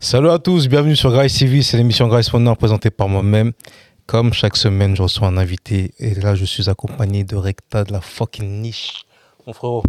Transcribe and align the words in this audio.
Salut 0.00 0.30
à 0.30 0.38
tous, 0.38 0.68
bienvenue 0.68 0.96
sur 0.96 1.10
Grace 1.10 1.34
TV, 1.38 1.62
c'est 1.62 1.76
l'émission 1.76 2.08
Grace 2.08 2.32
Wonder 2.32 2.54
présentée 2.58 2.90
par 2.90 3.08
moi-même. 3.08 3.52
Comme 4.06 4.32
chaque 4.32 4.56
semaine, 4.56 4.96
je 4.96 5.02
reçois 5.02 5.28
un 5.28 5.36
invité 5.36 5.92
et 5.98 6.14
là, 6.14 6.34
je 6.34 6.44
suis 6.44 6.68
accompagné 6.70 7.22
de 7.22 7.36
Recta 7.36 7.84
de 7.84 7.92
la 7.92 8.00
fucking 8.00 8.60
niche. 8.62 9.04
Mon 9.46 9.52
frérot, 9.52 9.82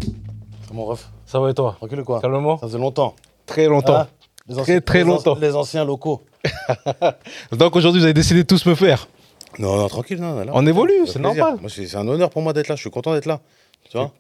Mon 0.74 0.86
ref, 0.86 1.10
ça 1.26 1.40
va 1.40 1.50
et 1.50 1.54
toi? 1.54 1.76
Tranquille 1.78 2.02
ou 2.02 2.04
quoi? 2.04 2.20
Calmement 2.22 2.58
Ça 2.58 2.68
faisait 2.68 2.78
longtemps. 2.78 3.16
Très 3.46 3.68
longtemps. 3.68 3.96
Ah, 3.96 4.08
les 4.48 4.56
Très, 4.56 4.82
très 4.82 5.00
les 5.00 5.04
an- 5.06 5.08
longtemps. 5.16 5.36
Les 5.36 5.56
anciens 5.56 5.86
locaux. 5.86 6.24
Donc 7.52 7.76
aujourd'hui, 7.76 8.00
vous 8.02 8.06
avez 8.06 8.14
décidé 8.14 8.44
de 8.44 8.48
tous 8.48 8.66
me 8.66 8.76
faire. 8.76 9.08
Non, 9.60 9.78
non, 9.78 9.88
tranquille. 9.88 10.20
Non, 10.20 10.40
là, 10.44 10.52
On 10.54 10.66
évolue, 10.68 10.94
c'est 11.08 11.20
plaisir. 11.20 11.44
normal. 11.46 11.58
Moi, 11.62 11.70
c'est 11.70 11.88
c'est 11.88 11.98
un 11.98 12.08
honneur 12.08 12.30
pour 12.30 12.42
moi 12.42 12.54
d'être 12.54 12.68
là. 12.68 12.76
Je 12.76 12.82
suis 12.82 12.90
content 12.92 13.14
d'être 13.14 13.26
là. 13.26 13.42
Tu 13.90 13.98
vois? 13.98 14.12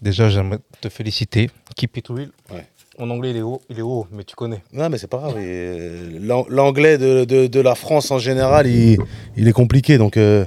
Déjà, 0.00 0.28
j'aimerais 0.28 0.58
te 0.80 0.88
féliciter. 0.88 1.50
Keep 1.76 1.96
it 1.98 2.08
real. 2.08 2.30
Ouais. 2.50 2.66
Mon 2.98 3.08
anglais, 3.10 3.30
il 3.30 3.36
est 3.38 3.42
haut, 3.42 3.60
il 3.70 3.78
est 3.78 3.82
haut, 3.82 4.06
mais 4.12 4.22
tu 4.24 4.36
connais. 4.36 4.62
Non, 4.72 4.88
mais 4.90 4.98
c'est 4.98 5.06
pas 5.06 5.18
grave. 5.18 5.36
L'anglais 6.50 6.98
de, 6.98 7.24
de- 7.24 7.46
de 7.46 7.60
la 7.60 7.74
France 7.74 8.10
en 8.10 8.18
général, 8.18 8.66
il, 8.66 8.98
il 9.36 9.48
est 9.48 9.52
compliqué. 9.52 9.96
Donc, 9.98 10.16
euh, 10.16 10.44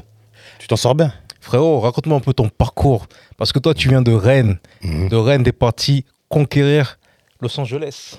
tu 0.60 0.68
t'en 0.68 0.76
sors 0.76 0.94
bien. 0.96 1.12
Frérot, 1.42 1.80
raconte-moi 1.80 2.18
un 2.18 2.22
peu 2.22 2.34
ton 2.34 2.50
parcours. 2.50 3.08
Parce 3.38 3.52
que 3.52 3.60
toi, 3.60 3.74
tu 3.74 3.90
viens 3.90 4.02
de 4.02 4.12
Rennes. 4.14 4.58
Mhm. 4.84 5.10
De 5.10 5.16
Rennes, 5.16 5.44
des 5.44 5.52
partis 5.52 6.06
conquérir 6.30 7.00
Los 7.42 7.60
Angeles. 7.60 8.18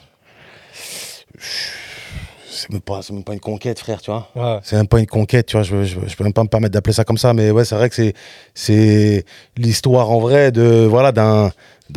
C'est 2.48 2.70
même, 2.70 2.80
pas- 2.80 3.00
même 3.10 3.22
pas 3.24 3.34
une 3.34 3.40
conquête, 3.40 3.78
frère, 3.78 4.00
tu 4.00 4.10
vois. 4.10 4.28
Ouais. 4.34 4.60
C'est 4.62 4.76
même 4.76 4.88
pas 4.88 4.98
une 4.98 5.06
conquête, 5.06 5.46
tu 5.46 5.56
vois. 5.56 5.62
Je, 5.62 5.84
je, 5.84 5.98
je 6.06 6.16
peux 6.16 6.24
même 6.24 6.32
pas 6.32 6.42
me 6.42 6.48
permettre 6.48 6.72
d'appeler 6.72 6.94
ça 6.94 7.04
comme 7.04 7.18
ça, 7.18 7.34
mais 7.34 7.50
ouais, 7.50 7.64
c'est 7.64 7.74
vrai 7.74 7.90
que 7.90 8.12
c'est, 8.54 9.24
l'histoire 9.56 10.10
en 10.10 10.18
vrai 10.20 10.52
de 10.52 10.86
voilà 10.88 11.12
d'un, 11.12 11.50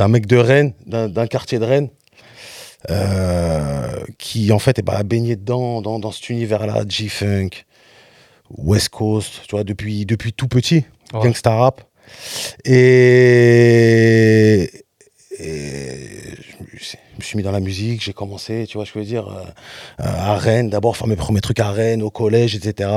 mec 0.09 0.25
de 0.25 0.35
Rennes, 0.37 0.73
d'un 0.85 1.27
quartier 1.27 1.59
de 1.59 1.65
Rennes, 1.65 1.89
euh, 2.89 4.03
qui 4.17 4.51
en 4.51 4.59
fait 4.59 4.79
est 4.79 4.83
bah, 4.83 5.03
baigné 5.03 5.35
dedans, 5.35 5.81
dans, 5.81 5.99
dans 5.99 6.11
cet 6.11 6.29
univers-là, 6.29 6.83
G-Funk, 6.87 7.49
West 8.57 8.89
Coast, 8.89 9.41
tu 9.47 9.55
vois, 9.55 9.63
depuis, 9.63 10.05
depuis 10.05 10.33
tout 10.33 10.47
petit, 10.47 10.85
Ouais. 11.13 11.21
gangsta 11.21 11.55
rap. 11.55 11.81
Et, 12.65 14.69
et 15.39 15.99
je, 16.41 16.63
me 16.63 17.21
suis- 17.21 17.37
mis 17.37 17.43
dans 17.43 17.51
la 17.51 17.59
musique, 17.59 18.03
j'ai 18.03 18.13
commencé, 18.13 18.65
tu 18.67 18.77
vois, 18.77 18.85
je 18.85 18.97
veux 18.97 19.05
dire, 19.05 19.27
euh, 19.27 19.43
à 19.99 20.35
Rennes, 20.35 20.69
d'abord 20.69 20.97
faire 20.97 21.07
mes 21.07 21.15
premiers 21.15 21.41
trucs 21.41 21.59
à 21.59 21.71
Rennes, 21.71 22.01
au 22.01 22.09
collège, 22.09 22.55
etc. 22.55 22.89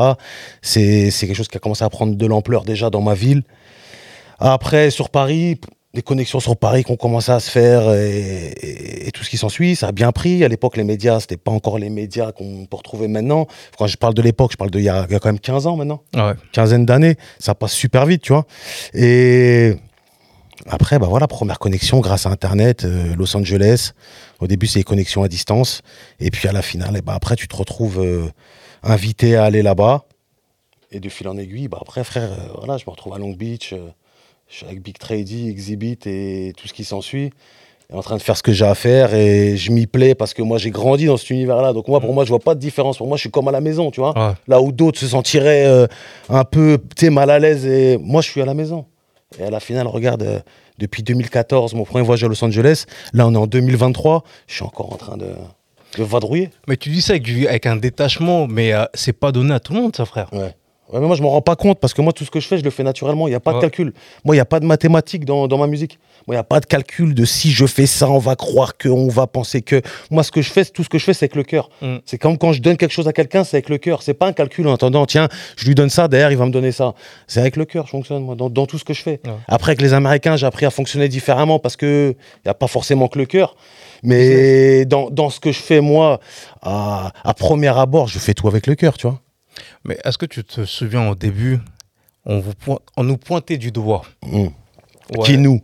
C'est 0.63 1.11
c'est 1.11 1.27
quelque 1.27 1.37
chose 1.37 1.49
qui 1.49 1.57
a 1.57 1.61
commencé 1.61 1.85
à 1.85 1.91
prendre 1.91 2.15
de 2.17 2.27
l'ampleur 2.27 2.65
déjà 2.65 2.89
dans 2.91 3.03
ma 3.03 3.15
ville. 3.15 3.43
Après, 4.39 4.91
sur 4.91 5.11
Paris, 5.11 5.61
des 5.95 6.01
connexions 6.03 6.41
sur 6.41 6.57
Paris 6.57 6.85
qui 6.85 6.91
ont 6.93 6.97
commencé 6.97 7.31
à 7.31 7.39
se 7.41 7.51
faire 7.51 7.93
et, 7.93 8.48
et- 8.61 9.09
et 9.09 9.11
tout 9.11 9.25
ce 9.25 9.31
qui 9.31 9.37
s'ensuit, 9.37 9.77
ça 9.77 9.89
a 9.89 9.93
bien 9.93 10.11
pris. 10.11 10.43
À 10.43 10.48
l'époque, 10.48 10.77
les 10.79 10.85
médias, 10.85 11.21
c'était 11.21 11.37
pas 11.37 11.51
encore 11.51 11.79
les 11.79 11.91
médias 11.91 12.33
qu'on 12.33 12.65
peut 12.65 12.77
retrouver 12.79 13.09
maintenant. 13.09 13.47
Quand 13.77 13.87
je 13.87 13.97
parle 13.98 14.15
de 14.15 14.23
l'époque, 14.23 14.53
je 14.53 14.57
parle 14.57 14.70
d'il 14.70 14.81
y, 14.81 14.85
y 14.85 14.89
a 14.89 15.07
quand 15.07 15.27
même 15.27 15.39
15 15.39 15.67
ans 15.67 15.77
maintenant 15.77 16.03
Ouais. 16.15 16.33
quinzaine 16.53 16.87
d'années, 16.87 17.17
ça 17.39 17.55
passe 17.55 17.73
super 17.73 18.07
vite, 18.07 18.23
tu 18.23 18.33
vois. 18.33 18.47
Et 18.95 19.75
après, 20.67 20.98
bah 20.98 21.09
voilà, 21.11 21.27
première 21.29 21.59
connexion 21.59 22.01
grâce 22.01 22.25
à 22.25 22.31
Internet, 22.31 22.85
euh, 22.85 23.15
Los 23.17 23.37
Angeles. 23.37 23.93
Au 24.41 24.47
début, 24.47 24.67
c'est 24.69 24.79
les 24.79 24.85
connexions 24.85 25.23
à 25.23 25.29
distance. 25.29 25.83
Et 26.20 26.31
puis 26.31 26.48
à 26.48 26.53
la 26.53 26.63
finale, 26.63 26.97
et 26.97 27.03
bah 27.03 27.13
après, 27.15 27.37
tu 27.37 27.48
te 27.48 27.57
retrouves 27.57 28.01
euh, 28.01 28.31
invité 28.83 29.37
à 29.37 29.45
aller 29.45 29.61
là-bas. 29.63 30.05
Et 30.91 31.01
de 31.01 31.09
fil 31.11 31.29
en 31.29 31.37
aiguille, 31.37 31.69
bah 31.69 31.79
après, 31.83 32.03
frère, 32.05 32.31
euh, 32.33 32.53
voilà, 32.59 32.79
je 32.79 32.85
me 32.87 32.91
retrouve 32.91 33.13
à 33.15 33.19
Long 33.19 33.33
Beach. 33.33 33.75
Je 34.53 34.58
suis 34.58 34.67
avec 34.67 34.83
Big 34.83 34.98
Trady, 34.98 35.48
Exhibit 35.48 35.98
et 36.06 36.53
tout 36.56 36.69
ce 36.69 36.72
qui 36.75 36.84
s'ensuit. 36.84 37.31
En 37.92 38.01
train 38.02 38.17
de 38.17 38.23
faire 38.23 38.36
ce 38.39 38.42
que 38.42 38.52
j'ai 38.52 38.64
à 38.64 38.74
faire 38.74 39.13
et 39.14 39.57
je 39.58 39.70
m'y 39.70 39.86
plais 39.86 40.14
parce 40.14 40.33
que 40.33 40.40
moi 40.40 40.57
j'ai 40.57 40.70
grandi 40.70 41.07
dans 41.07 41.17
cet 41.18 41.29
univers-là. 41.30 41.73
Donc 41.74 41.89
moi, 41.89 42.01
pour 42.01 42.14
moi, 42.14 42.24
je 42.24 42.30
vois 42.30 42.39
pas 42.39 42.55
de 42.55 42.61
différence. 42.61 42.96
Pour 42.98 43.07
moi, 43.07 43.17
je 43.18 43.23
suis 43.23 43.30
comme 43.30 43.48
à 43.48 43.51
la 43.51 43.61
maison, 43.61 43.91
tu 43.91 44.01
vois. 44.01 44.17
Ouais. 44.17 44.35
Là 44.48 44.62
où 44.62 44.73
d'autres 44.73 44.98
se 44.98 45.07
sentiraient 45.08 45.67
euh, 45.67 45.86
un 46.30 46.45
peu 46.45 46.79
mal 47.11 47.29
à 47.30 47.39
l'aise. 47.39 47.67
Et 47.67 47.98
moi, 47.98 48.23
je 48.23 48.30
suis 48.30 48.41
à 48.41 48.46
la 48.46 48.55
maison. 48.55 48.86
Et 49.39 49.42
à 49.42 49.51
la 49.51 49.61
finale, 49.61 49.86
regarde, 49.89 50.23
euh, 50.23 50.41
depuis 50.79 51.02
2014, 51.02 51.74
mon 51.74 51.85
premier 51.85 52.02
voyage 52.05 52.24
à 52.24 52.29
Los 52.29 52.42
Angeles. 52.42 52.85
Là, 53.12 53.27
on 53.27 53.35
est 53.35 53.39
en 53.39 53.46
2023. 53.46 54.24
Je 54.46 54.55
suis 54.55 54.64
encore 54.64 54.91
en 54.92 54.96
train 54.96 55.18
de, 55.18 55.29
de 55.98 56.02
vadrouiller. 56.02 56.48
Mais 56.68 56.79
tu 56.79 56.89
dis 56.89 57.02
ça 57.02 57.12
avec, 57.12 57.24
du- 57.24 57.46
avec 57.46 57.67
un 57.67 57.77
détachement, 57.77 58.46
mais 58.46 58.73
euh, 58.73 58.85
c'est 58.95 59.12
pas 59.12 59.33
donné 59.33 59.52
à 59.52 59.61
tout 59.61 59.74
le 59.74 59.80
monde, 59.83 59.95
ça, 59.95 60.07
frère. 60.07 60.33
Ouais. 60.33 60.55
Mais 61.01 61.07
moi, 61.07 61.17
je 61.17 61.23
m'en 61.23 61.30
rends 61.30 61.41
pas 61.42 61.57
compte 61.57 61.79
parce 61.80 61.95
que 61.95 62.03
moi, 62.03 62.13
tout 62.13 62.25
ce 62.25 62.30
que 62.30 62.41
je 62.41 62.47
fais, 62.47 62.58
je 62.58 62.64
le 62.64 62.70
fais 62.70 62.83
naturellement. 62.83 63.27
Il 63.27 63.30
n'y 63.30 63.36
a 63.36 63.41
pas 63.41 63.53
Ouais. 63.53 63.57
de 63.57 63.61
calcul. 63.63 63.92
Moi, 64.25 64.35
il 64.35 64.39
n'y 64.39 64.41
a 64.42 64.45
pas 64.45 64.61
de 64.61 64.67
mathématiques 64.67 65.25
dans, 65.25 65.48
dans 65.48 65.58
ma 65.58 65.67
musique. 65.67 65.98
Moi, 66.27 66.35
il 66.35 66.39
n'y 66.39 66.41
a 66.41 66.45
pas 66.45 66.61
de 66.61 66.67
calcul 66.67 67.14
de 67.14 67.25
si 67.25 67.51
je 67.51 67.67
fais 67.67 67.86
ça, 67.86 68.08
on 68.11 68.19
va 68.19 68.36
croire 68.36 68.77
que, 68.77 68.89
on 68.89 69.08
va 69.08 69.27
penser 69.27 69.63
que. 69.63 69.80
Moi, 70.11 70.23
ce 70.23 70.30
que 70.30 70.42
je 70.42 70.51
fais, 70.53 70.64
tout 70.64 70.85
ce 70.85 70.89
que 70.89 70.98
je 70.98 71.05
fais, 71.05 71.14
c'est 71.14 71.25
avec 71.25 71.35
le 71.36 71.42
cœur. 71.42 71.70
Mm. 71.80 71.97
C'est 72.07 72.19
comme 72.19 72.39
quand 72.39 72.53
je 72.53 72.61
donne 72.63 72.77
quelque 72.77 72.92
chose 72.92 73.08
à 73.08 73.13
quelqu'un, 73.13 73.42
c'est 73.45 73.57
avec 73.57 73.69
le 73.69 73.79
cœur. 73.79 74.03
C'est 74.03 74.14
pas 74.14 74.27
un 74.27 74.33
calcul 74.33 74.67
en 74.69 74.75
attendant, 74.75 75.05
tiens, 75.07 75.29
je 75.57 75.67
lui 75.67 75.75
donne 75.75 75.91
ça, 75.91 76.08
derrière, 76.08 76.30
il 76.30 76.36
va 76.39 76.47
me 76.47 76.53
donner 76.53 76.73
ça. 76.73 76.95
C'est 77.27 77.41
avec 77.41 77.57
le 77.57 77.64
cœur, 77.64 77.86
je 77.86 77.91
fonctionne, 77.91 78.23
moi, 78.24 78.35
dans, 78.35 78.51
dans 78.51 78.67
tout 78.67 78.79
ce 78.79 78.85
que 78.85 78.95
je 78.95 79.03
fais. 79.03 79.20
Ouais. 79.24 79.33
Après, 79.48 79.70
avec 79.73 79.83
les 79.83 79.95
Américains, 79.95 80.36
j'ai 80.36 80.47
appris 80.47 80.67
à 80.67 80.70
fonctionner 80.70 81.09
différemment 81.09 81.59
parce 81.59 81.77
que 81.77 82.14
il 82.19 82.42
n'y 82.47 82.51
a 82.51 82.55
pas 82.55 82.67
forcément 82.69 83.09
que 83.09 83.19
le 83.19 83.27
cœur. 83.27 83.57
Mais 84.03 84.85
dans, 84.85 85.11
dans 85.11 85.30
ce 85.30 85.41
que 85.41 85.53
je 85.53 85.61
fais, 85.61 85.80
moi, 85.80 86.20
à, 86.61 87.13
à 87.24 87.35
premier 87.35 87.69
abord, 87.77 88.09
je 88.09 88.19
fais 88.19 88.35
tout 88.35 88.48
avec 88.48 88.67
le 88.67 88.74
cœur, 88.74 88.97
tu 88.97 89.07
vois. 89.07 89.20
Mais 89.84 89.98
est-ce 90.05 90.18
que 90.18 90.27
tu 90.27 90.45
te 90.45 90.64
souviens 90.64 91.08
au 91.08 91.14
début, 91.14 91.58
on, 92.24 92.40
vous 92.40 92.52
on 92.96 93.05
nous 93.05 93.17
pointait 93.17 93.58
du 93.58 93.70
doigt? 93.73 94.02
Mm. 94.27 94.39
Ouais. 95.17 95.24
Qui 95.24 95.39
nous? 95.39 95.62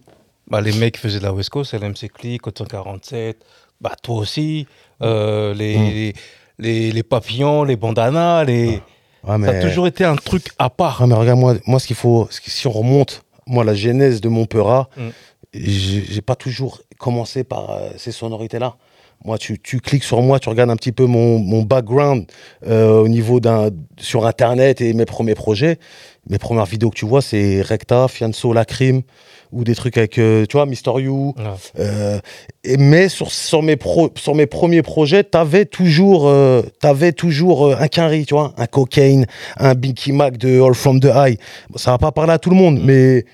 Bah, 0.48 0.60
Les 0.60 0.72
mecs 0.72 0.94
qui 0.94 1.00
faisaient 1.00 1.18
de 1.18 1.24
la 1.24 1.32
West 1.32 1.50
Coast, 1.50 1.74
LMC 1.74 2.08
Click, 2.12 2.42
Coton 2.42 2.64
47, 2.64 3.44
bah, 3.80 3.92
toi 4.02 4.16
aussi, 4.16 4.66
euh, 5.02 5.54
les, 5.54 5.76
Mm. 5.76 5.82
les, 5.90 6.14
les, 6.58 6.90
les 6.92 7.02
papillons, 7.02 7.64
les 7.64 7.76
bandanas, 7.76 8.44
les... 8.44 8.80
Ouais, 9.24 9.44
ça 9.44 9.50
a 9.50 9.60
toujours 9.60 9.86
été 9.88 10.04
un 10.04 10.16
truc 10.16 10.50
à 10.58 10.70
part. 10.70 11.00
Ah, 11.02 11.06
mais 11.06 11.14
regarde, 11.14 11.38
moi, 11.38 11.54
moi 11.66 11.80
ce 11.80 11.86
qu'il 11.86 11.96
faut, 11.96 12.28
ce 12.30 12.40
si 12.50 12.66
on 12.66 12.70
remonte, 12.70 13.22
moi, 13.46 13.64
la 13.64 13.74
genèse 13.74 14.20
de 14.20 14.28
mon 14.28 14.46
Peura, 14.46 14.88
Mm. 14.96 15.08
j'ai 15.54 16.04
j'ai 16.04 16.20
pas 16.22 16.36
toujours 16.36 16.80
commencé 16.98 17.42
par 17.44 17.70
euh, 17.70 17.90
ces 17.96 18.12
sonorités-là. 18.12 18.76
Moi, 19.24 19.36
tu, 19.36 19.58
tu 19.58 19.80
cliques 19.80 20.04
sur 20.04 20.22
moi, 20.22 20.38
tu 20.38 20.48
regardes 20.48 20.70
un 20.70 20.76
petit 20.76 20.92
peu 20.92 21.06
mon, 21.06 21.38
mon 21.38 21.62
background 21.62 22.26
euh, 22.66 23.00
au 23.00 23.08
niveau 23.08 23.40
d'un 23.40 23.70
sur 23.98 24.26
Internet 24.26 24.80
et 24.80 24.92
mes 24.92 25.06
premiers 25.06 25.34
projets. 25.34 25.78
Mes 26.30 26.38
premières 26.38 26.66
vidéos 26.66 26.90
que 26.90 26.96
tu 26.96 27.06
vois, 27.06 27.20
c'est 27.20 27.62
Recta, 27.62 28.06
Fianso, 28.06 28.52
Lacrim, 28.52 29.02
ou 29.50 29.64
des 29.64 29.74
trucs 29.74 29.96
avec, 29.98 30.18
euh, 30.18 30.44
tu 30.46 30.56
vois, 30.56 30.66
Mister 30.66 30.92
You. 30.98 31.34
Ouais. 31.36 31.44
Euh, 31.80 32.20
et, 32.64 32.76
mais 32.76 33.08
sur, 33.08 33.30
sur, 33.30 33.62
mes 33.62 33.76
pro- 33.76 34.10
sur 34.14 34.34
mes 34.34 34.46
premiers 34.46 34.82
projets, 34.82 35.24
t'avais 35.24 35.64
toujours, 35.64 36.32
t'avais 36.80 37.12
toujours 37.12 37.74
un 37.74 37.88
Quinry, 37.88 38.24
tu 38.24 38.34
vois, 38.34 38.52
un 38.56 38.66
Cocaine, 38.66 39.26
un 39.56 39.74
Binky 39.74 40.12
Mac 40.12 40.36
de 40.36 40.60
All 40.60 40.74
From 40.74 41.00
The 41.00 41.10
High. 41.14 41.38
Bon, 41.70 41.78
ça 41.78 41.90
va 41.90 41.98
pas 41.98 42.12
parler 42.12 42.34
à 42.34 42.38
tout 42.38 42.50
le 42.50 42.56
monde, 42.56 42.80
mais 42.84 43.24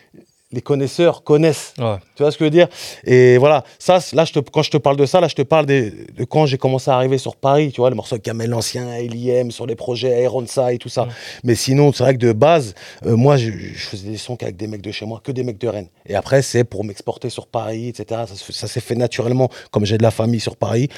les 0.52 0.60
connaisseurs 0.60 1.24
connaissent. 1.24 1.74
Ouais. 1.78 1.96
Tu 2.16 2.22
vois 2.22 2.30
ce 2.30 2.38
que 2.38 2.44
je 2.44 2.46
veux 2.46 2.50
dire? 2.50 2.68
Et 3.04 3.38
voilà, 3.38 3.64
ça, 3.78 3.98
là, 4.12 4.24
je 4.24 4.32
te, 4.32 4.38
quand 4.38 4.62
je 4.62 4.70
te 4.70 4.76
parle 4.76 4.96
de 4.96 5.06
ça, 5.06 5.20
là, 5.20 5.28
je 5.28 5.34
te 5.34 5.42
parle 5.42 5.66
des- 5.66 5.90
de 5.90 6.24
quand 6.24 6.46
j'ai 6.46 6.58
commencé 6.58 6.90
à 6.90 6.94
arriver 6.94 7.18
sur 7.18 7.34
Paris, 7.36 7.72
tu 7.72 7.80
vois, 7.80 7.90
le 7.90 7.96
morceau 7.96 8.18
Kamel 8.18 8.50
l'Ancien, 8.50 8.98
LIM, 9.00 9.50
sur 9.50 9.66
les 9.66 9.74
projets 9.74 10.22
Aeronsa 10.22 10.72
et 10.72 10.78
tout 10.78 10.88
ça. 10.88 11.08
Mais 11.42 11.54
sinon, 11.54 11.92
c'est 11.92 12.04
vrai 12.04 12.14
que 12.14 12.20
de 12.20 12.32
base, 12.32 12.74
euh, 13.04 13.16
moi, 13.16 13.36
je, 13.36 13.50
je 13.50 13.86
faisais 13.86 14.08
des 14.08 14.16
sons 14.16 14.36
qu'avec 14.36 14.56
des 14.56 14.66
mecs 14.68 14.82
de 14.82 14.92
chez 14.92 15.06
moi, 15.06 15.20
que 15.22 15.32
des 15.32 15.42
mecs 15.42 15.58
de 15.58 15.68
Rennes. 15.68 15.88
Et 16.06 16.14
après, 16.14 16.42
c'est 16.42 16.64
pour 16.64 16.84
m'exporter 16.84 17.30
sur 17.30 17.46
Paris, 17.46 17.88
etc. 17.88 18.22
Ça, 18.50 18.68
s'est 18.68 18.80
fait 18.80 18.94
naturellement, 18.94 19.48
comme 19.70 19.84
j'ai 19.84 19.98
de 19.98 20.02
la 20.02 20.10
famille 20.10 20.40
sur 20.40 20.56
Paris. 20.56 20.88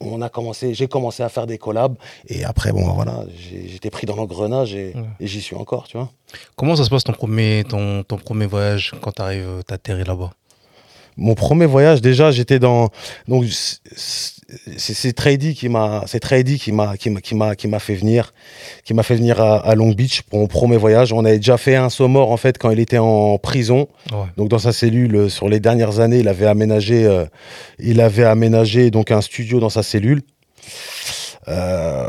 On 0.00 0.20
a 0.20 0.28
commencé, 0.28 0.74
j'ai 0.74 0.88
commencé 0.88 1.22
à 1.22 1.28
faire 1.28 1.46
des 1.46 1.58
collabs. 1.58 1.96
Et 2.28 2.44
après, 2.44 2.72
bon, 2.72 2.86
voilà, 2.92 3.24
j'étais 3.66 3.90
pris 3.90 4.06
dans 4.06 4.16
l'engrenage 4.16 4.74
et, 4.74 4.92
j'y 5.20 5.40
suis 5.40 5.56
encore, 5.56 5.88
tu 5.88 5.96
vois. 5.96 6.10
Comment 6.56 6.76
ça 6.76 6.84
se 6.84 6.90
passe 6.90 7.04
ton 7.04 7.12
premier, 7.12 7.64
ton, 7.68 8.02
ton 8.02 8.18
premier 8.18 8.46
voyage 8.46 8.92
quand 9.00 9.12
t'arrives, 9.12 9.46
euh, 9.46 9.62
t'atterris 9.62 10.04
là-bas? 10.04 10.32
Mon 11.16 11.34
premier 11.34 11.66
voyage, 11.66 12.02
déjà, 12.02 12.30
j'étais 12.30 12.58
dans. 12.58 12.90
Donc, 13.26 13.46
c'est 14.76 15.12
Trady 15.12 15.54
qui 15.54 15.68
m'a, 15.68 16.04
c'est 16.06 16.20
Trady 16.20 16.58
qui 16.58 16.72
m'a, 16.72 16.96
qui 16.96 17.10
m'a, 17.10 17.20
qui 17.20 17.34
m'a, 17.34 17.56
qui 17.56 17.68
m'a 17.68 17.78
fait 17.78 17.94
venir, 17.94 18.32
qui 18.84 18.94
m'a 18.94 19.02
fait 19.02 19.16
venir 19.16 19.40
à, 19.40 19.58
à 19.58 19.74
Long 19.74 19.90
Beach 19.90 20.22
pour 20.22 20.38
mon 20.38 20.46
premier 20.46 20.76
voyage. 20.76 21.12
On 21.12 21.24
avait 21.24 21.38
déjà 21.38 21.56
fait 21.56 21.74
un 21.74 21.88
saut 21.90 22.08
mort 22.08 22.30
en 22.30 22.36
fait 22.36 22.58
quand 22.58 22.70
il 22.70 22.78
était 22.78 22.98
en 22.98 23.38
prison. 23.38 23.88
Ouais. 24.12 24.26
Donc 24.36 24.48
dans 24.48 24.58
sa 24.58 24.72
cellule, 24.72 25.16
euh, 25.16 25.28
sur 25.28 25.48
les 25.48 25.58
dernières 25.58 26.00
années, 26.00 26.18
il 26.18 26.28
avait 26.28 26.46
aménagé, 26.46 27.06
euh, 27.06 27.24
il 27.78 28.00
avait 28.00 28.24
aménagé 28.24 28.90
donc 28.90 29.10
un 29.10 29.20
studio 29.20 29.58
dans 29.58 29.70
sa 29.70 29.82
cellule. 29.82 30.22
Euh, 31.48 32.06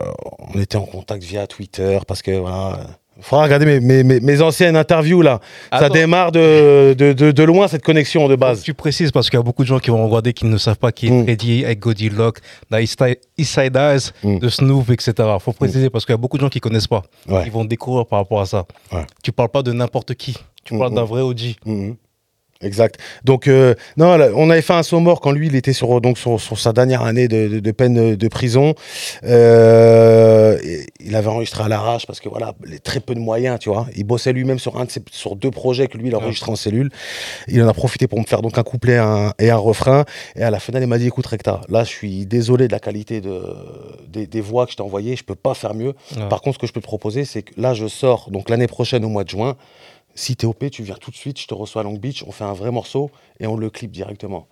on 0.53 0.59
était 0.59 0.77
en 0.77 0.85
contact 0.85 1.23
via 1.23 1.47
Twitter 1.47 1.99
parce 2.07 2.21
que 2.21 2.31
voilà. 2.31 2.81
Faudra 3.19 3.45
regarder 3.45 3.65
mes, 3.65 3.79
mes, 3.79 4.03
mes, 4.03 4.19
mes 4.19 4.41
anciennes 4.41 4.75
interviews 4.75 5.21
là. 5.21 5.39
ça 5.71 5.89
démarre 5.89 6.31
de, 6.31 6.93
de, 6.97 7.13
de, 7.13 7.31
de 7.31 7.43
loin 7.43 7.67
cette 7.67 7.83
connexion 7.83 8.27
de 8.27 8.35
base. 8.35 8.61
Tu 8.61 8.73
précises 8.73 9.11
parce 9.11 9.29
qu'il 9.29 9.37
y 9.37 9.39
a 9.39 9.43
beaucoup 9.43 9.63
de 9.63 9.67
gens 9.67 9.79
qui 9.79 9.89
vont 9.89 10.05
regarder 10.07 10.33
qui 10.33 10.45
ne 10.45 10.57
savent 10.57 10.77
pas 10.77 10.91
qui 10.91 11.07
est 11.07 11.11
Mm. 11.11 11.23
Freddy 11.23 11.65
avec 11.65 11.79
Goldie 11.79 12.09
Lock, 12.09 12.39
dans 12.69 12.77
East 12.77 13.01
Side 13.03 13.17
East 13.37 13.53
Side 13.59 13.75
Eyes, 13.75 14.11
Mm. 14.23 14.39
de 14.39 14.49
Snoop, 14.49 14.89
etc. 14.91 15.13
Faut 15.39 15.53
préciser 15.53 15.89
parce 15.89 16.05
qu'il 16.05 16.13
y 16.13 16.15
a 16.15 16.17
beaucoup 16.17 16.37
de 16.37 16.41
gens 16.41 16.49
qui 16.49 16.59
connaissent 16.59 16.87
pas. 16.87 17.01
Ouais. 17.27 17.43
Ils 17.45 17.51
vont 17.51 17.65
découvrir 17.65 18.05
par 18.05 18.19
rapport 18.19 18.41
à 18.41 18.45
ça. 18.45 18.65
Ouais. 18.91 19.05
Tu 19.23 19.31
parles 19.31 19.49
pas 19.49 19.63
de 19.63 19.71
n'importe 19.71 20.13
qui. 20.15 20.35
Tu 20.63 20.75
Mm, 20.75 20.79
parles 20.79 20.91
mm. 20.91 20.95
d'un 20.95 21.03
vrai 21.05 21.21
OG. 21.21 21.55
Exact. 22.61 22.97
Donc, 23.23 23.47
euh, 23.47 23.75
non, 23.97 24.17
là, 24.17 24.29
on 24.35 24.49
avait 24.49 24.61
fait 24.61 24.73
un 24.73 24.83
saut 24.83 24.99
mort 24.99 25.21
quand 25.21 25.31
lui, 25.31 25.47
il 25.47 25.55
était 25.55 25.73
sur, 25.73 26.01
donc, 26.01 26.17
sur, 26.17 26.39
sur 26.39 26.57
sa 26.59 26.73
dernière 26.73 27.03
année 27.03 27.27
de, 27.27 27.47
de- 27.47 27.59
de 27.59 27.71
peine 27.71 28.15
de 28.15 28.27
prison. 28.27 28.73
Euh, 29.23 30.57
et 30.63 30.85
il 30.99 31.15
avait 31.15 31.27
enregistré 31.27 31.63
à 31.63 31.67
l'arrache 31.67 32.05
parce 32.07 32.19
que 32.19 32.29
voilà, 32.29 32.53
les 32.65 32.79
très 32.79 32.99
peu 32.99 33.13
de 33.15 33.19
moyens, 33.19 33.59
tu 33.59 33.69
vois. 33.69 33.87
Il 33.95 34.03
bossait 34.03 34.33
lui-même 34.33 34.59
sur, 34.59 34.77
un 34.79 34.85
de 34.85 34.91
ses- 34.91 35.03
sur 35.11 35.35
deux 35.35 35.51
projets 35.51 35.87
que 35.87 35.97
lui, 35.97 36.07
il 36.07 36.13
a 36.15 36.17
Ouais. 36.17 36.23
enregistré 36.23 36.51
en 36.51 36.55
cellule. 36.55 36.89
Il 37.47 37.61
en 37.61 37.67
a 37.67 37.73
profité 37.73 38.07
pour 38.07 38.19
me 38.19 38.25
faire 38.25 38.41
donc 38.41 38.57
un 38.57 38.63
couplet 38.63 38.97
un- 38.97 39.33
et 39.39 39.49
un 39.49 39.57
refrain. 39.57 40.05
Et 40.35 40.43
à 40.43 40.49
la 40.51 40.59
finale, 40.59 40.83
il 40.83 40.87
m'a 40.87 40.97
dit 40.97 41.07
écoute, 41.07 41.27
Recta, 41.27 41.61
là, 41.69 41.83
je 41.83 41.89
suis 41.89 42.25
désolé 42.25 42.67
de 42.67 42.73
la 42.73 42.79
qualité 42.79 43.21
de, 43.21 43.41
des, 44.09 44.27
des 44.27 44.41
voix 44.41 44.65
que 44.65 44.71
je 44.71 44.77
t'ai 44.77 44.83
envoyées. 44.83 45.15
Je 45.15 45.23
peux 45.23 45.35
pas 45.35 45.53
faire 45.53 45.73
mieux. 45.73 45.93
Ouais. 46.15 46.27
Par 46.29 46.41
contre, 46.41 46.55
ce 46.55 46.59
que 46.61 46.67
je 46.67 46.73
peux 46.73 46.81
te 46.81 46.85
proposer, 46.87 47.25
c'est 47.25 47.43
que 47.43 47.51
là, 47.59 47.73
je 47.73 47.87
sors 47.87 48.29
donc 48.31 48.49
l'année 48.49 48.67
prochaine 48.67 49.05
au 49.05 49.09
mois 49.09 49.23
de 49.23 49.29
juin. 49.29 49.55
Si 50.17 50.35
t'es 50.35 50.47
OP, 50.47 50.69
tu 50.71 50.81
viens 50.83 50.95
tout 50.95 51.11
de 51.11 51.15
suite, 51.15 51.39
je 51.39 51.45
te 51.47 51.53
reçois 51.53 51.81
à 51.81 51.83
Long 51.83 51.93
Beach, 51.93 52.23
on 52.25 52.31
fait 52.31 52.43
un 52.43 52.53
vrai 52.53 52.71
morceau 52.71 53.11
et 53.39 53.45
on 53.45 53.55
le 53.55 53.69
clip 53.69 53.91
directement. 53.91 54.47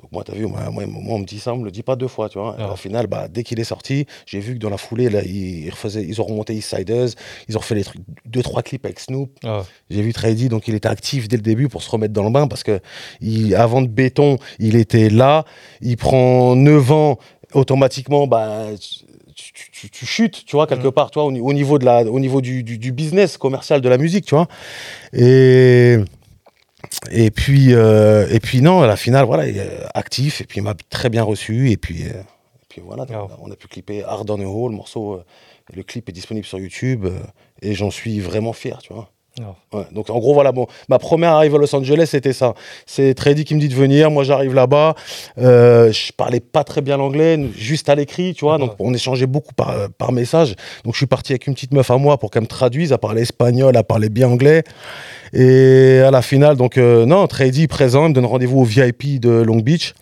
Donc 0.00 0.12
moi, 0.12 0.22
t'as 0.22 0.34
vu, 0.34 0.46
moi, 0.46 0.70
moi, 0.70 0.84
moi, 0.86 1.14
on 1.16 1.18
me 1.18 1.24
dit 1.24 1.40
ça, 1.40 1.52
on 1.54 1.56
me 1.56 1.64
le 1.64 1.70
dit 1.72 1.82
pas 1.82 1.96
deux 1.96 2.08
fois, 2.08 2.28
tu 2.28 2.38
vois. 2.38 2.54
Et 2.58 2.62
Ah. 2.62 2.72
Au 2.74 2.76
final, 2.76 3.06
bah, 3.08 3.26
dès 3.26 3.42
qu'il 3.42 3.58
est 3.58 3.64
sorti, 3.64 4.06
j'ai 4.26 4.38
vu 4.38 4.54
que 4.54 4.58
dans 4.58 4.68
la 4.70 4.76
foulée, 4.76 5.08
là, 5.08 5.22
ils, 5.24 5.64
ils 5.64 5.70
refaisaient- 5.70 6.04
ils 6.06 6.20
ont 6.20 6.24
remonté 6.24 6.54
East 6.54 6.76
Siders, 6.76 7.08
ils 7.48 7.56
ont 7.56 7.60
refait 7.60 7.74
les 7.74 7.84
trucs, 7.84 8.02
deux, 8.26 8.42
trois 8.42 8.62
clips 8.62 8.84
avec 8.84 9.00
Snoop. 9.00 9.30
Ouais. 9.42 9.62
J'ai 9.90 10.02
vu 10.02 10.12
Trady, 10.12 10.48
donc 10.48 10.68
il 10.68 10.74
était 10.76 10.88
actif 10.88 11.26
dès 11.26 11.36
le 11.36 11.42
début 11.42 11.68
pour 11.68 11.82
se 11.82 11.90
remettre 11.90 12.12
dans 12.12 12.22
le 12.22 12.30
bain 12.30 12.46
parce 12.46 12.62
que 12.62 12.80
il, 13.20 13.54
avant 13.56 13.82
de 13.82 13.88
béton, 13.88 14.36
il 14.60 14.76
était 14.76 15.08
là. 15.10 15.44
Il 15.80 15.96
prend 15.96 16.54
9 16.54 16.92
ans, 16.92 17.18
automatiquement, 17.54 18.26
bah, 18.26 18.66
tu, 19.90 20.06
chutes, 20.06 20.44
tu 20.46 20.56
vois, 20.56 20.66
quelque 20.66 20.88
Mm. 20.88 20.92
part, 20.92 21.10
tu 21.10 21.18
vois, 21.18 21.24
au, 21.28 21.32
ni- 21.32 21.40
au 21.40 21.52
niveau, 21.52 21.78
de 21.78 21.84
la, 21.84 22.02
au 22.04 22.20
niveau 22.20 22.40
du, 22.40 22.62
du- 22.62 22.78
du 22.78 22.92
business 22.92 23.36
commercial 23.36 23.80
de 23.80 23.88
la 23.88 23.98
musique, 23.98 24.24
tu 24.26 24.34
vois. 24.34 24.48
Et. 25.12 25.96
Et 27.10 27.30
puis, 27.30 27.72
euh, 27.74 28.26
et 28.30 28.40
puis 28.40 28.60
non, 28.60 28.82
à 28.82 28.86
la 28.86 28.96
finale, 28.96 29.24
voilà, 29.24 29.48
il 29.48 29.56
est 29.56 29.70
actif, 29.94 30.40
et 30.40 30.44
puis 30.44 30.60
il 30.60 30.62
m'a 30.62 30.74
très 30.90 31.08
bien 31.08 31.22
reçu, 31.22 31.70
et 31.70 31.76
puis, 31.78 32.02
euh, 32.04 32.10
et 32.20 32.66
puis 32.68 32.82
voilà, 32.84 33.06
on 33.40 33.50
a 33.50 33.56
pu 33.56 33.68
clipper 33.68 34.04
Hard 34.04 34.30
on 34.30 34.36
the 34.36 34.42
Hole, 34.42 34.70
le 34.72 34.76
morceau, 34.76 35.14
euh, 35.14 35.24
le 35.72 35.82
clip 35.82 36.08
est 36.10 36.12
disponible 36.12 36.44
sur 36.46 36.58
YouTube, 36.58 37.06
et 37.62 37.74
j'en 37.74 37.90
suis 37.90 38.20
vraiment 38.20 38.52
fier, 38.52 38.78
tu 38.82 38.92
vois. 38.92 39.08
Ouais. 39.40 39.84
Donc 39.90 40.10
en 40.10 40.18
gros, 40.18 40.32
voilà, 40.32 40.52
bon, 40.52 40.68
ma 40.88 41.00
première 41.00 41.32
arrivée 41.32 41.56
à 41.56 41.58
Los 41.58 41.74
Angeles, 41.74 42.06
c'était 42.10 42.32
ça. 42.32 42.54
C'est 42.86 43.14
Trady 43.14 43.44
qui 43.44 43.56
me 43.56 43.60
dit 43.60 43.68
de 43.68 43.74
venir, 43.74 44.10
moi 44.10 44.22
j'arrive 44.22 44.54
là-bas. 44.54 44.94
Euh, 45.38 45.90
je 45.90 46.12
parlais 46.12 46.38
pas 46.38 46.62
très 46.62 46.82
bien 46.82 46.96
l'anglais, 46.96 47.38
juste 47.56 47.88
à 47.88 47.96
l'écrit, 47.96 48.34
tu 48.34 48.44
vois, 48.44 48.58
donc 48.58 48.74
on 48.78 48.94
échangeait 48.94 49.26
beaucoup 49.26 49.52
par, 49.52 49.70
euh, 49.70 49.88
par 49.98 50.12
message. 50.12 50.54
Donc 50.84 50.94
je 50.94 50.98
suis 50.98 51.06
parti 51.06 51.32
avec 51.32 51.48
une 51.48 51.54
petite 51.54 51.72
meuf 51.72 51.90
à 51.90 51.96
moi 51.96 52.18
pour 52.18 52.30
qu'elle 52.30 52.42
me 52.42 52.48
traduise, 52.48 52.92
à 52.92 52.98
parler 52.98 53.22
espagnol, 53.22 53.76
à 53.76 53.82
parler 53.82 54.08
bien 54.08 54.28
anglais. 54.28 54.62
Et 55.32 55.98
à 55.98 56.12
la 56.12 56.22
finale, 56.22 56.56
donc 56.56 56.78
euh, 56.78 57.04
non, 57.04 57.26
Trady 57.26 57.66
présent, 57.66 58.06
il 58.06 58.10
me 58.10 58.14
donne 58.14 58.26
rendez-vous 58.26 58.60
au 58.60 58.64
VIP 58.64 59.18
de 59.18 59.30
Long 59.30 59.58
Beach. 59.58 59.94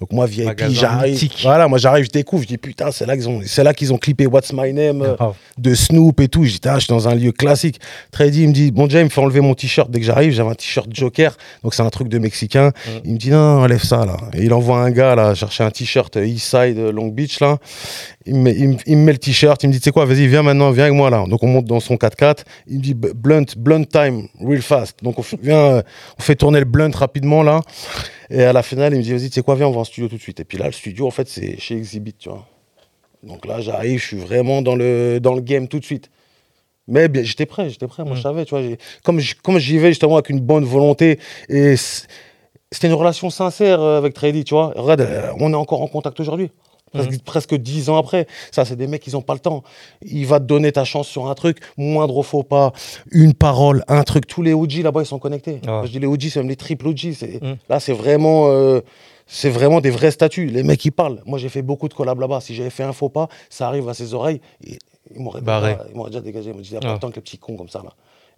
Donc 0.00 0.12
moi, 0.12 0.26
VIP, 0.26 0.46
j'arrive. 0.74 1.16
Voilà, 1.42 1.66
moi 1.68 1.78
j'arrive, 1.78 2.04
je 2.04 2.10
découvre, 2.10 2.42
je 2.42 2.48
dis 2.48 2.58
putain, 2.58 2.92
c'est 2.92 3.04
là 3.04 3.16
qu'ils 3.16 3.28
ont, 3.28 3.40
c'est 3.44 3.64
là 3.64 3.74
qu'ils 3.74 3.92
ont 3.92 3.98
clippé 3.98 4.26
What's 4.26 4.52
My 4.52 4.72
Name. 4.72 5.02
euh, 5.02 5.16
de 5.58 5.74
Snoop 5.74 6.20
et 6.20 6.28
tout. 6.28 6.44
Je 6.44 6.52
dis, 6.52 6.60
ah, 6.66 6.74
je 6.78 6.84
suis 6.84 6.88
dans 6.88 7.08
un 7.08 7.14
lieu 7.16 7.32
classique. 7.32 7.80
Trady, 8.12 8.42
il 8.42 8.48
me 8.48 8.52
dit, 8.52 8.70
bon, 8.70 8.88
Jay, 8.88 9.00
il 9.00 9.04
me 9.04 9.08
fait 9.08 9.20
enlever 9.20 9.40
mon 9.40 9.54
t-shirt 9.54 9.90
dès 9.90 9.98
que 9.98 10.06
j'arrive. 10.06 10.32
J'avais 10.32 10.50
un 10.50 10.54
t-shirt 10.54 10.86
Joker, 10.92 11.36
donc 11.64 11.74
c'est 11.74 11.82
un 11.82 11.90
truc 11.90 12.08
de 12.08 12.18
Mexicain. 12.18 12.70
Il 13.04 13.12
me 13.14 13.18
dit, 13.18 13.30
non, 13.30 13.38
enlève 13.62 13.82
ça, 13.82 14.04
là. 14.06 14.16
Et 14.34 14.44
il 14.44 14.52
envoie 14.52 14.78
un 14.78 14.90
gars, 14.92 15.14
là, 15.16 15.34
chercher 15.34 15.64
un 15.64 15.70
t-shirt 15.70 16.14
Eastside 16.16 16.78
euh, 16.78 16.92
Long 16.92 17.08
Beach, 17.08 17.40
là. 17.40 17.56
Il 18.24 18.34
me, 18.36 18.42
met- 18.42 18.54
il 18.56 18.68
me- 18.68 18.76
il 18.86 18.96
me 18.98 19.04
met 19.04 19.12
le 19.12 19.18
t-shirt, 19.18 19.60
il 19.64 19.68
me 19.68 19.72
dit, 19.72 19.80
tu 19.80 19.84
sais 19.84 19.90
quoi, 19.90 20.04
vas-y, 20.04 20.26
viens 20.28 20.42
maintenant, 20.42 20.70
viens 20.70 20.84
avec 20.84 20.96
moi, 20.96 21.10
là. 21.10 21.24
Donc 21.28 21.42
on 21.42 21.48
monte 21.48 21.64
dans 21.64 21.80
son 21.80 21.96
4x4. 21.96 22.44
Il 22.68 22.76
me 22.78 22.82
dit, 22.82 22.94
blunt, 22.94 23.44
blunt 23.56 23.84
time, 23.84 24.28
real 24.40 24.62
fast. 24.62 24.96
Donc 25.02 25.18
on 25.18 25.22
euh, 25.48 25.82
on 26.18 26.22
fait 26.22 26.36
tourner 26.36 26.60
le 26.60 26.66
blunt 26.66 26.90
rapidement, 26.94 27.42
là. 27.42 27.62
Et 28.30 28.42
à 28.44 28.52
la 28.52 28.62
finale, 28.62 28.92
il 28.94 28.98
me 28.98 29.02
dit, 29.02 29.12
vas-y, 29.12 29.28
tu 29.28 29.34
sais 29.34 29.42
quoi, 29.42 29.54
viens, 29.54 29.68
on 29.68 29.72
va 29.72 29.80
en 29.80 29.84
studio 29.84 30.08
tout 30.08 30.16
de 30.16 30.20
suite. 30.20 30.40
Et 30.40 30.44
puis 30.44 30.58
là, 30.58 30.66
le 30.66 30.72
studio, 30.72 31.06
en 31.06 31.10
fait, 31.10 31.28
c'est 31.28 31.58
chez 31.58 31.76
Exhibit, 31.76 32.14
tu 32.14 32.28
vois. 32.28 32.46
Donc 33.22 33.46
là, 33.46 33.60
j'arrive, 33.60 33.98
je 34.00 34.06
suis 34.06 34.16
vraiment 34.18 34.62
dans 34.62 34.76
le, 34.76 35.18
dans 35.20 35.34
le 35.34 35.40
game 35.40 35.66
tout 35.68 35.78
de 35.78 35.84
suite. 35.84 36.10
Mais 36.86 37.08
bien, 37.08 37.22
j'étais 37.22 37.46
prêt, 37.46 37.68
j'étais 37.68 37.86
prêt, 37.86 38.04
moi 38.04 38.14
Mm. 38.14 38.16
je 38.16 38.22
savais, 38.22 38.44
tu 38.44 38.54
vois. 38.56 38.62
Comme, 39.02 39.20
comme 39.42 39.58
j'y 39.58 39.78
vais 39.78 39.88
justement 39.88 40.14
avec 40.14 40.30
une 40.30 40.40
bonne 40.40 40.64
volonté, 40.64 41.18
et 41.48 41.74
c'était 41.76 42.86
une 42.86 42.94
relation 42.94 43.28
sincère 43.30 43.80
euh, 43.80 43.98
avec 43.98 44.14
Trady, 44.14 44.44
tu 44.44 44.54
vois. 44.54 44.72
Regarde, 44.76 45.00
euh, 45.02 45.32
on 45.40 45.52
est 45.52 45.56
encore 45.56 45.82
en 45.82 45.88
contact 45.88 46.20
aujourd'hui. 46.20 46.50
Presque, 46.92 47.22
presque 47.22 47.54
dix 47.54 47.88
ans 47.90 47.96
après. 47.96 48.26
Ça, 48.50 48.64
c'est 48.64 48.76
des 48.76 48.86
mecs, 48.86 49.06
ils 49.06 49.12
n'ont 49.14 49.22
pas 49.22 49.34
le 49.34 49.40
temps. 49.40 49.62
Il 50.02 50.26
va 50.26 50.40
te 50.40 50.44
donner 50.44 50.72
ta 50.72 50.84
chance 50.84 51.08
sur 51.08 51.28
un 51.28 51.34
truc, 51.34 51.58
moindre 51.76 52.22
faux 52.22 52.42
pas, 52.42 52.72
une 53.10 53.34
parole, 53.34 53.84
un 53.88 54.02
truc. 54.02 54.26
Tous 54.26 54.42
les 54.42 54.52
OG 54.54 54.82
là-bas, 54.82 55.02
ils 55.02 55.06
sont 55.06 55.18
connectés. 55.18 55.60
Moi, 55.66 55.86
je 55.86 55.90
dis 55.92 55.98
les 55.98 56.06
OG, 56.06 56.28
c'est 56.30 56.40
même 56.40 56.48
les 56.48 56.56
triple 56.56 56.88
OG. 56.88 57.14
Mm. 57.42 57.52
Là, 57.68 57.80
c'est 57.80 57.92
vraiment, 57.92 58.48
euh, 58.48 58.80
c'est 59.26 59.50
vraiment 59.50 59.80
des 59.80 59.90
vrais 59.90 60.10
statuts. 60.10 60.46
Les 60.46 60.62
mecs, 60.62 60.84
ils 60.84 60.90
parlent. 60.92 61.20
Moi, 61.26 61.38
j'ai 61.38 61.48
fait 61.48 61.62
beaucoup 61.62 61.88
de 61.88 61.94
collabs 61.94 62.18
là-bas. 62.20 62.40
Si 62.40 62.54
j'avais 62.54 62.70
fait 62.70 62.82
un 62.84 62.92
faux 62.92 63.08
pas, 63.10 63.28
ça 63.50 63.66
arrive 63.68 63.88
à 63.88 63.94
ses 63.94 64.14
oreilles. 64.14 64.40
et- 64.64 64.78
Ils 65.14 65.20
m'auraient 65.22 65.40
ils 65.90 65.96
m'auraient 65.96 66.10
déjà 66.10 66.20
dégagé. 66.20 66.50
Ils 66.50 66.54
m'ont 66.54 66.60
dit, 66.60 66.68
il 66.68 66.72
n'y 66.72 66.76
a 66.76 66.80
pas 66.80 66.88
Ouais. 66.88 66.92
le 66.94 66.98
temps 67.00 67.10
que 67.10 67.16
les 67.16 67.22
petits 67.22 67.38
cons 67.38 67.56
comme 67.56 67.68
ça. 67.70 67.80
Là. 67.82 67.90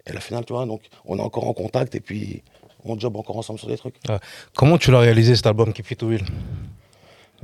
Et 0.08 0.12
la 0.12 0.20
finale, 0.20 0.44
tu 0.44 0.52
vois, 0.52 0.64
donc, 0.66 0.82
on 1.04 1.18
est 1.18 1.20
encore 1.20 1.46
en 1.48 1.52
contact 1.52 1.94
et 1.96 2.00
puis 2.00 2.42
on 2.84 2.98
job 2.98 3.16
encore 3.16 3.36
ensemble 3.36 3.58
sur 3.58 3.68
des 3.68 3.76
trucs. 3.76 3.96
Comment 4.56 4.78
tu 4.78 4.90
l'as 4.90 5.00
réalisé 5.00 5.34
cet 5.36 5.46
album 5.46 5.72
Keep 5.72 5.90
It 5.90 6.02
Will 6.02 6.24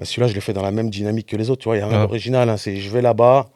Celui-là, 0.02 0.28
je 0.28 0.34
l'ai 0.34 0.40
fait 0.40 0.52
dans 0.52 0.62
la 0.62 0.70
même 0.70 0.90
dynamique 0.90 1.26
que 1.28 1.37
les 1.37 1.50
autres. 1.50 1.62
Tu 1.62 1.69
vois, 1.69 1.76
il 1.76 1.81
y 1.81 1.82
a 1.82 1.87
rien 1.88 2.00
Ouais. 2.00 2.06
d'original. 2.06 2.48
hein. 2.50 2.56
C'est 2.56 2.76
je 2.76 2.90
vais 2.90 3.02
là-bas, 3.02 3.48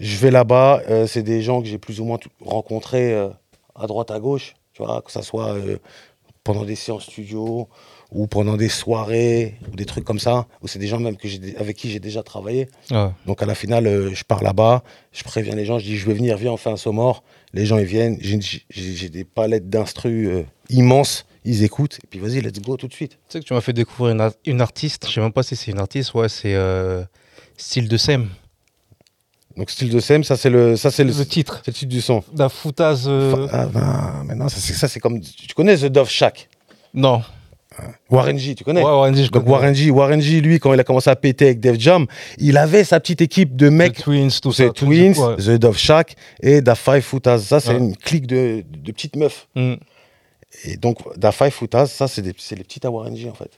je 0.00 0.16
vais 0.18 0.30
là-bas. 0.30 0.82
euh, 0.88 1.06
c'est 1.06 1.22
des 1.22 1.42
gens 1.42 1.60
que 1.62 1.68
j'ai 1.68 1.78
plus 1.78 2.00
ou 2.00 2.04
moins 2.04 2.18
rencontrés 2.40 3.12
euh, 3.12 3.28
à 3.74 3.86
droite, 3.86 4.10
à 4.10 4.18
gauche. 4.20 4.54
Tu 4.72 4.82
vois, 4.82 5.02
que 5.02 5.12
ça 5.12 5.22
soit 5.22 5.50
euh, 5.54 5.76
pendant 6.44 6.64
des 6.64 6.74
séances 6.76 7.04
studio 7.04 7.68
ou 8.10 8.26
pendant 8.26 8.56
des 8.56 8.68
soirées 8.68 9.54
ou 9.70 9.76
des 9.76 9.84
trucs 9.84 10.04
comme 10.04 10.18
ça. 10.18 10.46
Ou 10.62 10.68
c'est 10.68 10.78
des 10.78 10.86
gens 10.86 10.98
même 10.98 11.16
que 11.16 11.28
avec 11.58 11.76
qui 11.76 11.90
j'ai 11.90 12.00
déjà 12.00 12.22
travaillé. 12.22 12.68
Ouais. 12.90 13.08
Donc 13.26 13.42
à 13.42 13.46
la 13.46 13.54
finale, 13.54 14.10
je 14.14 14.24
pars 14.24 14.42
là-bas, 14.42 14.82
je 15.12 15.22
préviens 15.24 15.54
les 15.54 15.64
gens, 15.66 15.78
je 15.78 15.84
dis 15.84 15.96
je 15.96 16.06
vais 16.06 16.14
venir, 16.14 16.36
viens, 16.36 16.52
on 16.52 16.56
fait 16.56 16.70
un 16.70 16.76
saut 16.76 16.92
mort. 16.92 17.22
Les 17.54 17.64
gens 17.66 17.78
ils 17.78 17.84
viennent, 17.86 18.18
j'ai 18.20 19.08
des 19.08 19.24
palettes 19.24 19.68
d'instru 19.70 20.44
immenses, 20.70 21.26
ils 21.44 21.64
écoutent 21.64 21.98
et 22.02 22.06
puis 22.08 22.18
vas-y, 22.20 22.40
let's 22.40 22.60
go 22.60 22.76
tout 22.76 22.88
de 22.88 22.92
suite. 22.94 23.12
Tu 23.12 23.18
sais 23.28 23.40
que 23.40 23.44
tu 23.44 23.52
m'as 23.54 23.60
fait 23.60 23.72
découvrir 23.72 24.14
une, 24.14 24.20
ar- 24.20 24.32
une 24.46 24.60
artiste, 24.60 25.06
je 25.08 25.12
sais 25.12 25.20
même 25.20 25.32
pas 25.32 25.42
si 25.42 25.56
c'est 25.56 25.70
une 25.72 25.80
artiste, 25.80 26.14
ouais, 26.14 26.28
c'est 26.28 26.54
euh, 26.54 27.02
Style 27.56 27.88
de 27.88 27.96
Sem. 27.96 28.28
Donc 29.56 29.70
style 29.70 29.90
de 29.90 30.00
Sem, 30.00 30.24
ça 30.24 30.36
c'est 30.36 30.48
le, 30.50 30.76
ça 30.76 30.90
c'est 30.90 31.04
le, 31.04 31.12
Le 31.12 31.26
titre. 31.26 31.60
c'est 31.64 31.72
le 31.72 31.74
titre 31.74 31.90
du 31.90 32.00
son. 32.00 32.24
La 32.36 32.48
foutaise. 32.48 33.04
euh, 33.06 33.46
Ah, 33.52 33.66
ben, 33.66 34.24
mais 34.26 34.34
non, 34.34 34.48
ça 34.48 34.56
c'est 34.60 34.72
ça 34.72 34.88
c'est 34.88 34.98
comme 35.00 35.20
tu 35.20 35.54
connais 35.54 35.76
The 35.76 35.86
Dove 35.86 36.08
Shack, 36.08 36.48
Non. 36.94 37.22
Warren 38.10 38.36
G, 38.38 38.54
tu 38.54 38.64
connais? 38.64 38.80
Ouais, 38.82 38.86
Warren 38.90 39.14
G, 39.16 39.24
je 39.24 39.30
Donc 39.30 39.44
connais. 39.44 39.50
Warren 39.54 39.74
G, 39.74 39.90
Warren 39.90 40.20
G, 40.20 40.40
lui, 40.42 40.58
quand 40.60 40.74
il 40.74 40.80
a 40.80 40.84
commencé 40.84 41.08
à 41.08 41.16
péter 41.16 41.46
avec 41.46 41.60
Def 41.60 41.80
Jam, 41.80 42.06
il 42.36 42.58
avait 42.58 42.84
sa 42.84 43.00
petite 43.00 43.22
équipe 43.22 43.56
de 43.56 43.68
The 43.68 43.72
mecs 43.72 43.96
Twins, 44.02 44.28
tout 44.42 44.52
ça. 44.52 44.68
The 44.68 44.74
Twins, 44.74 45.16
ouais. 45.18 45.36
The 45.36 45.50
Dove 45.58 45.78
Shack 45.78 46.16
et 46.42 46.60
Da 46.60 46.74
Five 46.74 47.00
Footas. 47.00 47.38
Ça, 47.38 47.60
c'est 47.60 47.70
Ouais. 47.70 47.78
une 47.78 47.96
clique 47.96 48.26
de, 48.26 48.62
de 48.70 48.92
petites 48.92 49.16
meufs. 49.16 49.48
Mm. 49.54 49.74
Et 50.64 50.76
donc, 50.76 50.98
Da 51.18 51.32
Five 51.32 51.50
Footas, 51.50 51.86
ça, 51.86 52.08
c'est 52.08 52.22
des- 52.22 52.34
les 52.56 52.88
Warren 52.88 53.16
G, 53.16 53.28
en 53.30 53.34
fait. 53.34 53.50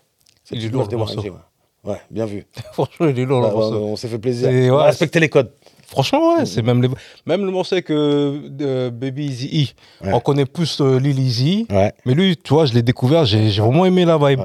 C'est 0.44 0.54
petites 0.56 0.72
lourd, 0.72 0.82
meufs 0.82 0.88
de 0.88 0.94
le 0.96 1.00
Warren 1.02 1.20
G, 1.22 1.30
morceau. 1.30 1.42
ouais. 1.84 1.92
Ouais, 1.92 2.00
bien 2.10 2.24
vu. 2.24 2.44
Franchement, 2.72 3.08
il 3.08 3.18
est 3.18 3.24
lourd, 3.24 3.40
le 3.40 3.46
Ouais, 3.48 3.52
morceau. 3.52 3.84
on 3.84 3.96
s'est 3.96 4.08
fait 4.08 4.18
plaisir. 4.18 4.48
C'est- 4.50 4.70
On 4.70 4.74
a 4.76 4.78
ouais, 4.78 4.84
respecté 4.86 5.20
les 5.20 5.28
codes. 5.28 5.52
Franchement, 5.86 6.36
ouais, 6.38 6.46
c'est 6.46 6.62
même, 6.62 6.80
les... 6.82 6.88
même 7.26 7.44
le 7.44 7.50
morceau 7.50 7.80
que 7.82 8.48
de 8.48 8.88
Baby 8.90 9.26
Easy 9.26 9.46
E. 10.02 10.06
Ouais. 10.06 10.12
On 10.14 10.20
connaît 10.20 10.46
plus 10.46 10.80
euh, 10.80 10.98
Lil 10.98 11.18
Easy. 11.20 11.66
Ouais. 11.70 11.92
Mais 12.06 12.14
lui, 12.14 12.36
tu 12.36 12.54
vois, 12.54 12.64
je 12.66 12.72
l'ai 12.72 12.82
découvert, 12.82 13.24
j'ai 13.26 13.50
j'ai 13.50 13.60
vraiment 13.60 13.84
aimé 13.84 14.04
la 14.06 14.16
vibe. 14.18 14.40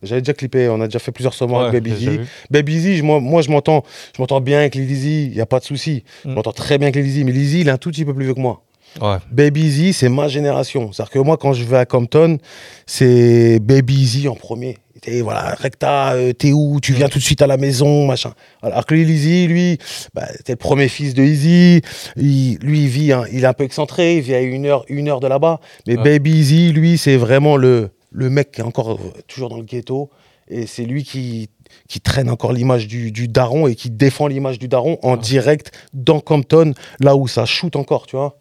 J'avais 0.00 0.20
déjà 0.20 0.32
clippé, 0.34 0.68
on 0.68 0.80
a 0.80 0.86
déjà 0.86 1.00
fait 1.00 1.10
plusieurs 1.10 1.34
sommets 1.34 1.56
avec 1.56 1.82
Baby 1.82 1.90
Z. 1.96 2.08
vu. 2.08 2.26
Baby 2.50 2.78
Z, 2.78 2.92
je- 2.98 3.02
moi, 3.02 3.18
moi 3.18 3.42
je 3.42 3.50
m'entends 3.50 3.82
je 4.16 4.22
m'entends 4.22 4.40
bien 4.40 4.60
avec 4.60 4.76
Lil 4.76 4.88
Easy, 4.88 5.26
il 5.26 5.32
n'y 5.32 5.40
a 5.40 5.46
pas 5.46 5.58
de 5.58 5.64
souci. 5.64 6.04
Je 6.24 6.28
Mm. 6.28 6.34
m'entends 6.34 6.52
très 6.52 6.78
bien 6.78 6.86
avec 6.86 6.94
Lil 6.96 7.06
Easy, 7.06 7.24
mais 7.24 7.32
Lil 7.32 7.42
Easy, 7.42 7.60
il 7.62 7.68
est 7.68 7.72
un 7.72 7.78
tout 7.78 7.90
petit 7.90 8.04
peu 8.04 8.14
plus 8.14 8.24
vieux 8.26 8.34
que 8.34 8.40
moi. 8.40 8.62
Ouais. 9.00 9.16
Baby 9.30 9.70
Z, 9.70 9.92
c'est 9.96 10.08
ma 10.08 10.28
génération. 10.28 10.92
C'est-à-dire 10.92 11.10
que 11.12 11.18
moi, 11.20 11.36
quand 11.36 11.52
je 11.52 11.64
vais 11.64 11.76
à 11.78 11.86
Compton, 11.86 12.38
c'est 12.86 13.60
Baby 13.60 14.06
Z 14.06 14.26
en 14.28 14.34
premier. 14.34 14.78
Et 15.06 15.22
voilà, 15.22 15.54
Recta, 15.54 16.12
euh, 16.14 16.32
t'es 16.32 16.52
où? 16.52 16.80
Tu 16.80 16.92
viens 16.92 17.08
tout 17.08 17.18
de 17.18 17.22
suite 17.24 17.40
à 17.40 17.46
la 17.46 17.56
maison, 17.56 18.06
machin. 18.06 18.32
Alors 18.62 18.84
que 18.84 18.96
Easy, 18.96 19.46
lui, 19.46 19.78
bah, 20.12 20.26
t'es 20.44 20.52
le 20.52 20.56
premier 20.56 20.88
fils 20.88 21.14
de 21.14 21.22
Easy. 21.22 21.82
Il- 22.16 22.56
lui, 22.62 22.82
il 22.82 22.88
vit, 22.88 23.12
hein, 23.12 23.24
il 23.32 23.44
est 23.44 23.46
un 23.46 23.52
peu 23.52 23.62
excentré, 23.64 24.16
il 24.16 24.22
vit 24.22 24.34
à 24.34 24.40
une 24.40 24.66
heure, 24.66 24.84
une 24.88 25.08
heure 25.08 25.20
de 25.20 25.28
là-bas. 25.28 25.60
Mais 25.86 25.96
Ouais. 25.96 26.02
Baby 26.18 26.42
Z, 26.42 26.72
lui, 26.74 26.98
c'est 26.98 27.16
vraiment 27.16 27.56
le, 27.56 27.90
le 28.10 28.28
mec 28.28 28.50
qui 28.50 28.60
est 28.60 28.64
encore 28.64 28.92
euh, 28.92 28.98
toujours 29.28 29.48
dans 29.50 29.58
le 29.58 29.62
ghetto. 29.64 30.10
Et 30.50 30.66
c'est 30.66 30.84
lui 30.84 31.04
qui, 31.04 31.48
qui 31.88 32.00
traîne 32.00 32.28
encore 32.30 32.52
l'image 32.52 32.88
du, 32.88 33.12
du 33.12 33.28
daron 33.28 33.66
et 33.68 33.74
qui 33.76 33.90
défend 33.90 34.26
l'image 34.26 34.58
du 34.58 34.66
daron 34.66 34.98
en 35.02 35.12
Ouais. 35.12 35.18
direct 35.18 35.70
dans 35.92 36.18
Compton, 36.20 36.72
là 37.00 37.14
où 37.14 37.28
ça 37.28 37.44
shoot 37.44 37.76
encore, 37.76 38.06
tu 38.06 38.16
vois. 38.16 38.38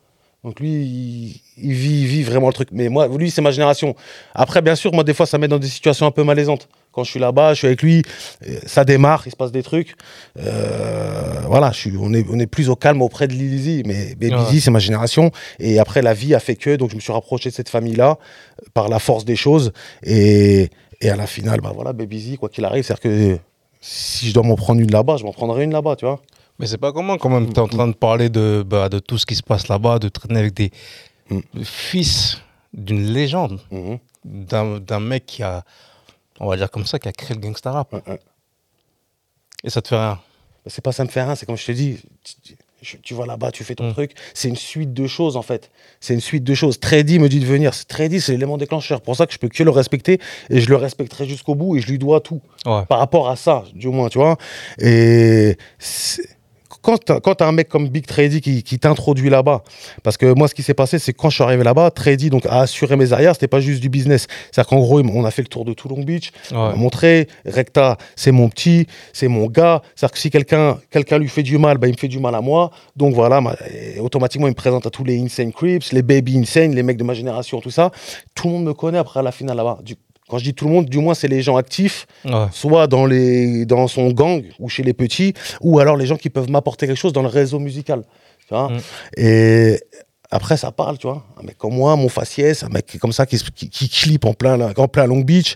Donc 0.48 0.62
lui, 0.62 0.70
il, 0.70 1.42
il 1.58 1.74
vit, 1.74 2.01
il 2.04 2.08
vit 2.08 2.24
vraiment 2.24 2.48
le 2.48 2.54
truc. 2.54 2.70
Mais 2.72 2.88
moi, 2.88 3.10
lui, 3.10 3.30
c'est 3.32 3.42
ma 3.42 3.51
génération. 3.51 3.98
Après, 4.34 4.62
bien 4.62 4.75
sûr, 4.75 4.94
moi, 4.94 5.04
des 5.04 5.13
fois, 5.13 5.25
ça 5.25 5.38
me 5.38 5.42
met 5.42 5.50
dans 5.50 5.60
des 5.60 5.68
situations 5.68 6.06
un 6.06 6.12
peu 6.12 6.24
malaisantes. 6.24 6.70
Quand 6.94 7.04
je 7.04 7.12
suis 7.12 7.20
là-bas, 7.20 7.54
je 7.54 7.58
suis 7.58 7.68
avec 7.68 7.82
lui, 7.82 8.01
euh, 8.48 8.58
ça 8.66 8.86
démarre, 8.86 9.24
il 9.25 9.32
se 9.32 9.36
passe 9.36 9.51
des 9.51 9.62
trucs. 9.62 9.96
Euh, 10.39 11.42
voilà, 11.48 11.72
je 11.74 11.80
suis, 11.80 11.94
on, 12.00 12.13
est, 12.13 12.25
on 12.32 12.39
est 12.39 12.48
plus 12.48 12.70
au 12.70 12.77
calme 12.77 13.01
auprès 13.01 13.27
de 13.27 13.34
Lizzy. 13.34 13.84
Mais, 13.86 14.16
mais 14.22 14.34
Ouais. 14.34 14.60
C'est 14.62 14.72
ma 14.72 14.80
génération. 14.80 15.32
Et 15.60 15.80
après, 15.80 16.01
la 16.01 16.13
vie 16.13 16.34
a 16.34 16.39
fait 16.39 16.56
que, 16.56 16.77
donc 16.77 16.92
je 16.92 16.96
me 16.96 17.01
suis 17.01 17.12
rapproché 17.12 17.50
de 17.50 17.54
cette 17.54 17.68
famille-là 17.68 18.18
euh, 18.18 18.66
par 18.74 18.88
la 18.88 19.00
force 19.00 19.25
des 19.25 19.36
choses. 19.36 19.74
Et, 20.04 20.70
et 21.01 21.10
à 21.10 21.18
la 21.18 21.27
finale, 21.27 21.60
bah 21.60 21.74
voilà, 21.75 21.92
Baby 21.92 22.22
Z, 22.22 22.38
quoi 22.38 22.48
qu'il 22.48 22.63
arrive, 22.63 22.86
c'est-à-dire 22.86 23.01
que 23.01 23.38
si 23.82 24.30
je 24.30 24.34
dois 24.34 24.44
m'en 24.44 24.56
prendre 24.56 24.80
une 24.80 24.92
là-bas, 24.92 25.18
je 25.18 25.25
m'en 25.25 25.34
prendrai 25.34 25.66
une 25.66 25.74
là-bas, 25.74 25.98
tu 25.98 26.06
vois. 26.06 26.22
Mais 26.60 26.66
c'est 26.68 26.78
pas 26.78 26.92
comment 26.92 27.18
quand 27.18 27.30
même. 27.30 27.48
Tu 27.48 27.54
es 27.54 27.60
en 27.60 27.68
train 27.68 27.88
de 27.88 27.94
parler 27.94 28.30
de, 28.30 28.64
bah, 28.66 28.90
de 28.90 29.00
tout 29.00 29.18
ce 29.18 29.26
qui 29.26 29.36
se 29.36 29.44
passe 29.44 29.68
là-bas, 29.68 30.00
de 30.00 30.10
traîner 30.10 30.40
avec 30.40 30.54
des 30.54 30.72
fils 31.64 32.38
d'une 32.74 33.12
légende, 33.14 33.60
Mhm. 33.72 34.00
d'un 34.26 34.80
d'un 34.80 35.00
mec 35.00 35.26
qui 35.26 35.44
a, 35.44 35.64
on 36.40 36.48
va 36.48 36.58
dire 36.58 36.70
comme 36.72 36.86
ça, 36.86 37.00
qui 37.00 37.08
a 37.08 37.12
créé 37.12 37.36
le 37.36 37.42
gangsta 37.42 37.72
rap. 37.72 37.94
Ouais. 37.94 38.20
Et 39.64 39.70
ça 39.70 39.82
te 39.82 39.88
fait 39.90 39.96
rien. 39.98 40.20
C'est 40.66 40.84
pas 40.84 40.92
ça 40.92 41.04
me 41.04 41.10
fait 41.10 41.22
rien, 41.24 41.36
c'est 41.36 41.46
comme 41.46 41.58
je 41.58 41.66
te 41.66 41.72
dis. 41.72 42.00
tu- 42.24 42.36
tu- 42.56 42.58
Tu 43.02 43.16
vas 43.16 43.26
là-bas, 43.26 43.52
tu 43.52 43.64
fais 43.64 43.74
ton 43.74 43.90
Mm. 43.90 43.94
truc. 43.94 44.12
C'est 44.36 44.48
une 44.50 44.56
suite 44.56 44.94
de 44.94 45.08
choses 45.08 45.36
en 45.36 45.42
fait. 45.42 45.72
C'est 46.00 46.14
une 46.14 46.22
suite 46.22 46.44
de 46.44 46.54
choses. 46.54 46.80
Trady 46.80 47.18
me 47.18 47.28
dit 47.28 47.40
de 47.40 47.46
venir. 47.46 47.72
Trady, 47.88 48.22
c'est 48.22 48.34
l'élément 48.34 48.56
déclencheur. 48.58 49.02
Pour 49.02 49.16
ça 49.16 49.26
que 49.26 49.34
je 49.34 49.40
peux 49.40 49.50
que 49.50 49.64
le 49.64 49.72
respecter 49.72 50.20
et 50.52 50.62
je 50.62 50.70
le 50.70 50.76
respecterai 50.76 51.28
jusqu'au 51.28 51.56
bout 51.56 51.76
et 51.76 51.82
je 51.82 51.88
lui 51.88 51.98
dois 51.98 52.22
tout 52.22 52.40
Ouais. 52.68 52.86
par 52.88 53.00
rapport 53.00 53.30
à 53.30 53.36
ça, 53.36 53.64
du 53.74 53.88
moins, 53.88 54.10
tu 54.10 54.20
vois. 54.20 54.38
Et 54.80 55.58
c'est- 55.80 56.37
quand 56.88 57.20
quand 57.22 57.36
t'as 57.36 57.48
un 57.48 57.51
mec 57.51 57.67
comme 57.67 57.89
Big 57.89 58.06
Trady 58.06 58.39
qui, 58.39 58.63
qui 58.63 58.79
t'introduit 58.79 59.29
là-bas, 59.29 59.62
parce 60.03 60.15
que 60.15 60.34
moi, 60.34 60.48
ce 60.48 60.56
qui 60.56 60.63
s'est 60.63 60.74
passé, 60.74 61.00
c'est 61.00 61.12
que 61.12 61.17
quand 61.17 61.29
je 61.29 61.36
suis 61.36 61.44
arrivé 61.44 61.63
là-bas, 61.63 61.91
Trady 61.91 62.29
donc, 62.29 62.46
a 62.46 62.62
assuré 62.62 62.96
mes 62.96 63.12
arrières, 63.12 63.34
c'était 63.34 63.48
pas 63.50 63.60
juste 63.60 63.82
du 63.82 63.89
business. 63.89 64.27
C'est-à-dire 64.51 64.70
qu'en 64.70 64.79
gros, 64.79 65.01
on 65.01 65.25
a 65.25 65.32
fait 65.32 65.41
le 65.41 65.48
tour 65.50 65.65
de 65.65 65.74
tout 65.74 65.89
Long 65.89 66.01
Beach, 66.03 66.32
on 66.51 66.56
m'a 66.70 66.75
montré, 66.75 67.27
Recta, 67.46 67.98
c'est 68.15 68.32
mon 68.32 68.48
petit, 68.50 68.88
c'est 69.12 69.27
mon 69.27 69.48
gars. 69.48 69.82
C'est-à-dire 69.96 70.13
que 70.13 70.20
si 70.20 70.29
quelqu'un 70.29 70.77
quelqu'un 70.89 71.17
lui 71.20 71.27
fait 71.29 71.44
du 71.44 71.58
mal, 71.58 71.77
bah, 71.77 71.88
il 71.88 71.91
me 71.91 71.98
fait 71.98 72.08
du 72.08 72.20
mal 72.20 72.34
à 72.36 72.41
moi. 72.41 72.72
Donc 72.96 73.13
voilà, 73.13 73.41
automatiquement, 74.00 74.48
il 74.48 74.51
me 74.51 74.56
présente 74.56 74.86
à 74.86 74.89
tous 74.89 75.03
les 75.03 75.20
Insane 75.20 75.51
Crips, 75.51 75.91
les 75.91 76.01
Baby 76.01 76.38
Insane, 76.39 76.74
les 76.74 76.84
mecs 76.84 76.98
de 76.98 77.03
ma 77.03 77.13
génération, 77.13 77.60
tout 77.60 77.70
ça. 77.72 77.91
Tout 78.34 78.48
le 78.48 78.53
monde 78.53 78.63
me 78.63 78.74
connaît 78.74 78.98
après 78.98 79.20
à 79.20 79.24
la 79.24 79.32
finale 79.32 79.58
là-bas. 79.58 79.79
Du- 79.84 79.96
Quand 80.29 80.38
je 80.38 80.43
dis 80.43 80.53
tout 80.53 80.65
le 80.65 80.72
monde, 80.72 80.86
du 80.88 80.98
moins, 81.00 81.13
c'est 81.13 81.27
les 81.27 81.41
gens 81.41 81.55
actifs 81.57 82.05
Ouais. 82.25 82.48
soit 82.51 82.88
dans, 82.88 83.05
les, 83.05 83.65
dans 83.65 83.88
son 83.88 84.12
gang 84.12 84.43
ou 84.60 84.67
chez 84.69 84.84
les 84.84 84.93
petits, 84.93 85.34
ou 85.62 85.79
alors 85.79 85.96
les 85.98 86.05
gens 86.05 86.17
qui 86.17 86.29
peuvent 86.29 86.50
m'apporter 86.50 86.86
quelque 86.88 86.98
chose 86.98 87.13
dans 87.13 87.22
le 87.22 87.29
réseau 87.29 87.60
musical. 87.60 88.03
Tu 88.48 88.53
vois 88.53 88.69
Mm. 88.69 88.79
Et 89.17 89.79
après, 90.29 90.57
ça 90.57 90.72
parle, 90.72 90.98
tu 90.98 91.07
vois. 91.07 91.25
Un 91.39 91.43
mec 91.43 91.57
comme 91.57 91.74
moi, 91.75 91.96
mon 91.96 92.10
faciès, 92.10 92.63
un 92.63 92.69
mec 92.69 92.98
comme 93.00 93.13
ça 93.13 93.25
qui, 93.25 93.38
qui, 93.55 93.69
qui 93.69 93.88
clip 93.89 94.25
en 94.25 94.34
plein, 94.34 94.57
là, 94.57 94.74
en 94.75 94.88
plein 94.89 95.05
Long 95.05 95.22
Beach. 95.22 95.55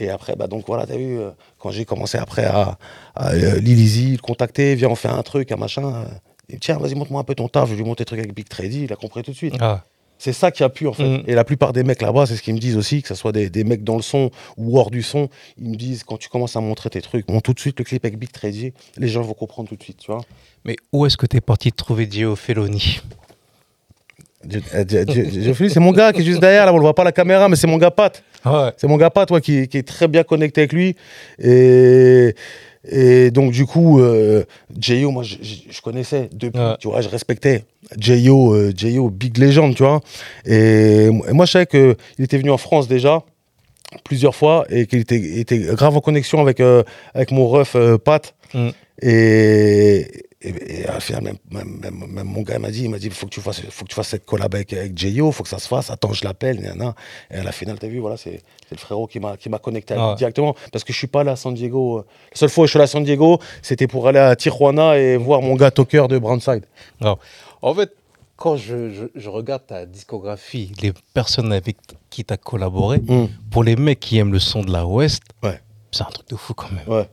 Et 0.00 0.10
après, 0.10 0.36
bah 0.36 0.46
donc 0.46 0.64
voilà, 0.66 0.86
t'as 0.86 0.96
vu, 0.96 1.18
euh, 1.18 1.30
quand 1.58 1.70
j'ai 1.72 1.84
commencé 1.84 2.18
après 2.18 2.44
à, 2.44 2.78
à 3.16 3.30
euh, 3.32 3.58
Lil 3.58 3.80
Easy, 3.80 4.12
le 4.12 4.18
contacter, 4.18 4.74
viens, 4.76 4.88
on 4.90 4.94
fait 4.94 5.08
un 5.08 5.22
truc, 5.22 5.50
un 5.50 5.56
machin. 5.56 6.04
euh, 6.52 6.56
tiens, 6.60 6.78
vas-y, 6.78 6.94
montre-moi 6.94 7.20
un 7.20 7.24
peu 7.24 7.34
ton 7.34 7.48
taf. 7.48 7.68
Je 7.70 7.74
lui 7.74 7.82
montre 7.82 7.98
des 7.98 8.04
trucs 8.04 8.20
avec 8.20 8.32
Big 8.32 8.48
Trady, 8.48 8.84
il 8.84 8.92
a 8.92 8.96
compris 8.96 9.22
tout 9.22 9.32
de 9.32 9.36
suite. 9.36 9.54
Ah. 9.60 9.82
C'est 10.18 10.32
ça 10.32 10.50
qui 10.50 10.64
a 10.64 10.68
pu 10.68 10.86
en 10.86 10.92
fait. 10.92 11.04
Mm. 11.04 11.22
Et 11.26 11.34
la 11.34 11.44
plupart 11.44 11.72
des 11.72 11.84
mecs 11.84 12.02
là-bas, 12.02 12.26
c'est 12.26 12.36
ce 12.36 12.42
qu'ils 12.42 12.54
me 12.54 12.58
disent 12.58 12.76
aussi, 12.76 13.02
que 13.02 13.08
ce 13.08 13.14
soit 13.14 13.32
des, 13.32 13.50
des 13.50 13.64
mecs 13.64 13.84
dans 13.84 13.96
le 13.96 14.02
son 14.02 14.30
ou 14.56 14.78
hors 14.78 14.90
du 14.90 15.02
son, 15.02 15.28
ils 15.58 15.70
me 15.70 15.76
disent 15.76 16.02
quand 16.04 16.16
tu 16.16 16.28
commences 16.28 16.56
à 16.56 16.60
montrer 16.60 16.90
tes 16.90 17.00
trucs, 17.00 17.28
montre 17.30 17.42
tout 17.44 17.54
de 17.54 17.60
suite 17.60 17.78
le 17.78 17.84
clip 17.84 18.04
avec 18.04 18.18
Big 18.18 18.32
Trady, 18.32 18.72
les 18.96 19.08
gens 19.08 19.22
vont 19.22 19.34
comprendre 19.34 19.68
tout 19.68 19.76
de 19.76 19.82
suite, 19.82 19.98
tu 19.98 20.10
vois. 20.10 20.22
Mais 20.64 20.76
où 20.92 21.06
est-ce 21.06 21.16
que 21.16 21.26
tu 21.26 21.36
es 21.36 21.40
parti 21.40 21.72
trouver 21.72 22.08
Gio 22.10 22.34
Feloni 22.36 23.00
euh, 24.52 24.84
C'est 25.68 25.80
mon 25.80 25.92
gars 25.92 26.12
qui 26.12 26.22
est 26.22 26.24
juste 26.24 26.40
derrière, 26.40 26.66
là, 26.66 26.72
on 26.72 26.76
le 26.76 26.82
voit 26.82 26.94
pas 26.94 27.02
à 27.02 27.06
la 27.06 27.12
caméra, 27.12 27.48
mais 27.48 27.56
c'est 27.56 27.66
mon 27.66 27.78
gars 27.78 27.90
Pat. 27.90 28.22
Ouais. 28.44 28.72
C'est 28.76 28.86
mon 28.86 28.96
gars 28.96 29.10
Pat, 29.10 29.30
ouais, 29.30 29.40
qui, 29.40 29.68
qui 29.68 29.78
est 29.78 29.86
très 29.86 30.08
bien 30.08 30.24
connecté 30.24 30.62
avec 30.62 30.72
lui. 30.72 30.96
Et, 31.38 32.34
et 32.90 33.30
donc, 33.30 33.52
du 33.52 33.66
coup, 33.66 34.00
euh, 34.00 34.44
J.O., 34.78 35.10
moi, 35.10 35.22
je, 35.22 35.80
connaissais 35.82 36.30
depuis, 36.32 36.60
Ouais. 36.60 36.76
tu 36.80 36.88
vois, 36.88 37.00
je 37.00 37.08
respectais. 37.08 37.64
J.O., 37.98 38.54
euh, 38.54 38.72
J.O., 38.76 39.10
big 39.10 39.36
légende, 39.38 39.74
tu 39.74 39.82
vois. 39.82 40.00
Et, 40.46 41.06
et 41.06 41.32
moi, 41.32 41.44
je 41.46 41.52
savais 41.52 41.66
qu'il 41.66 41.96
était 42.18 42.38
venu 42.38 42.50
en 42.50 42.58
France 42.58 42.88
déjà 42.88 43.22
plusieurs 44.04 44.34
fois 44.34 44.66
et 44.70 44.86
qu'il 44.86 45.00
était, 45.00 45.40
était 45.40 45.58
grave 45.58 45.96
en 45.96 46.00
connexion 46.00 46.40
avec, 46.40 46.60
euh, 46.60 46.82
avec 47.14 47.30
mon 47.30 47.48
ref 47.48 47.74
euh, 47.74 47.98
Pat. 47.98 48.34
Mm. 48.54 48.68
Et, 49.00 50.24
et, 50.40 50.80
et 50.80 50.86
à 50.86 50.94
la 50.94 51.00
fin, 51.00 51.20
même, 51.20 51.36
même, 51.50 52.24
mon 52.24 52.42
gars 52.42 52.58
m'a 52.58 52.70
dit, 52.70 52.84
il 52.84 52.90
m'a 52.90 52.98
dit, 52.98 53.10
faut 53.10 53.26
que 53.26 53.32
tu 53.32 53.40
fasses, 53.40 53.60
faut 53.70 53.84
que 53.84 53.90
tu 53.90 53.94
fasses 53.94 54.08
cette 54.08 54.24
collab 54.24 54.54
avec, 54.54 54.72
avec 54.72 54.96
J.O., 54.96 55.32
faut 55.32 55.42
que 55.42 55.48
ça 55.48 55.58
se 55.58 55.68
fasse. 55.68 55.90
Attends, 55.90 56.12
je 56.12 56.24
l'appelle, 56.24 56.60
nana. 56.60 56.94
Et 57.30 57.36
à 57.36 57.42
la 57.44 57.52
finale, 57.52 57.78
t'as 57.78 57.88
vu, 57.88 57.98
voilà, 57.98 58.16
c'est 58.16 58.40
le 58.70 58.76
frérot 58.76 59.06
qui 59.06 59.18
m'a 59.20 59.36
qui 59.36 59.48
m'a 59.48 59.58
connecté 59.58 59.94
Ouais. 59.94 60.14
directement. 60.16 60.54
Parce 60.72 60.84
que 60.84 60.92
je 60.92 60.98
suis 60.98 61.06
pas 61.06 61.20
allé 61.20 61.30
à 61.30 61.36
San 61.36 61.54
Diego. 61.54 61.98
euh, 61.98 62.02
La 62.32 62.36
seule 62.38 62.48
fois 62.48 62.64
où 62.64 62.66
je 62.66 62.70
suis 62.70 62.78
allé 62.78 62.84
à 62.84 62.88
San 62.88 63.02
Diego, 63.04 63.38
c'était 63.62 63.86
pour 63.86 64.06
aller 64.08 64.18
à 64.18 64.34
Tijuana 64.36 64.98
et 64.98 65.16
voir 65.16 65.42
mon 65.42 65.54
gars 65.54 65.70
Tucker 65.70 66.06
de 66.08 66.18
Brownside. 66.18 66.64
En 67.62 67.74
fait, 67.74 67.92
quand 68.36 68.56
je, 68.56 68.90
je- 68.90 69.04
je 69.16 69.28
regarde 69.28 69.66
ta 69.66 69.84
discographie, 69.86 70.72
les 70.80 70.92
personnes 71.14 71.52
avec 71.52 71.76
qui 72.10 72.24
tu 72.24 72.32
as 72.32 72.36
collaboré, 72.36 73.00
pour 73.50 73.64
les 73.64 73.74
mecs 73.76 73.98
qui 74.00 74.18
aiment 74.18 74.32
le 74.32 74.38
son 74.38 74.62
de 74.62 74.70
la 74.72 74.86
West, 74.86 75.22
Ouais. 75.42 75.60
c'est 75.90 76.02
un 76.02 76.10
truc 76.10 76.28
de 76.28 76.36
fou 76.36 76.54
quand 76.54 76.70
même. 76.70 76.86
Ouais. 76.88 77.08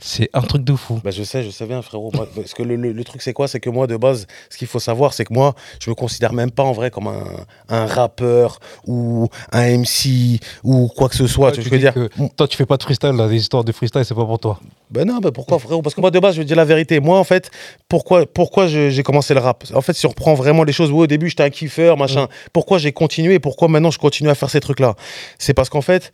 C'est 0.00 0.28
un 0.34 0.42
truc 0.42 0.64
de 0.64 0.74
fou. 0.74 1.00
Bah, 1.02 1.10
je 1.10 1.22
sais, 1.22 1.42
je 1.42 1.50
sais 1.50 1.66
bien, 1.66 1.80
frérot. 1.80 2.10
Parce 2.10 2.52
que 2.52 2.62
le, 2.62 2.76
le- 2.76 2.92
le 2.92 3.04
truc, 3.04 3.22
c'est 3.22 3.32
quoi? 3.32 3.48
C'est 3.48 3.60
que 3.60 3.70
moi, 3.70 3.86
de 3.86 3.96
base, 3.96 4.26
ce 4.50 4.58
qu'il 4.58 4.66
faut 4.66 4.78
savoir, 4.78 5.14
c'est 5.14 5.24
que 5.24 5.32
moi, 5.32 5.54
je 5.80 5.88
me 5.88 5.94
considère 5.94 6.32
même 6.34 6.50
pas 6.50 6.62
en 6.62 6.72
vrai 6.72 6.90
comme 6.90 7.06
un, 7.06 7.24
un 7.70 7.86
rappeur 7.86 8.58
ou 8.86 9.28
un 9.52 9.78
MC 9.78 10.40
ou 10.62 10.88
quoi 10.88 11.08
que 11.08 11.14
ce 11.16 11.26
soit. 11.26 11.52
tu 11.52 11.58
que 11.58 11.64
je 11.64 11.70
veux 11.70 11.78
dire? 11.78 11.94
que 11.94 12.08
toi, 12.36 12.46
tu 12.46 12.56
fais 12.56 12.66
pas 12.66 12.76
de 12.76 12.82
freestyle, 12.82 13.12
là, 13.12 13.28
des 13.28 13.36
histoires 13.36 13.64
de 13.64 13.72
freestyle, 13.72 14.04
c'est 14.04 14.14
pas 14.14 14.24
pour 14.26 14.38
toi. 14.38 14.60
Ben 14.90 15.06
non, 15.06 15.18
ben 15.18 15.30
pourquoi 15.32 15.58
frérot? 15.58 15.80
Parce 15.80 15.94
que 15.94 16.00
moi 16.00 16.10
de 16.10 16.18
base, 16.18 16.36
je 16.36 16.42
dire 16.42 16.56
la 16.56 16.64
vérité. 16.66 17.00
Moi 17.00 17.18
en 17.18 17.24
fait, 17.24 17.50
pourquoi, 17.88 18.26
pourquoi 18.26 18.66
j'ai 18.66 19.02
commencé 19.02 19.32
le 19.32 19.40
rap? 19.40 19.64
En 19.74 19.80
fait, 19.80 19.94
si 19.94 20.06
on 20.06 20.10
reprend 20.10 20.34
vraiment 20.34 20.64
les 20.64 20.72
choses, 20.72 20.90
ouais, 20.90 21.00
au 21.04 21.06
début 21.06 21.28
j'étais 21.30 21.42
un 21.44 21.50
kiffeur, 21.50 21.96
machin. 21.96 22.28
Pourquoi 22.52 22.78
j'ai 22.78 22.92
continué? 22.92 23.34
Et 23.34 23.40
pourquoi 23.40 23.68
maintenant 23.68 23.90
je 23.90 23.98
continue 23.98 24.28
à 24.28 24.34
faire 24.34 24.50
ces 24.50 24.60
trucs-là? 24.60 24.94
C'est 25.38 25.54
parce 25.54 25.70
qu'en 25.70 25.80
fait, 25.80 26.12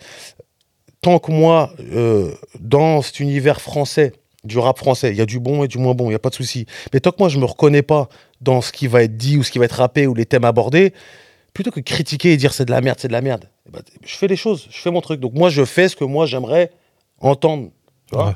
tant 1.00 1.18
que 1.18 1.32
moi, 1.32 1.72
euh, 1.92 2.32
dans 2.58 3.02
cet 3.02 3.20
univers 3.20 3.60
français, 3.60 4.12
du 4.44 4.58
rap 4.58 4.78
français, 4.78 5.10
il 5.10 5.16
y 5.16 5.20
a 5.20 5.26
du 5.26 5.38
bon 5.38 5.64
et 5.64 5.68
du 5.68 5.78
moins 5.78 5.94
bon, 5.94 6.06
il 6.06 6.10
n'y 6.10 6.14
a 6.14 6.18
pas 6.18 6.30
de 6.30 6.34
souci. 6.34 6.66
Mais 6.92 7.00
tant 7.00 7.10
que 7.10 7.16
moi 7.18 7.28
je 7.28 7.38
me 7.38 7.44
reconnais 7.44 7.82
pas 7.82 8.08
dans 8.40 8.60
ce 8.60 8.72
qui 8.72 8.86
va 8.86 9.02
être 9.02 9.16
dit 9.16 9.36
ou 9.36 9.42
ce 9.42 9.50
qui 9.50 9.58
va 9.58 9.66
être 9.66 9.72
rappé 9.72 10.06
ou 10.06 10.14
les 10.14 10.24
thèmes 10.24 10.44
abordés, 10.44 10.94
plutôt 11.52 11.70
que 11.70 11.80
critiquer 11.80 12.32
et 12.32 12.36
dire 12.36 12.52
c'est 12.54 12.64
de 12.64 12.70
la 12.70 12.80
merde, 12.80 12.98
c'est 13.00 13.08
de 13.08 13.12
la 13.12 13.20
merde, 13.20 13.44
eh 13.66 13.70
ben, 13.70 13.82
je 14.02 14.16
fais 14.16 14.28
les 14.28 14.36
choses, 14.36 14.66
je 14.70 14.80
fais 14.80 14.90
mon 14.90 15.00
truc. 15.00 15.20
Donc 15.20 15.34
moi 15.34 15.50
je 15.50 15.64
fais 15.64 15.88
ce 15.88 15.96
que 15.96 16.04
moi 16.04 16.24
j'aimerais 16.26 16.70
entendre. 17.20 17.68
tu 18.08 18.14
vois 18.14 18.28
Ouais. 18.28 18.32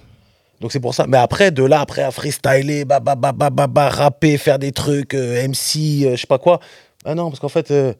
donc 0.61 0.73
c'est 0.73 0.81
pour 0.81 0.95
ça. 0.95 1.07
Mais 1.07 1.17
après, 1.17 1.51
de 1.51 1.63
là, 1.65 1.81
après 1.81 2.03
à 2.03 2.11
freestyler, 2.11 2.85
bah, 2.85 3.01
bah, 3.01 3.15
bah, 3.15 3.33
bah, 3.33 3.49
bah, 3.51 3.67
bah, 3.67 3.89
rapper, 3.89 4.37
faire 4.37 4.59
des 4.59 4.73
trucs, 4.73 5.15
euh, 5.15 5.43
MC, 5.49 6.05
euh, 6.05 6.17
je 6.17 6.21
sais 6.21 6.27
pas 6.27 6.39
quoi. 6.39 6.61
Bah 7.05 7.15
non, 7.15 7.29
parce 7.31 7.41
qu'en 7.41 7.49
fait, 7.49 7.71
euh, 7.71 7.93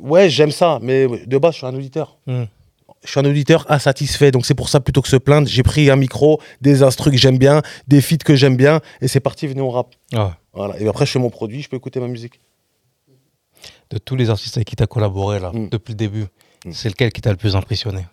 ouais, 0.00 0.28
j'aime 0.30 0.50
ça, 0.50 0.78
mais 0.82 1.06
de 1.26 1.38
base, 1.38 1.52
je 1.52 1.58
suis 1.58 1.66
un 1.66 1.74
auditeur. 1.74 2.18
Mm. 2.26 2.44
Je 3.04 3.10
suis 3.10 3.20
un 3.20 3.24
auditeur 3.24 3.64
insatisfait, 3.70 4.30
donc 4.30 4.44
c'est 4.44 4.54
pour 4.54 4.68
ça, 4.68 4.78
plutôt 4.80 5.00
que 5.00 5.08
se 5.08 5.16
plaindre, 5.16 5.48
j'ai 5.48 5.62
pris 5.62 5.88
un 5.90 5.96
micro, 5.96 6.40
des 6.60 6.82
instrus 6.82 7.12
que 7.12 7.18
j'aime 7.18 7.38
bien, 7.38 7.62
des 7.88 8.00
feats 8.02 8.18
que 8.18 8.34
j'aime 8.36 8.56
bien, 8.56 8.80
et 9.00 9.08
c'est 9.08 9.20
parti, 9.20 9.46
venez 9.46 9.62
on 9.62 9.70
rap. 9.70 9.94
Ouais. 10.12 10.20
Voilà. 10.52 10.78
Et 10.78 10.86
après, 10.86 11.06
je 11.06 11.12
fais 11.12 11.18
mon 11.18 11.30
produit, 11.30 11.62
je 11.62 11.68
peux 11.68 11.76
écouter 11.76 11.98
ma 11.98 12.08
musique. 12.08 12.40
De 13.90 13.98
tous 13.98 14.16
les 14.16 14.28
artistes 14.30 14.56
avec 14.56 14.68
qui 14.68 14.76
tu 14.76 14.82
as 14.82 14.86
collaboré, 14.86 15.40
là, 15.40 15.50
Mm. 15.52 15.68
depuis 15.70 15.92
le 15.92 15.96
début, 15.96 16.26
Mm. 16.66 16.72
c'est 16.72 16.88
lequel 16.90 17.10
qui 17.10 17.20
t'a 17.22 17.30
le 17.30 17.36
plus 17.36 17.56
impressionné? 17.56 18.06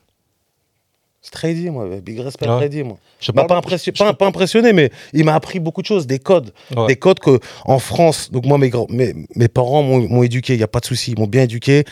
C'est 1.22 1.32
Trady, 1.32 1.70
moi, 1.70 1.88
big 2.00 2.20
respect 2.22 2.48
Ouais. 2.48 2.56
Trady, 2.56 2.84
moi. 2.84 2.98
Je 3.20 3.32
parle- 3.34 3.48
pas, 3.48 3.58
impression- 3.58 3.92
pas, 3.92 4.14
pas 4.14 4.28
impressionné, 4.28 4.72
mais 4.72 4.92
il 5.12 5.26
m'a 5.26 5.36
appris 5.36 5.60
beaucoup 5.60 5.82
de 5.82 5.88
choses, 5.88 6.08
des 6.08 6.20
codes. 6.20 6.54
Ouais. 6.76 6.88
Des 6.88 6.96
codes 6.96 7.20
que 7.20 7.40
en 7.66 7.80
France, 7.80 8.32
donc 8.32 8.46
moi, 8.46 8.58
mes, 8.58 8.72
mes, 8.90 9.14
mes 9.36 9.48
parents 9.50 9.84
m'ont 9.84 10.08
m'ont 10.08 10.24
éduqué, 10.24 10.54
il 10.54 10.58
n'y 10.58 10.64
a 10.64 10.68
pas 10.70 10.80
de 10.80 10.86
souci, 10.86 11.12
ils 11.12 11.20
m'ont 11.20 11.28
bien 11.28 11.44
éduqué. 11.44 11.84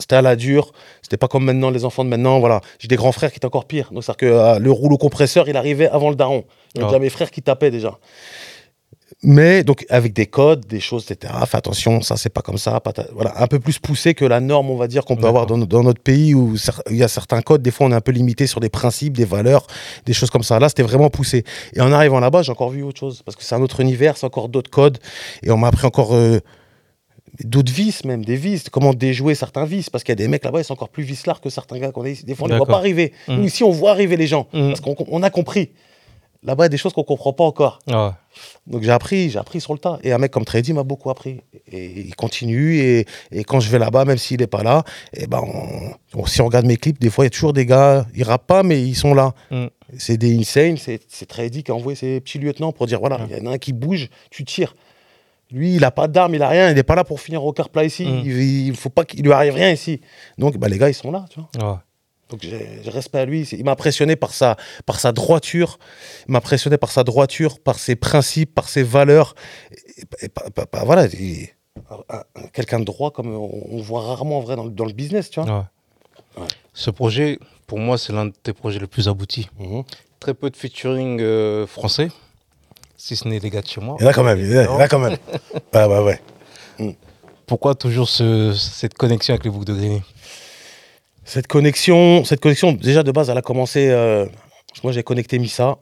C'était 0.00 0.14
à 0.14 0.22
la 0.22 0.36
dure, 0.36 0.70
c'était 1.02 1.16
pas 1.16 1.26
comme 1.26 1.44
maintenant, 1.44 1.70
les 1.70 1.84
enfants 1.84 2.04
de 2.04 2.08
maintenant, 2.08 2.38
voilà. 2.38 2.60
J'ai 2.78 2.86
des 2.86 2.94
grands 2.94 3.10
frères 3.10 3.32
qui 3.32 3.38
étaient 3.38 3.46
encore 3.46 3.64
pires. 3.66 3.90
Donc, 3.92 4.04
c'est-à-dire 4.04 4.16
que 4.16 4.26
euh, 4.26 4.58
le 4.60 4.70
rouleau 4.70 4.96
compresseur, 4.96 5.48
il 5.48 5.56
arrivait 5.56 5.88
avant 5.88 6.08
le 6.10 6.14
daron. 6.14 6.44
Il 6.76 6.80
y 6.80 6.84
a 6.84 6.86
déjà 6.86 6.98
mes 7.00 7.10
frères 7.10 7.32
qui 7.32 7.42
tapaient 7.42 7.72
déjà. 7.72 7.98
Mais 9.24 9.64
donc, 9.64 9.84
avec 9.88 10.12
des 10.12 10.26
codes, 10.26 10.66
des 10.66 10.78
choses, 10.80 11.10
etc. 11.10 11.32
Fais 11.46 11.56
attention, 11.56 12.02
ça, 12.02 12.16
c'est 12.16 12.28
pas 12.28 12.42
comme 12.42 12.58
ça. 12.58 12.78
pas 12.78 12.92
ta- 12.92 13.08
voilà, 13.12 13.42
un 13.42 13.48
peu 13.48 13.58
plus 13.58 13.78
poussé 13.80 14.14
que 14.14 14.24
la 14.24 14.38
norme, 14.38 14.70
on 14.70 14.76
va 14.76 14.86
dire, 14.86 15.04
qu'on 15.04 15.16
peut 15.16 15.26
avoir 15.26 15.46
dans, 15.46 15.56
no- 15.56 15.66
dans 15.66 15.82
notre 15.82 16.00
pays 16.00 16.34
où 16.34 16.54
il 16.90 16.96
y 16.96 17.02
a 17.02 17.08
certains 17.08 17.40
codes. 17.42 17.62
Des 17.62 17.70
fois, 17.72 17.86
on 17.86 17.90
est 17.90 17.94
un 17.96 18.00
peu 18.00 18.12
limité 18.12 18.46
sur 18.46 18.60
des 18.60 18.68
principes, 18.68 19.16
des 19.16 19.24
valeurs, 19.24 19.66
des 20.06 20.12
choses 20.12 20.30
comme 20.30 20.44
ça. 20.44 20.60
Là, 20.60 20.68
c'était 20.68 20.82
vraiment 20.84 21.10
poussé. 21.10 21.42
Et 21.74 21.80
en 21.80 21.90
arrivant 21.90 22.20
là-bas, 22.20 22.42
j'ai 22.42 22.52
encore 22.52 22.70
vu 22.70 22.82
autre 22.84 23.00
chose. 23.00 23.22
Parce 23.24 23.34
que 23.34 23.42
c'est 23.42 23.56
un 23.56 23.62
autre 23.62 23.80
univers, 23.80 24.16
c'est 24.16 24.26
encore 24.26 24.48
d'autres 24.48 24.70
codes. 24.70 24.98
Et 25.42 25.50
on 25.50 25.56
m'a 25.56 25.68
appris 25.68 25.86
encore 25.86 26.14
euh, 26.14 26.38
d'autres 27.44 27.72
vices, 27.72 28.04
même, 28.04 28.24
des 28.24 28.36
vices. 28.36 28.68
Comment 28.70 28.92
déjouer 28.94 29.34
certains 29.34 29.64
vices. 29.64 29.90
Parce 29.90 30.04
qu'il 30.04 30.12
y 30.12 30.14
a 30.14 30.16
des 30.16 30.28
mecs 30.28 30.44
là-bas, 30.44 30.60
ils 30.60 30.64
sont 30.64 30.72
encore 30.74 30.88
plus 30.88 31.04
vicelards 31.04 31.40
que 31.40 31.50
certains 31.50 31.78
gars 31.78 31.92
qu'on 31.92 32.04
a 32.04 32.08
ici. 32.10 32.24
Des 32.24 32.34
fois, 32.34 32.46
on 32.48 32.52
ne 32.52 32.56
voit 32.56 32.66
pas 32.66 32.76
arriver. 32.78 33.12
Mhm. 33.28 33.36
Nous, 33.36 33.44
ici, 33.44 33.64
on 33.64 33.70
voit 33.70 33.90
arriver 33.92 34.16
les 34.16 34.26
gens. 34.26 34.46
Mhm. 34.52 34.68
Parce 34.68 34.80
qu'on 34.80 34.96
on 35.08 35.22
a 35.22 35.30
compris. 35.30 35.70
Là-bas, 36.44 36.64
il 36.64 36.66
y 36.66 36.66
a 36.66 36.68
des 36.68 36.76
choses 36.76 36.92
qu'on 36.92 37.02
comprend 37.02 37.32
pas 37.32 37.42
encore. 37.42 37.80
Ouais. 37.88 38.10
Donc 38.68 38.84
j'ai 38.84 38.92
appris, 38.92 39.28
j'ai 39.28 39.40
appris 39.40 39.60
sur 39.60 39.72
le 39.72 39.80
tas. 39.80 39.98
Et 40.04 40.12
un 40.12 40.18
mec 40.18 40.30
comme 40.30 40.44
Trady 40.44 40.72
m'a 40.72 40.84
beaucoup 40.84 41.10
appris. 41.10 41.40
Et 41.72 41.86
il 42.02 42.14
continue. 42.14 42.76
Et, 42.78 43.06
et 43.32 43.42
quand 43.42 43.58
je 43.58 43.68
vais 43.70 43.80
là-bas, 43.80 44.04
même 44.04 44.18
s'il 44.18 44.38
n'est 44.38 44.46
pas 44.46 44.62
là, 44.62 44.84
et 45.12 45.26
ben 45.26 45.40
on- 45.42 46.20
on- 46.20 46.26
si 46.26 46.40
on 46.40 46.46
regarde 46.46 46.64
mes 46.66 46.76
clips, 46.76 47.00
des 47.00 47.10
fois, 47.10 47.24
il 47.24 47.26
y 47.26 47.28
a 47.28 47.30
toujours 47.30 47.52
des 47.52 47.66
gars, 47.66 48.06
ils 48.14 48.22
rappent 48.22 48.46
pas, 48.46 48.62
mais 48.62 48.80
ils 48.80 48.94
sont 48.94 49.14
là. 49.14 49.34
Mm. 49.50 49.64
C'est 49.98 50.16
des 50.16 50.38
insane, 50.38 50.76
c'est 50.76 51.00
c'est 51.08 51.26
Trady 51.26 51.64
qui 51.64 51.72
a 51.72 51.74
envoyé 51.74 51.96
ses 51.96 52.20
petits 52.20 52.38
lieutenants 52.38 52.70
pour 52.70 52.86
dire 52.86 53.00
voilà, 53.00 53.18
il 53.28 53.36
y 53.36 53.40
en 53.40 53.50
a 53.50 53.54
un 53.54 53.58
qui 53.58 53.72
bouge, 53.72 54.08
tu 54.30 54.44
tires. 54.44 54.76
Lui, 55.50 55.74
il 55.76 55.84
a 55.84 55.90
pas 55.90 56.08
d'arme, 56.08 56.34
il 56.34 56.42
a 56.42 56.48
rien, 56.48 56.68
il 56.70 56.74
n'est 56.74 56.82
pas 56.82 56.94
là 56.94 57.04
pour 57.04 57.20
finir 57.20 57.42
au 57.44 57.52
quart 57.52 57.70
plat 57.70 57.84
ici. 57.84 58.04
Mm. 58.04 58.22
Il, 58.24 58.66
il 58.68 58.76
faut 58.76 58.90
pas 58.90 59.04
qu'il 59.04 59.22
lui 59.24 59.32
arrive 59.32 59.54
rien 59.54 59.70
ici. 59.70 60.00
Donc 60.36 60.58
bah, 60.58 60.68
les 60.68 60.76
gars, 60.78 60.88
ils 60.90 60.94
sont 60.94 61.10
là, 61.10 61.24
tu 61.30 61.40
vois. 61.40 61.72
Ouais. 61.72 61.78
Donc 62.28 62.40
j'ai 62.42 62.80
j'ai 62.84 62.90
respect 62.90 63.20
à 63.20 63.24
lui. 63.24 63.48
Il 63.52 63.64
m'a 63.64 63.70
impressionné 63.72 64.14
par 64.14 64.34
sa, 64.34 64.56
par 64.84 65.00
sa 65.00 65.12
droiture. 65.12 65.78
Il 66.28 66.32
m'a 66.32 66.38
impressionné 66.38 66.76
par 66.76 66.90
sa 66.90 67.02
droiture, 67.02 67.58
par 67.60 67.78
ses 67.78 67.96
principes, 67.96 68.54
par 68.54 68.68
ses 68.68 68.82
valeurs. 68.82 69.34
Et, 70.20 70.26
et 70.26 70.28
pas- 70.28 70.50
pas- 70.50 70.66
pas- 70.66 70.84
voilà, 70.84 71.06
il- 71.06 71.48
un- 72.10 72.18
un- 72.34 72.46
quelqu'un 72.52 72.80
de 72.80 72.84
droit 72.84 73.10
comme 73.12 73.34
on, 73.34 73.50
on 73.70 73.80
voit 73.80 74.02
rarement 74.02 74.38
en 74.38 74.40
vrai 74.40 74.56
dans, 74.56 74.64
le- 74.64 74.70
dans 74.70 74.84
le 74.84 74.92
business, 74.92 75.30
tu 75.30 75.40
vois. 75.40 75.50
Ouais. 76.36 76.42
Ouais. 76.42 76.48
Ce 76.74 76.90
projet, 76.90 77.38
pour 77.66 77.78
moi, 77.78 77.96
c'est 77.96 78.12
l'un 78.12 78.26
de 78.26 78.32
tes 78.42 78.52
projets 78.52 78.78
les 78.80 78.86
plus 78.86 79.08
aboutis. 79.08 79.48
Mhm. 79.58 79.84
Très 80.20 80.34
peu 80.34 80.50
de 80.50 80.56
featuring 80.56 81.20
euh, 81.22 81.66
français, 81.66 82.08
si 82.98 83.16
ce 83.16 83.26
n'est 83.28 83.40
des 83.40 83.48
gars 83.48 83.62
de 83.62 83.66
chez 83.66 83.80
moi. 83.80 83.96
Il 84.00 84.02
y 84.02 84.06
en 84.06 84.10
a 84.10 84.12
quand 84.12 84.24
même, 84.24 84.38
il 84.40 84.52
y 84.52 84.58
en 84.58 84.78
a- 84.78 84.88
quand 84.88 84.98
même. 84.98 85.16
ouais, 85.74 85.84
ouais, 85.86 86.20
ouais. 86.78 86.96
Pourquoi 87.46 87.74
toujours 87.74 88.08
ce- 88.08 88.52
cette 88.52 88.94
connexion 88.94 89.32
avec 89.32 89.44
les 89.44 89.50
boucles 89.50 89.64
de 89.66 89.74
Grigny? 89.74 90.02
Cette 91.24 91.46
connexion, 91.46 92.24
cette 92.24 92.40
connexion, 92.40 92.72
déjà 92.72 93.02
de 93.02 93.12
base, 93.12 93.30
elle 93.30 93.38
a 93.38 93.42
commencé. 93.42 93.88
euh, 93.88 94.26
moi, 94.82 94.92
j'ai 94.92 95.02
connecté 95.02 95.38
Missa. 95.38 95.76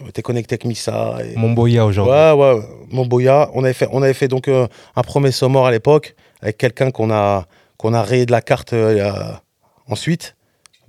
On 0.00 0.08
était 0.08 0.22
connecté 0.22 0.54
avec 0.54 0.64
Missa. 0.64 1.16
Et... 1.24 1.36
Mon 1.36 1.50
boya 1.52 1.84
aujourd'hui. 1.86 2.12
Ouais, 2.12 2.32
ouais, 2.32 2.60
mon 2.90 3.06
Boya. 3.06 3.50
On 3.54 3.62
avait 3.64 3.72
fait, 3.72 3.88
on 3.92 4.02
avait 4.02 4.14
fait 4.14 4.28
donc 4.28 4.48
euh, 4.48 4.66
un 4.96 5.02
premier 5.02 5.30
sommaire 5.32 5.62
à 5.64 5.70
l'époque 5.70 6.14
avec 6.40 6.58
quelqu'un 6.58 6.90
qu'on 6.90 7.10
a, 7.12 7.46
qu'on 7.76 7.94
a 7.94 8.02
rayé 8.02 8.26
de 8.26 8.32
la 8.32 8.40
carte 8.42 8.72
euh, 8.72 9.10
ensuite. 9.88 10.34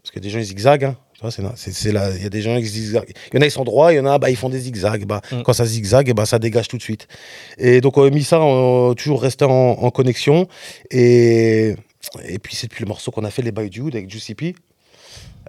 Parce 0.01 0.11
que 0.11 0.19
des 0.19 0.29
gens 0.29 0.39
ils 0.39 0.45
zigzaguent. 0.45 0.85
hein. 0.85 0.95
C'est, 1.31 1.91
là, 1.91 2.11
il 2.15 2.23
y 2.23 2.25
a 2.25 2.29
des 2.29 2.41
gens 2.41 2.57
qui 2.59 2.65
zigzaguent. 2.65 3.11
Il 3.31 3.35
y 3.35 3.39
en 3.39 3.41
a 3.41 3.45
ils 3.45 3.51
sont 3.51 3.63
droits, 3.63 3.93
il 3.93 3.97
y 3.97 3.99
en 3.99 4.05
a 4.05 4.17
bah, 4.17 4.29
ils 4.29 4.35
font 4.35 4.49
des 4.49 4.59
zigzags. 4.59 5.05
Bah, 5.05 5.21
Mm. 5.31 5.41
Quand 5.43 5.53
ça 5.53 5.65
zigzague, 5.65 6.11
bah, 6.13 6.25
ça 6.25 6.39
dégage 6.39 6.67
tout 6.67 6.77
de 6.77 6.81
suite. 6.81 7.07
Et 7.57 7.81
donc 7.81 7.97
on 7.97 8.03
a 8.03 8.09
mis 8.09 8.23
ça, 8.23 8.39
on 8.41 8.91
a 8.91 8.95
toujours 8.95 9.21
resté 9.21 9.45
en, 9.45 9.49
en 9.51 9.89
connexion. 9.91 10.47
Et, 10.91 11.75
et 12.27 12.39
puis 12.39 12.55
c'est 12.55 12.67
depuis 12.67 12.83
le 12.83 12.87
morceau 12.87 13.11
qu'on 13.11 13.23
a 13.23 13.31
fait 13.31 13.41
les 13.41 13.51
By 13.51 13.69
Dude 13.69 13.95
avec 13.95 14.09
Juicy 14.09 14.35
P. 14.35 14.55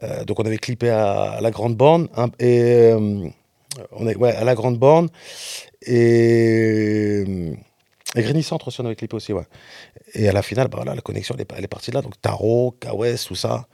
Euh, 0.03 0.25
donc 0.25 0.39
on 0.41 0.45
avait 0.45 0.59
clippé 0.59 0.91
à, 0.91 1.33
à 1.33 1.41
la 1.41 1.51
Grande 1.51 1.77
Borne. 1.77 2.09
hein, 2.17 2.29
et 2.39 2.61
euh, 2.63 3.27
on 3.93 4.07
est, 4.09 4.17
ouais, 4.17 4.33
à 4.35 4.45
la 4.45 4.55
Grande 4.55 4.79
Borne. 4.79 5.09
Et, 5.87 7.25
et 8.17 8.23
Grigny 8.23 8.43
Centre 8.43 8.69
aussi, 8.69 8.81
on 8.81 8.87
avait 8.87 8.95
clippé 8.97 9.17
aussi, 9.17 9.33
ouais. 9.33 9.45
Et 10.15 10.29
à 10.29 10.33
la 10.33 10.43
finale, 10.43 10.69
bah 10.69 10.77
voilà, 10.79 10.95
la 10.95 11.01
connexion, 11.01 11.35
elle 11.37 11.43
est, 11.43 11.53
elle 11.57 11.65
est 11.65 11.69
partie 11.69 11.91
de 11.91 11.97
là. 11.97 12.03
Donc 12.03 12.21
Taro, 12.21 12.75
Kawes, 12.81 13.17
tout 13.27 13.35
ça. 13.35 13.67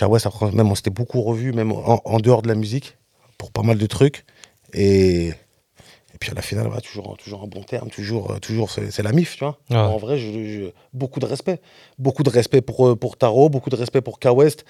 Après, 0.00 0.50
même 0.52 0.70
on 0.70 0.74
s'était 0.74 0.90
beaucoup 0.90 1.22
revu, 1.22 1.52
même 1.52 1.72
en, 1.72 2.00
en 2.04 2.18
dehors 2.18 2.42
de 2.42 2.48
la 2.48 2.54
musique, 2.54 2.96
pour 3.38 3.50
pas 3.52 3.62
mal 3.62 3.78
de 3.78 3.86
trucs. 3.86 4.24
Et, 4.72 5.28
et 5.28 6.18
puis 6.20 6.30
à 6.30 6.34
la 6.34 6.42
finale, 6.42 6.66
voilà, 6.66 6.80
toujours, 6.80 7.16
toujours 7.16 7.42
en 7.42 7.46
bon 7.48 7.62
terme, 7.62 7.90
toujours, 7.90 8.32
euh, 8.32 8.38
toujours 8.38 8.70
c'est 8.70 9.02
la 9.02 9.12
MIF, 9.12 9.36
tu 9.36 9.44
vois. 9.44 9.58
Ouais. 9.70 9.76
En 9.76 9.96
vrai, 9.96 10.18
je, 10.18 10.26
je- 10.32 10.70
beaucoup 10.92 11.20
de 11.20 11.26
respect. 11.26 11.60
Beaucoup 11.98 12.22
de 12.22 12.30
respect 12.30 12.60
pour, 12.60 12.88
euh, 12.88 12.96
pour 12.96 13.16
Taro, 13.16 13.48
beaucoup 13.48 13.70
de 13.70 13.76
respect 13.76 14.00
pour 14.00 14.18
Kawest 14.18 14.64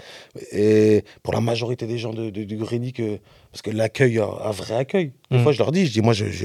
et 0.52 1.04
pour 1.22 1.32
la 1.34 1.40
majorité 1.40 1.86
des 1.86 1.98
gens 1.98 2.12
de, 2.12 2.30
de, 2.30 2.44
de 2.44 2.56
Grigny, 2.56 2.92
que, 2.92 3.18
parce 3.50 3.62
que 3.62 3.70
l'accueil, 3.70 4.18
un, 4.18 4.28
un 4.44 4.50
vrai 4.50 4.76
accueil. 4.76 5.12
Des 5.30 5.38
Mm. 5.38 5.42
fois, 5.42 5.52
je 5.52 5.58
leur 5.58 5.72
dis, 5.72 5.86
je 5.86 5.92
dis, 5.92 6.00
moi, 6.02 6.12
je, 6.12 6.26
je, 6.26 6.44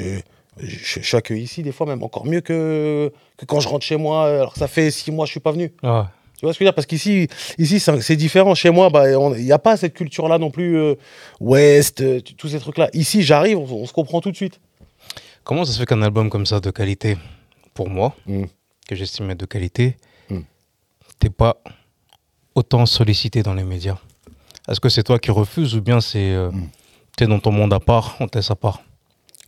je, 0.57 0.77
je 0.77 0.99
suis 1.01 1.17
accueilli 1.17 1.43
ici, 1.43 1.63
des 1.63 1.71
fois 1.71 1.85
même 1.87 2.03
encore 2.03 2.25
mieux 2.25 2.41
que, 2.41 3.11
que 3.37 3.45
quand 3.45 3.59
je 3.59 3.67
rentre 3.67 3.85
chez 3.85 3.97
moi, 3.97 4.27
alors 4.27 4.53
que 4.53 4.59
ça 4.59 4.67
fait 4.67 4.89
six 4.91 5.11
mois 5.11 5.25
que 5.25 5.27
je 5.27 5.33
suis 5.33 5.39
pas 5.39 5.51
venu. 5.51 5.73
Ouais. 5.83 6.03
Tu 6.39 6.45
vois 6.45 6.53
ce 6.53 6.57
que 6.59 6.63
je 6.63 6.67
veux 6.67 6.71
dire? 6.71 6.73
Parce 6.75 6.85
qu'ici, 6.87 7.27
ici, 7.57 7.79
c'est 7.81 8.15
différent. 8.15 8.55
Chez 8.55 8.69
moi, 8.69 8.89
bah, 8.89 9.09
il 9.11 9.43
n'y 9.43 9.51
a 9.51 9.59
pas 9.59 9.75
cette 9.75 9.93
culture-là 9.93 10.37
non 10.37 10.51
plus, 10.51 10.77
euh, 10.77 10.95
ouest, 11.41 11.99
euh, 11.99 12.21
tous 12.37 12.47
ces 12.47 12.59
trucs-là. 12.59 12.89
Ici, 12.93 13.23
j'arrive, 13.23 13.57
on, 13.57 13.65
on 13.81 13.85
se 13.85 13.91
comprend 13.91 14.21
tout 14.21 14.31
de 14.31 14.35
suite. 14.37 14.61
Comment 15.43 15.65
ça 15.65 15.73
se 15.73 15.79
fait 15.79 15.85
qu'un 15.85 16.01
album 16.01 16.29
comme 16.29 16.45
ça 16.45 16.61
de 16.61 16.71
qualité, 16.71 17.17
pour 17.73 17.89
moi, 17.89 18.15
Mm. 18.25 18.45
que 18.87 18.95
j'estime 18.95 19.29
être 19.31 19.39
de 19.39 19.45
qualité, 19.45 19.97
Mm. 20.29 20.39
t'es 21.19 21.29
pas 21.29 21.61
autant 22.55 22.85
sollicité 22.85 23.43
dans 23.43 23.53
les 23.53 23.63
médias? 23.65 23.97
Est-ce 24.69 24.79
que 24.79 24.87
c'est 24.89 25.03
toi 25.03 25.19
qui 25.19 25.31
refuses 25.31 25.75
ou 25.75 25.81
bien 25.81 25.99
c'est 25.99 26.31
euh, 26.31 26.51
Mm. 26.51 26.69
t'es 27.17 27.27
dans 27.27 27.39
ton 27.39 27.51
monde 27.51 27.73
à 27.73 27.81
part, 27.81 28.15
on 28.21 28.27
te 28.29 28.37
laisse 28.37 28.49
à 28.51 28.55
part? 28.55 28.81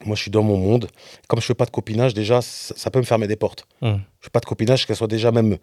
Moi, 0.03 0.15
je 0.17 0.23
suis 0.23 0.31
dans 0.31 0.43
mon 0.43 0.57
monde. 0.57 0.87
Comme 1.27 1.39
je 1.39 1.45
fais 1.45 1.53
pas 1.53 1.65
de 1.65 1.69
copinage, 1.71 2.13
déjà, 2.15 2.41
ça, 2.41 2.73
ça 2.75 2.89
peut 2.91 2.99
me 2.99 3.05
fermer 3.05 3.27
des 3.27 3.35
portes. 3.37 3.65
Mm. 3.81 3.93
Je 4.19 4.25
fais 4.25 4.29
pas 4.31 4.39
de 4.41 4.45
copinage, 4.45 4.85
que 4.85 4.93
ce 4.93 4.97
soit 4.97 5.07
déjà 5.07 5.31
même 5.31 5.57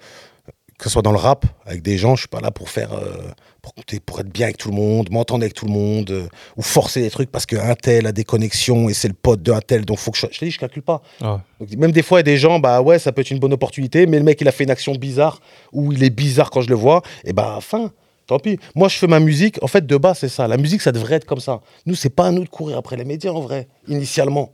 que 0.78 0.84
ce 0.84 0.90
soit 0.90 1.02
dans 1.02 1.12
le 1.12 1.18
rap 1.18 1.44
avec 1.66 1.82
des 1.82 1.98
gens, 1.98 2.14
je 2.14 2.20
suis 2.20 2.28
pas 2.28 2.40
là 2.40 2.50
pour 2.50 2.70
faire 2.70 2.92
euh, 2.92 3.32
pour, 3.62 3.74
pour 4.06 4.20
être 4.20 4.28
bien 4.28 4.46
avec 4.46 4.58
tout 4.58 4.70
le 4.70 4.76
monde, 4.76 5.10
m'entendre 5.10 5.42
avec 5.42 5.54
tout 5.54 5.66
le 5.66 5.72
monde 5.72 6.10
euh, 6.10 6.28
ou 6.56 6.62
forcer 6.62 7.02
des 7.02 7.10
trucs 7.10 7.30
parce 7.30 7.46
qu'un 7.46 7.74
tel 7.74 8.06
a 8.06 8.12
des 8.12 8.24
connexions 8.24 8.88
et 8.88 8.94
c'est 8.94 9.08
le 9.08 9.14
pote 9.14 9.42
d'un 9.42 9.60
tel, 9.60 9.84
donc 9.84 9.98
faut 9.98 10.12
que 10.12 10.18
je, 10.18 10.26
je 10.30 10.38
te 10.38 10.44
dis, 10.44 10.50
je 10.52 10.58
calcule 10.58 10.82
pas. 10.82 11.02
Donc, 11.20 11.70
même 11.76 11.92
des 11.92 12.02
fois, 12.02 12.18
il 12.18 12.20
y 12.20 12.30
a 12.30 12.32
des 12.32 12.38
gens, 12.38 12.60
bah 12.60 12.80
ouais, 12.80 12.98
ça 12.98 13.10
peut 13.10 13.20
être 13.22 13.30
une 13.30 13.40
bonne 13.40 13.52
opportunité, 13.52 14.06
mais 14.06 14.18
le 14.18 14.24
mec, 14.24 14.40
il 14.40 14.48
a 14.48 14.52
fait 14.52 14.64
une 14.64 14.70
action 14.70 14.94
bizarre 14.94 15.40
ou 15.72 15.92
il 15.92 16.02
est 16.04 16.10
bizarre 16.10 16.50
quand 16.50 16.60
je 16.60 16.68
le 16.68 16.76
vois, 16.76 17.02
et 17.24 17.32
bah 17.32 17.58
fin. 17.60 17.90
Tant 18.28 18.38
pis. 18.38 18.58
Moi, 18.74 18.88
je 18.88 18.98
fais 18.98 19.06
ma 19.06 19.20
musique. 19.20 19.58
En 19.62 19.68
fait, 19.68 19.86
de 19.86 19.96
base, 19.96 20.18
c'est 20.18 20.28
ça. 20.28 20.46
La 20.46 20.58
musique, 20.58 20.82
ça 20.82 20.92
devrait 20.92 21.14
être 21.14 21.24
comme 21.24 21.40
ça. 21.40 21.62
Nous, 21.86 21.94
c'est 21.94 22.10
pas 22.10 22.26
à 22.26 22.30
nous 22.30 22.44
de 22.44 22.48
courir 22.50 22.76
après 22.76 22.94
les 22.94 23.06
médias, 23.06 23.32
en 23.32 23.40
vrai, 23.40 23.68
initialement. 23.88 24.52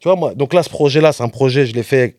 Tu 0.00 0.08
vois, 0.08 0.16
moi, 0.16 0.34
donc 0.34 0.52
là, 0.52 0.62
ce 0.62 0.68
projet-là, 0.68 1.12
c'est 1.12 1.22
un 1.22 1.30
projet, 1.30 1.64
je 1.64 1.74
l'ai 1.74 1.82
fait 1.82 2.16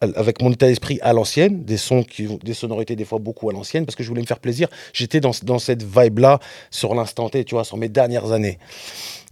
avec 0.00 0.40
mon 0.42 0.52
état 0.52 0.66
d'esprit 0.68 0.98
à 1.02 1.12
l'ancienne, 1.12 1.64
des 1.64 1.76
sons 1.76 2.04
qui 2.04 2.28
des 2.44 2.54
sonorités 2.54 2.94
des 2.94 3.04
fois 3.04 3.18
beaucoup 3.18 3.50
à 3.50 3.52
l'ancienne, 3.52 3.84
parce 3.84 3.96
que 3.96 4.02
je 4.04 4.08
voulais 4.08 4.22
me 4.22 4.26
faire 4.26 4.38
plaisir. 4.38 4.68
J'étais 4.92 5.20
dans, 5.20 5.32
dans 5.42 5.58
cette 5.58 5.82
vibe-là 5.82 6.38
sur 6.70 6.94
l'instant 6.94 7.28
T, 7.28 7.44
tu 7.44 7.54
vois, 7.56 7.64
sur 7.64 7.76
mes 7.76 7.88
dernières 7.88 8.30
années. 8.30 8.58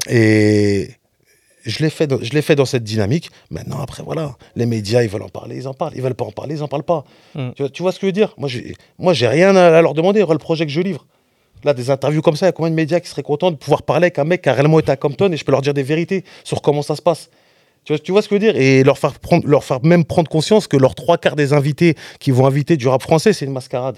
Et 0.08 0.90
je 1.64 1.82
l'ai 1.82 1.90
fait, 1.90 2.06
dans- 2.06 2.20
je 2.20 2.32
l'ai 2.32 2.42
fait 2.42 2.56
dans 2.56 2.64
cette 2.64 2.84
dynamique. 2.84 3.30
Maintenant, 3.50 3.80
après, 3.80 4.02
voilà, 4.02 4.36
les 4.56 4.66
médias, 4.66 5.02
ils 5.02 5.08
veulent 5.08 5.22
en 5.22 5.28
parler, 5.28 5.56
ils 5.56 5.68
en 5.68 5.74
parlent. 5.74 5.92
Ils 5.94 6.02
veulent 6.02 6.14
pas 6.14 6.24
en 6.24 6.32
parler, 6.32 6.56
ils 6.56 6.62
en 6.62 6.68
parlent 6.68 6.82
pas. 6.82 7.04
Mm. 7.34 7.50
Tu, 7.54 7.62
vois, 7.62 7.70
tu 7.70 7.82
vois 7.82 7.92
ce 7.92 7.98
que 7.98 8.02
je 8.02 8.06
veux 8.06 8.12
dire? 8.12 8.34
Moi, 8.36 8.48
j'ai, 8.48 8.74
moi, 8.98 9.12
j'ai 9.14 9.28
rien 9.28 9.54
à, 9.54 9.76
à 9.78 9.82
leur 9.82 9.94
demander. 9.94 10.20
Regarde 10.22 10.40
le 10.40 10.44
projet 10.44 10.66
que 10.66 10.72
je 10.72 10.80
livre. 10.80 11.06
Là, 11.64 11.74
des 11.74 11.90
interviews 11.90 12.22
comme 12.22 12.36
ça, 12.36 12.46
il 12.46 12.48
y 12.48 12.50
a 12.50 12.52
combien 12.52 12.70
de 12.70 12.76
médias 12.76 13.00
qui 13.00 13.08
seraient 13.08 13.22
contents 13.22 13.50
de 13.50 13.56
pouvoir 13.56 13.82
parler 13.82 14.06
avec 14.06 14.18
un 14.18 14.24
mec 14.24 14.42
qui 14.42 14.48
a 14.48 14.52
réellement 14.52 14.78
été 14.78 14.90
à 14.92 14.96
Compton 14.96 15.32
et 15.32 15.36
je 15.36 15.44
peux 15.44 15.52
leur 15.52 15.62
dire 15.62 15.74
des 15.74 15.82
vérités 15.82 16.24
sur 16.44 16.60
comment 16.60 16.82
ça 16.82 16.96
se 16.96 17.02
passe? 17.02 17.30
Tu 17.86 17.92
vois, 17.92 17.98
tu 18.00 18.10
vois 18.12 18.20
ce 18.20 18.28
que 18.28 18.34
je 18.38 18.44
veux 18.46 18.52
dire? 18.52 18.60
Et 18.60 18.82
leur 18.82 18.98
faire, 18.98 19.18
prendre, 19.18 19.46
leur 19.46 19.62
faire 19.64 19.78
même 19.84 20.04
prendre 20.04 20.28
conscience 20.28 20.66
que 20.66 20.76
leurs 20.76 20.94
trois 20.96 21.18
quarts 21.18 21.36
des 21.36 21.52
invités 21.52 21.94
qui 22.18 22.32
vont 22.32 22.44
inviter 22.46 22.76
du 22.76 22.88
rap 22.88 23.00
français, 23.00 23.32
c'est 23.32 23.44
une 23.46 23.52
mascarade. 23.52 23.96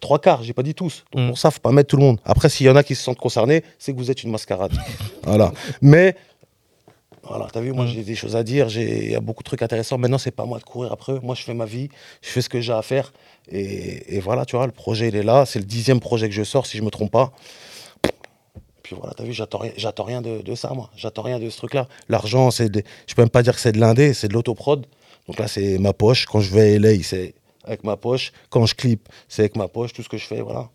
Trois 0.00 0.18
quarts, 0.18 0.42
j'ai 0.42 0.54
pas 0.54 0.62
dit 0.62 0.74
tous. 0.74 1.04
Donc 1.12 1.24
Mm. 1.24 1.28
pour 1.28 1.38
ça, 1.38 1.50
faut 1.50 1.60
pas 1.60 1.70
mettre 1.72 1.88
tout 1.90 1.96
le 1.98 2.02
monde. 2.02 2.18
Après, 2.24 2.48
s'il 2.48 2.66
y 2.66 2.70
en 2.70 2.74
a 2.76 2.82
qui 2.82 2.94
se 2.94 3.02
sentent 3.04 3.18
concernés, 3.18 3.62
c'est 3.78 3.92
que 3.92 3.98
vous 3.98 4.10
êtes 4.10 4.22
une 4.24 4.30
mascarade. 4.30 4.72
voilà. 5.24 5.52
Mais 5.82 6.16
voilà, 7.22 7.46
t'as 7.52 7.60
vu, 7.60 7.72
moi 7.72 7.84
Mm. 7.84 7.88
j'ai 7.88 8.02
des 8.02 8.14
choses 8.16 8.34
à 8.34 8.42
dire, 8.42 8.68
j'ai 8.70 9.04
il 9.04 9.10
y 9.12 9.14
a 9.14 9.20
beaucoup 9.20 9.42
de 9.42 9.46
trucs 9.46 9.62
intéressants. 9.62 9.98
Maintenant, 9.98 10.18
c'est 10.18 10.30
pas 10.30 10.46
moi 10.46 10.58
de 10.58 10.64
courir 10.64 10.90
après 10.90 11.12
eux. 11.12 11.20
Moi, 11.22 11.34
je 11.34 11.42
fais 11.42 11.54
ma 11.54 11.66
vie, 11.66 11.88
je 12.22 12.30
fais 12.30 12.40
ce 12.40 12.48
que 12.48 12.60
j'ai 12.62 12.72
à 12.72 12.82
faire. 12.82 13.12
Et, 13.50 14.16
et 14.16 14.20
voilà, 14.20 14.44
tu 14.46 14.56
vois, 14.56 14.64
le 14.66 14.72
projet, 14.72 15.08
il 15.08 15.16
est 15.16 15.22
là. 15.22 15.44
C'est 15.44 15.58
le 15.58 15.66
dixième 15.66 16.00
projet 16.00 16.28
que 16.30 16.34
je 16.34 16.42
sors, 16.44 16.64
si 16.66 16.78
je 16.78 16.82
me 16.82 16.90
trompe 16.90 17.12
pas. 17.12 17.30
Voilà, 18.98 19.14
t'as 19.16 19.24
vu, 19.24 19.32
j'attends 19.32 20.04
rien, 20.04 20.22
de, 20.22 20.42
de 20.42 20.54
ça, 20.54 20.70
moi. 20.74 20.90
J'attends 20.96 21.22
rien 21.22 21.38
de 21.38 21.48
ce 21.50 21.56
truc-là. 21.58 21.88
L'argent, 22.08 22.50
c'est 22.50 22.68
des- 22.68 22.84
je 23.06 23.14
peux 23.14 23.22
même 23.22 23.28
pas 23.30 23.42
dire 23.42 23.54
que 23.54 23.60
c'est 23.60 23.72
de 23.72 23.80
l'indé, 23.80 24.14
c'est 24.14 24.28
de 24.28 24.34
l'autoprod. 24.34 24.86
Donc 25.28 25.38
là, 25.38 25.46
c'est 25.48 25.78
ma 25.78 25.92
poche. 25.92 26.26
Quand 26.26 26.40
je 26.40 26.52
vais 26.54 26.60
à 26.74 26.78
LA, 26.78 27.02
c'est 27.02 27.34
avec 27.64 27.84
ma 27.84 27.96
poche. 27.96 28.32
Quand 28.50 28.66
je 28.66 28.74
clip, 28.74 29.08
c'est 29.28 29.42
avec 29.42 29.56
ma 29.56 29.68
poche. 29.68 29.92
Tout 29.92 30.02
ce 30.02 30.08
que 30.08 30.16
je 30.18 30.26
fais, 30.26 30.40
voilà. 30.40 30.68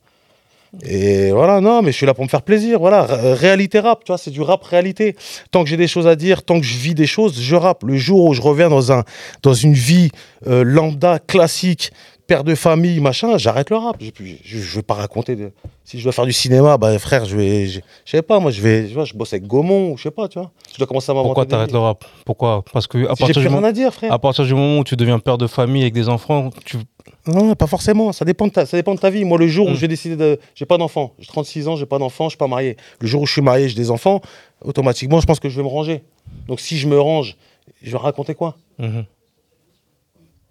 Et 0.86 1.32
voilà, 1.32 1.62
non, 1.62 1.82
mais 1.82 1.92
je 1.92 1.98
suis 1.98 2.06
là 2.06 2.14
pour 2.14 2.24
me 2.26 2.30
faire 2.30 2.42
plaisir. 2.42 2.78
Voilà, 2.80 3.04
Ré- 3.04 3.34
réalité 3.34 3.80
rap, 3.80 4.04
tu 4.04 4.12
vois, 4.12 4.18
c'est 4.18 4.32
du 4.32 4.42
rap 4.42 4.64
réalité. 4.64 5.16
Tant 5.50 5.64
que 5.64 5.70
j'ai 5.70 5.78
des 5.78 5.88
choses 5.88 6.08
à 6.08 6.16
dire, 6.16 6.44
tant 6.44 6.60
que 6.60 6.66
je 6.66 6.78
vis 6.78 6.94
des 6.94 7.08
choses, 7.08 7.40
je 7.40 7.56
rappe. 7.56 7.84
Le 7.84 7.96
jour 7.98 8.26
où 8.26 8.34
je 8.34 8.42
reviens 8.42 8.70
dans, 8.70 8.92
un, 8.92 9.04
dans 9.44 9.54
une 9.54 9.74
vie 9.74 10.10
euh, 10.46 10.64
lambda, 10.64 11.20
classique, 11.20 11.92
père 12.28 12.44
de 12.44 12.54
famille, 12.56 13.00
machin, 13.00 13.38
j'arrête 13.38 13.70
le 13.70 13.78
rap. 13.78 13.98
Plus- 13.98 14.38
Je, 14.44 14.60
je 14.60 14.76
vais 14.76 14.82
pas 14.84 14.94
raconter. 14.96 15.36
De... 15.36 15.52
Si 15.84 15.98
je 15.98 16.04
dois 16.04 16.12
faire 16.12 16.26
du 16.26 16.34
cinéma, 16.34 16.78
bah 16.78 16.98
frère, 17.00 17.26
je 17.26 17.36
vais. 17.38 17.66
Je 17.68 17.80
je 18.06 18.12
sais 18.12 18.22
pas, 18.22 18.40
moi, 18.40 18.52
je 18.52 18.62
vais. 18.62 18.88
Je, 18.90 18.94
vois, 18.94 19.06
je 19.06 19.14
bosse 19.14 19.34
avec 19.34 19.48
Gaumont, 19.48 19.92
ou 19.92 19.98
je 19.98 20.04
sais 20.04 20.12
pas, 20.12 20.28
tu 20.28 20.38
vois. 20.40 20.52
Je 20.74 20.78
dois 20.78 20.86
commencer 20.88 21.10
à 21.12 21.14
m'inventer. 21.16 21.28
Pourquoi 21.30 21.46
t'arrêtes 21.46 21.72
le 21.72 21.80
rap? 21.80 22.04
Pourquoi? 22.26 22.64
Parce 22.72 22.86
que 22.88 22.98
à 23.08 23.16
Si 23.16 23.22
partir, 23.22 23.34
plus 23.36 23.42
du 23.44 23.50
moment, 23.50 23.68
à 23.68 23.72
dire, 23.72 23.94
frère. 23.94 24.12
à 24.12 24.20
partir 24.20 24.44
du 24.46 24.54
moment 24.54 24.80
où 24.80 24.84
tu 24.84 24.96
deviens 24.96 25.20
père 25.20 25.38
de 25.38 25.48
famille 25.48 25.82
avec 25.84 25.94
des 25.94 26.10
enfants, 26.10 26.50
tu 26.66 26.78
Non, 27.26 27.56
pas 27.56 27.68
forcément. 27.68 28.12
Ça 28.12 28.26
dépend 28.26 28.48
de 28.48 28.52
ta, 28.52 28.66
ça 28.66 28.76
dépend 28.78 28.94
de 28.96 29.00
ta 29.00 29.10
vie. 29.10 29.24
Moi, 29.24 29.38
le 29.38 29.48
jour 29.48 29.68
où 29.68 29.72
Mm. 29.72 29.76
j'ai 29.76 29.88
décidé 29.88 30.16
de. 30.16 30.40
J'ai 30.56 30.66
pas 30.66 30.78
d'enfant. 30.78 31.14
J'ai 31.20 31.28
36 31.28 31.68
ans, 31.70 31.76
j'ai 31.78 31.86
pas 31.86 31.98
d'enfant, 32.00 32.26
je 32.26 32.32
suis 32.32 32.38
pas 32.38 32.48
marié. 32.48 32.76
Le 33.00 33.08
jour 33.08 33.22
où 33.22 33.26
je 33.26 33.32
suis 33.32 33.42
marié, 33.42 33.70
j'ai 33.70 33.76
des 33.76 33.90
enfants, 33.92 34.22
automatiquement, 34.64 35.20
je 35.22 35.26
pense 35.26 35.40
que 35.40 35.48
je 35.50 35.56
vais 35.56 35.64
me 35.64 35.70
ranger. 35.70 36.04
Donc, 36.48 36.60
si 36.60 36.78
je 36.78 36.88
me 36.88 37.00
range, 37.00 37.38
je 37.82 37.92
vais 37.92 37.98
raconter 37.98 38.36
quoi? 38.36 38.58
Mhm. 38.80 39.06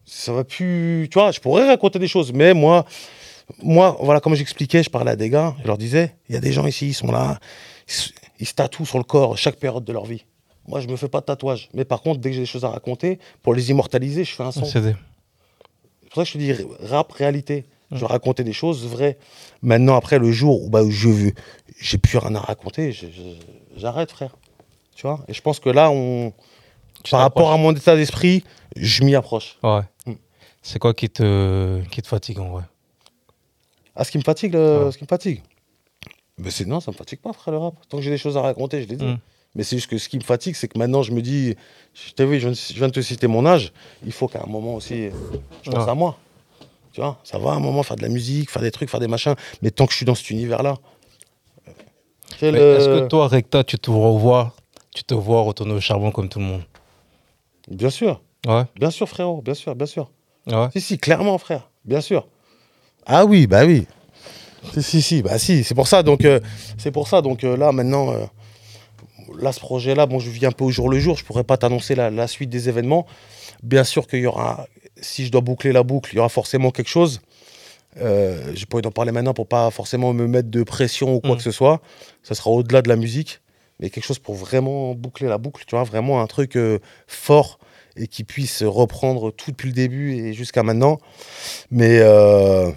Ça 0.07 0.33
va 0.33 0.45
plus. 0.45 1.09
Tu 1.11 1.19
vois, 1.19 1.33
je 1.33 1.40
pourrais 1.40 1.66
raconter 1.66 1.99
des 1.99 2.09
choses, 2.09 2.33
mais 2.33 2.55
moi, 2.55 2.87
moi, 3.62 3.97
voilà, 4.01 4.21
comme 4.21 4.35
j'expliquais, 4.35 4.83
je 4.83 4.90
parlais 4.90 5.11
à 5.11 5.16
des 5.16 5.29
gars, 5.29 5.55
je 5.62 5.66
leur 5.66 5.79
disais, 5.79 6.14
il 6.29 6.35
y 6.35 6.38
a 6.38 6.40
des 6.40 6.53
gens 6.53 6.66
ici, 6.66 6.88
ils 6.88 6.95
sont 6.95 7.11
là, 7.11 7.38
ils 8.38 8.47
se 8.47 8.55
tatouent 8.55 8.87
sur 8.87 8.99
le 8.99 9.05
corps 9.05 9.37
chaque 9.37 9.57
période 9.57 9.85
de 9.85 9.92
leur 9.92 10.05
vie. 10.05 10.25
Moi, 10.69 10.81
je 10.81 10.88
me 10.88 10.97
fais 10.97 11.09
pas 11.09 11.21
de 11.21 11.27
tatouage. 11.27 11.69
Mais 11.75 11.85
par 11.85 12.03
contre, 12.03 12.21
dès 12.21 12.31
que 12.31 12.35
j'ai 12.35 12.42
des 12.42 12.47
choses 12.47 12.64
à 12.64 12.71
raconter, 12.71 13.19
pour 13.42 13.55
les 13.55 13.71
immortaliser, 13.71 14.25
je 14.25 14.35
fais 14.35 14.42
un 14.42 14.53
son. 14.53 14.64
C'est 14.64 14.95
pour 16.11 16.14
ça 16.14 16.23
que 16.23 16.29
je 16.29 16.33
te 16.33 16.38
dis 16.38 16.55
rap, 16.88 17.12
réalité. 17.12 17.66
Je 17.92 18.05
racontais 18.05 18.42
des 18.42 18.53
choses 18.53 18.85
vraies. 18.85 19.16
Maintenant, 19.62 19.95
après, 19.95 20.19
le 20.19 20.33
jour 20.33 20.64
où, 20.64 20.71
bah, 20.71 20.83
je 20.88 21.09
veux, 21.09 21.33
j'ai 21.79 21.99
plus 21.99 22.19
rien 22.19 22.35
à 22.35 22.40
raconter, 22.40 22.97
j'arrête, 23.77 24.11
frère. 24.11 24.37
Tu 24.97 25.03
vois? 25.07 25.25
Et 25.29 25.35
je 25.35 25.40
pense 25.40 25.61
que 25.61 25.69
là, 25.69 25.90
on, 25.90 26.33
par 27.11 27.21
rapport 27.21 27.53
à 27.53 27.57
mon 27.57 27.73
état 27.73 27.97
d'esprit, 27.97 28.45
je 28.77 29.05
m'y 29.05 29.14
approche. 29.14 29.59
Ouais. 29.62 29.81
Mm. 30.07 30.12
C'est 30.62 30.79
quoi 30.79 30.95
qui 30.95 31.09
te, 31.09 31.81
qui 31.90 32.03
te 32.03 32.09
fatigue 32.09 32.38
en 32.40 32.49
vrai? 32.51 32.62
Ah, 33.95 34.05
ce 34.05 34.11
qui 34.11 34.19
me 34.19 34.23
fatigue, 34.23 34.53
le- 34.55 34.85
Ouais. 34.87 34.92
ce 34.92 34.99
qui 34.99 35.05
me 35.05 35.09
fatigue? 35.09 35.42
Mais 36.38 36.51
c'est 36.51 36.66
non, 36.66 36.81
ça 36.81 36.90
me 36.90 36.97
fatigue 36.97 37.21
pas, 37.21 37.33
frère, 37.33 37.53
le 37.53 37.59
rap. 37.59 37.75
Tant 37.88 37.97
que 37.97 38.03
j'ai 38.03 38.11
des 38.11 38.19
choses 38.19 38.37
à 38.37 38.42
raconter, 38.42 38.83
je 38.83 38.88
l'ai 38.88 38.97
dit. 38.97 39.05
Mm. 39.05 39.19
Mais 39.55 39.62
c'est 39.62 39.77
juste 39.77 39.88
que 39.88 39.97
ce 39.97 40.09
qui 40.11 40.19
me 40.19 40.23
fatigue, 40.23 40.55
c'est 40.55 40.69
que 40.69 40.79
maintenant, 40.79 41.03
je 41.03 41.12
me 41.12 41.23
dis, 41.23 41.55
je 41.95 42.12
t'ai 42.12 42.27
vu, 42.27 42.38
je 42.38 42.49
viens, 42.75 42.88
de, 42.88 42.92
te 42.92 43.01
citer 43.01 43.27
mon 43.27 43.47
âge, 43.47 43.73
il 44.05 44.12
faut 44.12 44.29
qu'à 44.29 44.42
un 44.42 44.51
moment 44.51 44.75
aussi, 44.75 45.09
je 45.62 45.71
pense 45.71 45.88
à 45.88 45.95
moi. 45.95 46.19
Tu 46.92 47.01
vois, 47.01 47.19
ça 47.25 47.38
va 47.38 47.53
à 47.53 47.55
un 47.55 47.61
moment 47.61 47.83
faire 47.83 47.97
de 47.97 48.03
la 48.03 48.09
musique, 48.11 48.51
faire 48.51 48.61
des 48.62 48.71
trucs, 48.71 48.90
faire 48.90 49.01
des 49.01 49.09
machins, 49.09 49.35
mais 49.62 49.71
tant 49.71 49.87
que 49.87 49.92
je 49.92 49.97
suis 49.97 50.05
dans 50.07 50.14
cet 50.14 50.29
univers-là. 50.31 50.77
euh, 52.42 52.51
le- 52.53 52.59
Est-ce 52.77 52.87
que 52.88 53.07
toi, 53.09 53.29
Recta, 53.29 53.64
tu 53.64 53.79
te 53.79 53.90
revois, 53.90 54.55
tu 54.95 55.05
te 55.05 55.14
vois 55.14 55.40
retourner 55.42 55.73
au 55.73 55.81
charbon 55.81 56.11
comme 56.11 56.29
tout 56.29 56.38
le 56.38 56.45
monde? 56.45 56.62
Bien 57.68 57.90
sûr, 57.90 58.20
Ouais. 58.46 58.62
bien 58.79 58.90
sûr, 58.90 59.09
frérot, 59.09 59.42
bien 59.42 59.55
sûr, 59.55 59.74
bien 59.74 59.87
sûr. 59.87 60.11
Ouais. 60.46 60.68
Si, 60.72 60.81
si, 60.81 60.98
clairement, 60.98 61.37
frère, 61.38 61.68
bien 61.85 62.00
sûr. 62.00 62.29
Ah 63.07 63.24
oui, 63.24 63.46
bah 63.46 63.64
oui. 63.66 63.87
Si, 64.72 64.83
si, 64.83 65.02
si, 65.02 65.22
bah 65.22 65.38
si, 65.38 65.64
c'est 65.64 65.74
pour 65.74 65.88
ça. 65.88 66.02
Donc, 66.02 66.24
euh, 66.24 66.40
c'est 66.79 66.90
pour 66.90 67.09
ça. 67.09 67.22
Donc 67.22 67.44
euh, 67.44 67.57
là, 67.57 67.72
maintenant, 67.72 68.12
euh, 68.12 68.24
là, 69.38 69.52
ce 69.52 69.61
projet-là, 69.61 70.07
bon, 70.07 70.18
je 70.18 70.31
vis 70.31 70.46
un 70.46 70.52
peu 70.52 70.64
au 70.64 70.70
jour 70.70 70.88
le 70.88 70.98
jour. 70.98 71.16
Je 71.16 71.24
pourrais 71.24 71.44
pas 71.44 71.57
t'annoncer 71.57 71.94
la, 71.94 72.11
la 72.11 72.26
suite 72.29 72.50
des 72.50 72.68
événements. 72.68 73.07
Bien 73.62 73.85
sûr 73.85 74.07
qu'il 74.07 74.20
y 74.20 74.26
aura, 74.26 74.66
si 75.00 75.24
je 75.26 75.31
dois 75.33 75.40
boucler 75.40 75.72
la 75.72 75.83
boucle, 75.83 76.11
il 76.12 76.16
y 76.16 76.18
aura 76.18 76.29
forcément 76.29 76.70
quelque 76.70 76.88
chose. 76.88 77.20
Pas 77.94 78.02
envie 78.72 78.83
d'en 78.83 78.90
parler 78.90 79.12
maintenant 79.12 79.35
pour 79.35 79.46
pas 79.46 79.70
forcément 79.70 80.12
me 80.12 80.26
mettre 80.26 80.50
de 80.50 80.62
pression 80.62 81.14
ou 81.14 81.20
quoi 81.20 81.31
Mhm. 81.31 81.37
que 81.38 81.42
ce 81.42 81.50
soit. 81.50 81.81
Ça 82.22 82.35
sera 82.35 82.50
au-delà 82.50 82.83
de 82.83 82.88
la 82.88 82.96
musique, 82.96 83.40
mais 83.80 83.90
quelque 83.90 84.04
chose 84.04 84.18
pour 84.18 84.34
vraiment 84.34 84.94
boucler 84.94 85.28
la 85.28 85.38
boucle. 85.38 85.64
Tu 85.66 85.74
vois, 85.74 85.84
vraiment 85.84 86.20
un 86.20 86.26
truc 86.26 86.56
euh, 86.56 86.78
fort 87.06 87.58
et 87.96 88.06
qui 88.08 88.24
puisse 88.24 88.62
reprendre 88.62 89.30
tout 89.30 89.50
depuis 89.50 89.68
le 89.68 89.74
début 89.74 90.14
et 90.14 90.32
jusqu'à 90.34 90.62
maintenant. 90.62 90.98
Mais 91.70 91.98
euh, 92.00 92.70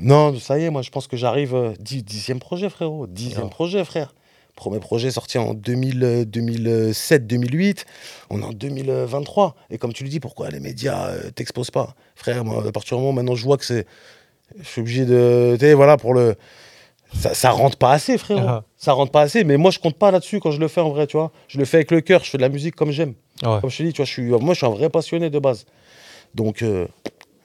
non, 0.00 0.38
ça 0.38 0.58
y 0.58 0.64
est, 0.64 0.70
moi 0.70 0.82
je 0.82 0.90
pense 0.90 1.06
que 1.06 1.16
j'arrive. 1.16 1.54
euh, 1.54 1.72
dix- 1.80 2.02
dixième 2.04 2.38
projet, 2.40 2.68
frérot. 2.68 3.06
Dixième 3.06 3.48
projet, 3.50 3.84
frère. 3.84 4.14
Premier 4.54 4.80
projet 4.80 5.10
sorti 5.10 5.38
en 5.38 5.54
2007-2008. 5.54 7.84
On 8.30 8.40
est 8.40 8.44
en 8.44 8.52
2023. 8.52 9.54
Et 9.70 9.78
comme 9.78 9.92
tu 9.92 10.04
le 10.04 10.10
dis, 10.10 10.20
pourquoi 10.20 10.48
les 10.50 10.60
médias 10.60 11.08
euh, 11.08 11.30
t'exposent 11.30 11.70
pas? 11.70 11.94
Frère, 12.14 12.44
moi, 12.44 12.64
à 12.66 12.72
partir 12.72 12.96
du 12.96 13.00
moment 13.02 13.10
où 13.10 13.14
maintenant 13.14 13.34
je 13.34 13.44
vois 13.44 13.56
que 13.58 13.64
c'est. 13.64 13.86
Je 14.58 14.64
suis 14.66 14.80
obligé 14.80 15.04
de. 15.04 15.56
Tu 15.58 15.66
sais, 15.66 15.74
voilà, 15.74 15.96
pour 15.96 16.14
le. 16.14 16.36
Ça, 17.14 17.34
ça 17.34 17.50
rentre 17.50 17.76
pas 17.78 17.92
assez, 17.92 18.18
frérot. 18.18 18.40
Ah. 18.46 18.64
Ça 18.76 18.92
rentre 18.92 19.12
pas 19.12 19.22
assez. 19.22 19.44
Mais 19.44 19.56
moi, 19.56 19.70
je 19.70 19.78
compte 19.78 19.96
pas 19.96 20.10
là-dessus 20.10 20.40
quand 20.40 20.50
je 20.50 20.60
le 20.60 20.68
fais 20.68 20.80
en 20.80 20.90
vrai, 20.90 21.06
tu 21.06 21.16
vois. 21.16 21.32
Je 21.48 21.58
le 21.58 21.64
fais 21.64 21.78
avec 21.78 21.90
le 21.90 22.00
cœur. 22.00 22.22
Je 22.24 22.30
fais 22.30 22.38
de 22.38 22.42
la 22.42 22.48
musique 22.48 22.74
comme 22.74 22.90
j'aime. 22.90 23.14
Ouais. 23.42 23.60
Comme 23.60 23.70
je 23.70 23.78
te 23.78 23.82
dis, 23.84 23.92
tu 23.92 23.98
vois, 23.98 24.04
je 24.06 24.10
suis, 24.12 24.22
moi, 24.30 24.54
je 24.54 24.58
suis 24.58 24.66
un 24.66 24.70
vrai 24.70 24.90
passionné 24.90 25.30
de 25.30 25.38
base. 25.38 25.64
Donc, 26.34 26.62
euh, 26.62 26.86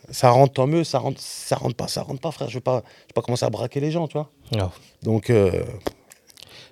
ça 0.09 0.29
rentre 0.31 0.53
tant 0.53 0.67
mieux, 0.67 0.83
ça 0.83 0.99
rentre, 0.99 1.21
ça 1.21 1.55
rentre 1.55 1.75
pas, 1.75 1.87
ça 1.87 2.01
rentre 2.01 2.19
pas, 2.19 2.31
frère. 2.31 2.49
Je 2.49 2.55
vais 2.55 2.61
pas, 2.61 2.83
je 3.03 3.07
vais 3.07 3.13
pas 3.15 3.21
commencer 3.21 3.45
à 3.45 3.49
braquer 3.49 3.79
les 3.79 3.91
gens, 3.91 4.07
tu 4.07 4.17
vois. 4.17 4.29
Ouais. 4.53 4.69
Donc, 5.03 5.29
euh, 5.29 5.63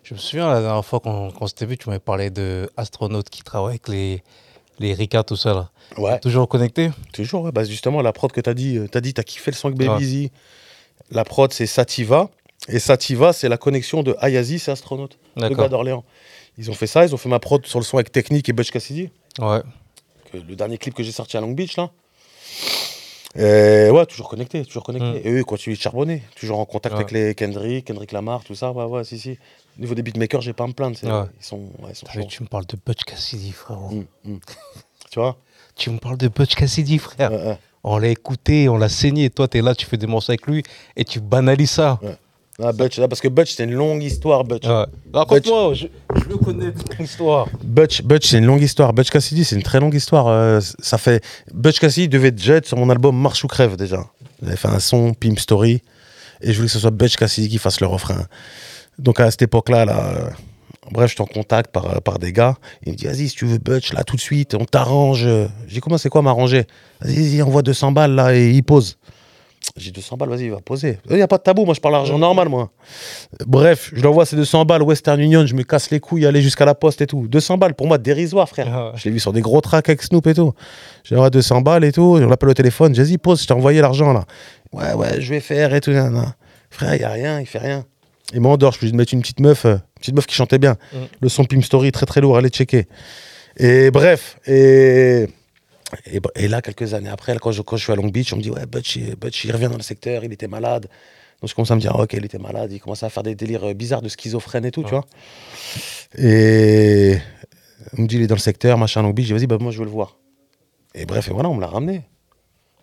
Je 0.04 0.14
me 0.16 0.20
souviens 0.20 0.50
la 0.50 0.60
dernière 0.62 0.84
fois 0.84 1.00
qu'on 1.00 1.32
qu'on 1.32 1.48
s'était 1.48 1.66
vu, 1.66 1.78
tu 1.78 1.88
m'avais 1.90 2.00
parlé 2.00 2.30
de 2.32 2.70
astronautes 2.76 3.30
qui 3.30 3.44
travaillent 3.44 3.74
avec 3.76 3.88
les, 3.88 4.24
les 4.80 4.94
Ricard, 4.94 5.24
tout 5.26 5.36
ça 5.36 5.54
là. 5.54 5.70
ouais, 5.98 6.20
Toujours 6.20 6.48
connecté? 6.50 6.90
Toujours. 7.14 7.44
ouais. 7.44 7.52
Bah, 7.52 7.64
justement, 7.64 8.02
la 8.02 8.12
prod 8.12 8.32
que 8.32 8.42
tu 8.42 8.50
as 8.50 8.54
dit, 8.56 8.80
tu 8.92 8.98
as 8.98 9.02
dit, 9.02 9.14
tu 9.14 9.22
as 9.22 9.24
kiffé 9.24 9.52
le 9.52 9.56
son 9.56 9.68
avec 9.68 9.80
Ouais. 9.80 9.88
Baby 9.88 10.26
Z. 10.26 10.30
La 11.12 11.24
prod, 11.24 11.52
c'est 11.54 11.66
Sativa. 11.68 12.30
Et 12.68 12.80
Sativa, 12.80 13.34
c'est 13.34 13.50
la 13.50 13.58
connexion 13.58 14.04
de 14.04 14.16
Ayazi, 14.20 14.60
c'est 14.60 14.72
astronaute, 14.72 15.18
le 15.38 15.50
gars 15.50 15.70
d'Orléans. 15.70 16.04
Ils 16.58 16.70
ont 16.70 16.74
fait 16.74 16.88
ça, 16.88 17.06
ils 17.06 17.14
ont 17.14 17.18
fait 17.18 17.30
ma 17.30 17.40
prod 17.40 17.66
sur 17.66 17.80
le 17.80 17.86
son 17.86 17.98
avec 17.98 18.12
Technique 18.12 18.50
et 18.50 18.54
Butch 18.54 18.72
Cassidy. 18.72 19.10
Ouais. 19.40 19.62
que 20.32 20.38
le 20.38 20.56
dernier 20.56 20.78
clip 20.78 20.94
que 20.94 21.04
j'ai 21.04 21.12
sorti 21.14 21.38
à 21.38 21.42
Long 21.42 21.52
Beach, 21.52 21.78
là. 21.78 21.90
Et 23.36 23.90
ouais, 23.92 24.06
toujours 24.08 24.28
connecté, 24.28 24.66
toujours 24.66 24.84
connecté. 24.84 25.20
Mm. 25.20 25.28
Et 25.28 25.32
eux, 25.32 25.40
ils 25.40 25.46
continuent 25.46 25.76
de 25.76 25.82
charbonner. 25.82 26.24
Toujours 26.36 26.60
en 26.60 26.66
contact 26.66 26.96
Ouais. 26.96 27.02
avec 27.02 27.12
les 27.12 27.36
Kendrick, 27.36 27.86
Kendrick 27.86 28.12
Lamar, 28.12 28.44
tout 28.44 28.56
ça. 28.56 28.72
Ouais, 28.72 28.84
ouais, 28.86 29.04
si, 29.04 29.20
si. 29.20 29.38
Au 29.78 29.82
niveau 29.82 29.94
des 29.96 30.02
beatmakers, 30.02 30.42
j'ai 30.42 30.54
pas 30.54 30.64
à 30.64 30.68
me 30.68 30.74
plaindre. 30.74 30.98
Ouais. 31.04 31.30
Ils 31.40 31.46
sont, 31.46 31.58
ouais, 31.80 31.92
ils 31.92 31.96
sont. 31.96 32.08
Tu 32.28 32.44
me 32.44 32.48
parles 32.48 32.66
de 32.66 32.78
Butch 32.84 33.04
Cassidy, 33.06 33.52
frérot. 33.52 33.92
Mm, 33.92 34.06
mm. 34.32 34.40
Tu 35.12 35.20
vois? 35.20 35.38
Tu 35.76 35.92
me 35.92 36.00
parles 36.00 36.18
de 36.18 36.28
Butch 36.28 36.56
Cassidy, 36.56 36.98
frère. 36.98 37.58
On 37.84 37.98
l'a 37.98 38.10
écouté, 38.10 38.68
on 38.68 38.78
l'a 38.78 38.90
saigné. 38.90 39.30
Toi, 39.30 39.48
t'es 39.48 39.62
là, 39.62 39.74
tu 39.76 39.86
fais 39.86 39.96
des 39.96 40.08
morceaux 40.08 40.32
avec 40.32 40.46
lui 40.48 40.64
et 40.98 41.06
tu 41.06 41.22
banalises 41.22 41.72
ça. 41.72 42.00
Ah, 42.62 42.74
Butch, 42.74 42.98
là, 43.00 43.08
parce 43.08 43.22
que 43.22 43.30
Butch, 43.30 43.54
c'est 43.56 43.64
une 43.64 43.74
longue 43.74 44.04
histoire, 44.04 44.44
Butch. 44.44 44.68
Ouais. 44.68 44.86
Raconte-moi, 45.14 45.74
je, 45.76 45.88
je 46.16 46.24
veux 46.26 46.38
connaître 46.38 46.82
l'histoire. 47.00 47.48
Butch, 47.64 48.02
Butch 48.02 48.28
c'est 48.28 48.40
une 48.40 48.46
longue 48.46 48.62
histoire. 48.62 48.94
Butch 48.94 49.10
Cassidy, 49.10 49.46
c'est 49.46 49.56
une 49.56 49.64
très 49.64 49.80
longue 49.80 49.94
histoire. 49.94 50.28
Euh, 50.28 50.60
ça 50.80 50.98
fait... 50.98 51.24
Butch 51.54 51.80
Cassidy 51.80 52.10
devait 52.10 52.32
déjà 52.32 52.56
être 52.56 52.66
sur 52.66 52.78
mon 52.78 52.90
album 52.90 53.18
Marche 53.18 53.46
ou 53.46 53.48
Crève, 53.48 53.78
déjà. 53.78 54.06
J'avais 54.44 54.58
fait 54.58 54.68
un 54.68 54.80
son, 54.80 55.14
Pimp 55.14 55.40
Story, 55.40 55.82
et 56.42 56.52
je 56.52 56.58
voulais 56.58 56.68
que 56.68 56.74
ce 56.74 56.80
soit 56.80 56.92
Butch 56.92 57.16
Cassidy 57.16 57.48
qui 57.48 57.60
fasse 57.60 57.80
le 57.80 57.88
refrain. 57.88 58.26
Donc 58.98 59.22
à 59.22 59.32
cette 59.32 59.44
époque-là, 59.44 59.86
là, 59.86 60.14
euh, 60.18 60.30
bref, 60.92 61.12
je 61.12 61.16
suis 61.16 61.24
en 61.24 61.28
contact 61.28 61.72
par, 61.72 61.86
euh, 61.86 62.00
par 62.00 62.20
des 62.20 62.34
gars. 62.34 62.58
Ils 62.86 62.92
me 62.92 62.98
disent, 62.98 63.08
vas-y, 63.08 63.30
si 63.30 63.36
tu 63.36 63.46
veux 63.46 63.58
Butch, 63.58 63.94
là, 63.94 64.04
tout 64.04 64.18
de 64.18 64.22
suite, 64.22 64.54
on 64.54 64.66
t'arrange. 64.66 65.26
J'ai 65.68 65.76
dit, 65.76 65.80
comment 65.80 65.98
c'est 65.98 66.10
quoi 66.10 66.22
m'arranger? 66.22 66.66
Vas-y, 67.00 67.16
vas-y, 67.16 67.42
envoie 67.42 67.62
200 67.62 67.94
balles, 67.94 68.16
là, 68.16 68.36
et 68.36 68.50
il 68.52 68.64
pose. 68.64 68.98
J'ai 69.78 69.92
200 69.92 70.18
balles, 70.18 70.30
vas-y, 70.30 70.50
va 70.50 70.60
poser. 70.62 71.00
Il 71.10 71.16
n'y 71.16 71.22
a 71.22 71.28
pas 71.28 71.38
de 71.38 71.44
tabou, 71.44 71.66
moi 71.66 71.74
je 71.74 71.80
parle 71.80 71.96
argent 71.96 72.18
normal, 72.18 72.50
moi. 72.50 72.72
Bref, 73.46 73.92
je 73.94 74.02
lui 74.02 74.08
envoie 74.08 74.26
ces 74.26 74.36
200 74.36 74.66
balles, 74.66 74.84
Western 74.84 75.20
Union, 75.20 75.46
je 75.46 75.54
me 75.54 75.64
casse 75.64 75.90
les 75.92 76.00
couilles, 76.00 76.26
aller 76.26 76.42
jusqu'à 76.42 76.66
la 76.66 76.76
poste 76.76 77.02
et 77.02 77.08
tout. 77.08 77.28
200 77.28 77.58
balles, 77.58 77.76
pour 77.76 77.88
moi, 77.88 77.98
dérisoire, 77.98 78.50
frère. 78.50 78.68
Ah 78.72 78.86
ouais. 78.88 78.92
Je 78.96 79.06
l'ai 79.06 79.12
vu 79.12 79.20
sur 79.20 79.34
des 79.34 79.42
gros 79.42 79.62
tracks 79.62 79.88
avec 79.90 80.02
Snoop 80.02 80.28
et 80.28 80.34
tout. 80.34 80.54
J'ai 81.04 81.16
envoyé 81.16 81.32
200 81.32 81.62
balles 81.62 81.84
et 81.84 81.92
tout, 81.92 82.18
on 82.20 82.28
l'appelle 82.28 82.50
au 82.50 82.54
téléphone, 82.54 82.94
j'ai 82.96 83.04
dit, 83.04 83.18
pose, 83.18 83.42
je 83.42 83.48
t'ai 83.48 83.54
envoyé 83.54 83.82
l'argent 83.82 84.14
là. 84.14 84.26
Ouais, 84.74 84.94
ouais, 84.94 85.20
je 85.22 85.30
vais 85.34 85.40
faire 85.40 85.74
et 85.74 85.82
tout. 85.82 85.92
nan, 85.92 86.14
nan. 86.14 86.34
Frère, 86.70 86.96
il 86.96 87.00
n'y 87.00 87.06
a 87.06 87.10
rien, 87.10 87.40
il 87.40 87.48
fait 87.48 87.60
rien. 87.60 87.86
Il 88.34 88.42
m'endort, 88.42 88.74
je 88.74 88.80
lui 88.80 88.88
dis 88.88 88.92
de 88.92 88.98
mettre 88.98 89.14
une 89.14 89.22
petite 89.22 89.40
meuf, 89.40 89.66
euh, 89.66 89.74
une 89.74 90.00
petite 90.00 90.16
meuf 90.16 90.28
qui 90.28 90.36
chantait 90.36 90.60
bien. 90.60 90.76
Mm. 90.94 90.98
Le 91.22 91.30
son 91.30 91.46
Pim 91.46 91.62
Story, 91.62 91.92
très 91.92 92.06
très 92.06 92.22
lourd, 92.22 92.38
allez 92.38 92.50
checker. 92.50 92.88
Et 93.58 93.92
bref, 93.92 94.38
et, 94.46 95.28
et, 96.06 96.20
et 96.36 96.48
là, 96.48 96.62
quelques 96.62 96.94
années 96.94 97.10
après, 97.10 97.38
quand, 97.40 97.52
je, 97.52 97.62
quand 97.62 97.78
je 97.78 97.84
suis 97.84 97.92
à 97.92 97.96
Long 97.96 98.08
Beach, 98.08 98.32
on 98.34 98.38
me 98.38 98.42
dit, 98.42 98.52
ouais, 98.52 98.66
Butch, 98.66 98.96
il- 98.98 99.16
Butch, 99.16 99.44
il 99.46 99.52
revient 99.52 99.70
dans 99.70 99.78
le 99.78 99.84
secteur, 99.84 100.24
il 100.24 100.32
était 100.34 100.48
malade. 100.48 100.88
Donc 101.42 101.50
je 101.50 101.56
commence 101.56 101.72
à 101.72 101.76
me 101.76 101.82
dire, 101.82 101.96
ok, 101.96 102.14
il 102.14 102.26
était 102.26 102.38
malade, 102.38 102.72
il 102.72 102.80
commence 102.80 103.02
à 103.04 103.10
faire 103.10 103.24
des 103.24 103.34
délires 103.36 103.64
euh, 103.70 103.74
bizarres 103.74 104.02
de 104.02 104.10
schizophrène 104.10 104.66
et 104.66 104.72
tout, 104.72 104.84
tu 104.84 104.90
vois. 104.90 105.06
Et 106.18 107.18
on 107.98 108.02
me 108.04 108.08
dit, 108.08 108.18
il 108.18 108.22
est 108.24 108.28
dans 108.28 108.36
le 108.36 108.40
secteur, 108.40 108.78
machin, 108.78 109.02
Long 109.02 109.12
Beach, 109.12 109.28
j'ai 109.28 109.34
dit, 109.36 109.40
vas-y, 109.40 109.48
bah, 109.48 109.58
moi, 109.60 109.72
je 109.72 109.80
veux 109.80 109.86
le 109.86 109.92
voir. 109.92 110.18
Et 110.96 111.06
bref, 111.06 111.28
et 111.28 111.32
voilà, 111.32 111.50
on 111.50 111.56
me 111.56 111.62
l'a 111.62 111.68
ramené. 111.68 112.02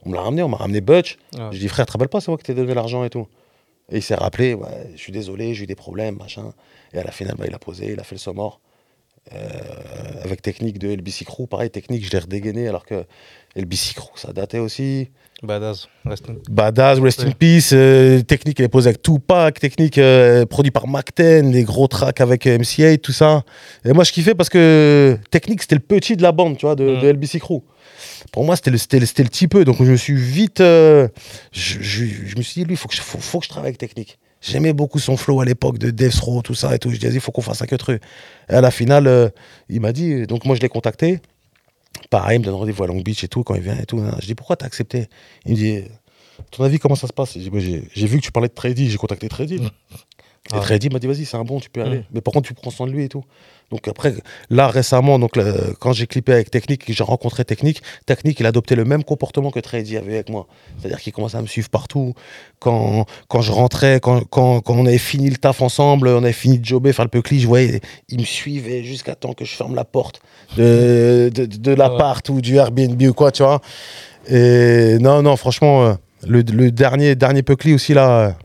On 0.05 0.11
me 0.11 0.15
l'a 0.15 0.23
ramené, 0.23 0.43
on 0.43 0.49
m'a 0.49 0.57
ramené 0.57 0.81
Butch. 0.81 1.19
Ouais. 1.35 1.49
Je 1.53 1.59
dis, 1.59 1.69
frère, 1.69 1.87
te 1.87 1.93
rappelles 1.93 2.09
pas, 2.09 2.21
c'est 2.21 2.29
moi 2.31 2.39
qui 2.39 2.45
t'ai 2.45 2.55
donné 2.55 2.73
l'argent 2.75 3.05
et 3.05 3.11
tout. 3.11 3.27
Et 3.91 3.97
il 3.99 4.03
s'est 4.03 4.15
rappelé, 4.15 4.55
ouais, 4.55 4.91
je 4.95 4.99
suis 5.01 5.13
désolé, 5.13 5.55
j'ai 5.55 5.65
eu 5.65 5.67
des 5.67 5.75
problèmes, 5.75 6.17
machin. 6.17 6.53
Et 6.93 6.99
à 6.99 7.05
la 7.05 7.11
finale, 7.11 7.35
bah, 7.39 7.45
il 7.47 7.55
a 7.55 7.59
posé, 7.59 7.93
il 7.93 8.01
a 8.01 8.05
fait 8.05 8.15
le 8.15 8.21
saut 8.21 8.33
mort. 8.33 8.61
Euh, 9.35 9.49
avec 10.25 10.41
technique 10.41 10.79
de 10.79 10.89
LBC 10.89 11.25
Crew, 11.25 11.47
pareil, 11.49 11.69
technique, 11.71 12.05
je 12.07 12.11
l'ai 12.13 12.19
redégainé 12.21 12.69
alors 12.69 12.85
que 12.85 13.05
LBC 13.57 13.95
Crew, 13.95 14.11
ça 14.17 14.33
datait 14.33 14.59
aussi. 14.61 15.09
Badass. 15.43 15.89
Reste- 16.07 16.31
Badass, 16.49 16.99
Rest 17.01 17.21
in. 17.25 17.31
Peace, 17.33 17.71
euh, 17.73 18.23
technique, 18.23 18.59
elle 18.61 18.67
est 18.67 18.71
posée 18.71 18.89
avec 18.91 19.03
Tupac, 19.03 19.59
technique 19.59 19.99
euh, 19.99 20.47
produit 20.47 20.71
par 20.71 20.87
Mac-10, 20.87 21.51
les 21.51 21.65
gros 21.65 21.89
tracks 21.89 22.21
avec 22.21 22.47
euh, 22.47 22.57
MC8, 22.59 22.99
tout 22.99 23.13
ça. 23.13 23.43
Et 23.85 23.93
moi, 23.93 24.05
je 24.05 24.13
kiffais 24.13 24.35
parce 24.35 24.49
que 24.49 25.19
technique, 25.31 25.61
c'était 25.63 25.75
le 25.75 25.81
petit 25.81 26.17
de 26.17 26.23
la 26.23 26.33
bande, 26.33 26.57
tu 26.57 26.65
vois, 26.67 26.77
de, 26.77 26.85
Mm. 26.97 27.01
de 27.01 27.09
LBC 27.09 27.41
Crew. 27.41 27.63
Pour 28.33 28.45
moi, 28.45 28.57
c'était 28.57 28.71
le, 28.71 28.79
c'était 28.79 28.99
le, 29.01 29.07
c'était 29.07 29.25
le 29.25 29.29
petit 29.29 29.49
peu. 29.49 29.65
Donc, 29.65 29.77
je 29.79 29.91
me 29.91 29.97
suis 29.97 30.15
vite. 30.17 30.61
euh, 30.61 31.09
je, 31.53 31.81
je- 31.81 32.05
je 32.27 32.37
me 32.37 32.43
suis 32.43 32.61
dit, 32.61 32.65
lui, 32.65 32.75
il 32.75 32.77
faut, 32.79 32.89
que 32.89 32.95
je- 32.95 33.03
faut, 33.03 33.19
faut 33.19 33.39
que 33.41 33.45
je 33.45 33.51
travaille 33.51 33.69
avec 33.71 33.79
technique. 33.79 34.19
J'aimais 34.41 34.73
beaucoup 34.73 34.99
son 34.99 35.17
flow 35.17 35.41
à 35.41 35.45
l'époque 35.45 35.79
de 35.79 35.91
Death 35.91 36.19
Row, 36.21 36.43
tout 36.43 36.55
ça 36.55 36.75
et 36.75 36.79
tout. 36.79 36.91
Je 36.91 36.97
disais, 36.97 37.15
il 37.15 37.21
faut 37.21 37.33
qu'on 37.33 37.43
fasse 37.43 37.63
un 37.63 37.67
que 37.67 37.75
truc. 37.75 38.03
Et 38.49 38.55
à 38.55 38.61
la 38.61 38.71
finale, 38.71 39.07
euh, 39.07 39.29
il 39.69 39.81
m'a 39.81 39.93
dit, 39.93 40.27
donc 40.27 40.45
moi, 40.45 40.55
je 40.55 40.61
l'ai 40.61 40.69
contacté. 40.69 41.21
Pareil, 42.11 42.37
il 42.37 42.41
me 42.41 42.45
donne 42.45 42.55
rendez-vous 42.55 42.85
à 42.85 42.87
Long 42.87 43.01
Beach 43.01 43.25
et 43.25 43.29
tout, 43.29 43.43
quand 43.43 43.55
il 43.55 43.63
vient 43.63 43.77
et 43.77 43.87
tout. 43.87 44.03
Je 44.21 44.27
dis, 44.27 44.35
pourquoi 44.35 44.57
t'as 44.57 44.67
accepté? 44.67 45.09
Il 45.47 45.53
me 45.53 45.57
dit, 45.57 45.83
ton 46.51 46.65
avis, 46.65 46.79
comment 46.79 46.95
ça 46.95 47.07
se 47.07 47.13
passe? 47.13 47.37
J'ai 47.39 48.07
vu 48.07 48.19
que 48.19 48.25
tu 48.25 48.33
parlais 48.33 48.49
de 48.49 48.55
Trady, 48.55 48.91
j'ai 48.91 48.99
contacté 48.99 49.29
Trady. 49.29 49.61
Mm. 50.53 50.57
Et 50.57 50.59
Ah. 50.59 50.61
Trady 50.61 50.89
m'a 50.91 50.99
dit, 50.99 51.07
vas-y, 51.07 51.25
c'est 51.25 51.37
un 51.37 51.45
bon, 51.45 51.61
tu 51.61 51.71
peux 51.71 51.81
y 51.81 51.85
aller. 51.85 51.99
Mm. 51.99 52.05
Mais 52.15 52.21
par 52.21 52.33
contre, 52.33 52.49
tu 52.49 52.55
prends 52.55 52.71
soin 52.71 52.87
de 52.87 52.93
lui 52.93 53.05
et 53.05 53.09
tout. 53.09 53.25
Donc 53.73 53.89
après, 53.89 54.15
là, 54.49 54.69
récemment, 54.69 55.19
donc, 55.19 55.33
quand 55.81 55.93
j'ai 55.93 56.07
clippé 56.07 56.33
avec 56.33 56.53
Technique, 56.53 56.85
que 56.85 56.93
j'ai 56.93 57.03
rencontré 57.03 57.45
Technique, 57.45 57.83
Technique, 58.07 58.39
il 58.39 58.47
a 58.47 58.51
adopté 58.51 58.77
le 58.77 58.85
même 58.85 59.03
comportement 59.03 59.51
que 59.51 59.59
Trady 59.59 59.97
avait 59.97 60.15
avec 60.15 60.29
moi. 60.29 60.47
C'est-à-dire 60.79 61.01
qu'il 61.01 61.13
commençait 61.13 61.37
à 61.37 61.43
me 61.43 61.49
suivre 61.49 61.69
partout. 61.69 62.15
Quand, 62.61 63.07
quand 63.27 63.41
je 63.41 63.51
rentrais, 63.51 63.99
quand, 64.01 64.23
quand, 64.31 64.61
quand 64.61 64.75
on 64.75 64.87
avait 64.87 64.99
fini 64.99 65.29
le 65.31 65.37
taf 65.37 65.63
ensemble, 65.63 66.07
on 66.09 66.23
avait 66.23 66.33
fini 66.33 66.61
de 66.61 66.65
jobber, 66.65 66.93
faire 66.93 67.05
le 67.07 67.11
peucli, 67.11 67.41
je 67.41 67.49
voyais, 67.49 67.81
il 68.09 68.21
me 68.21 68.25
suivait 68.25 68.85
jusqu'à 68.85 69.17
temps 69.17 69.33
que 69.33 69.45
je 69.45 69.57
ferme 69.57 69.75
la 69.75 69.85
porte 69.85 70.21
de, 70.57 71.29
de, 71.35 71.47
de 71.47 71.73
l'appart 71.73 72.29
ou 72.29 72.41
du 72.41 72.57
Airbnb 72.57 73.03
ou 73.03 73.15
quoi, 73.15 73.33
tu 73.33 73.43
vois. 73.43 73.61
Et 74.29 74.97
non, 75.01 75.23
non, 75.23 75.37
franchement, 75.37 75.85
euh, 75.87 75.95
le, 76.25 76.43
le 76.43 76.71
dernier, 76.71 77.17
dernier 77.17 77.43
peucli 77.43 77.75
aussi, 77.75 77.95
là, 77.95 78.37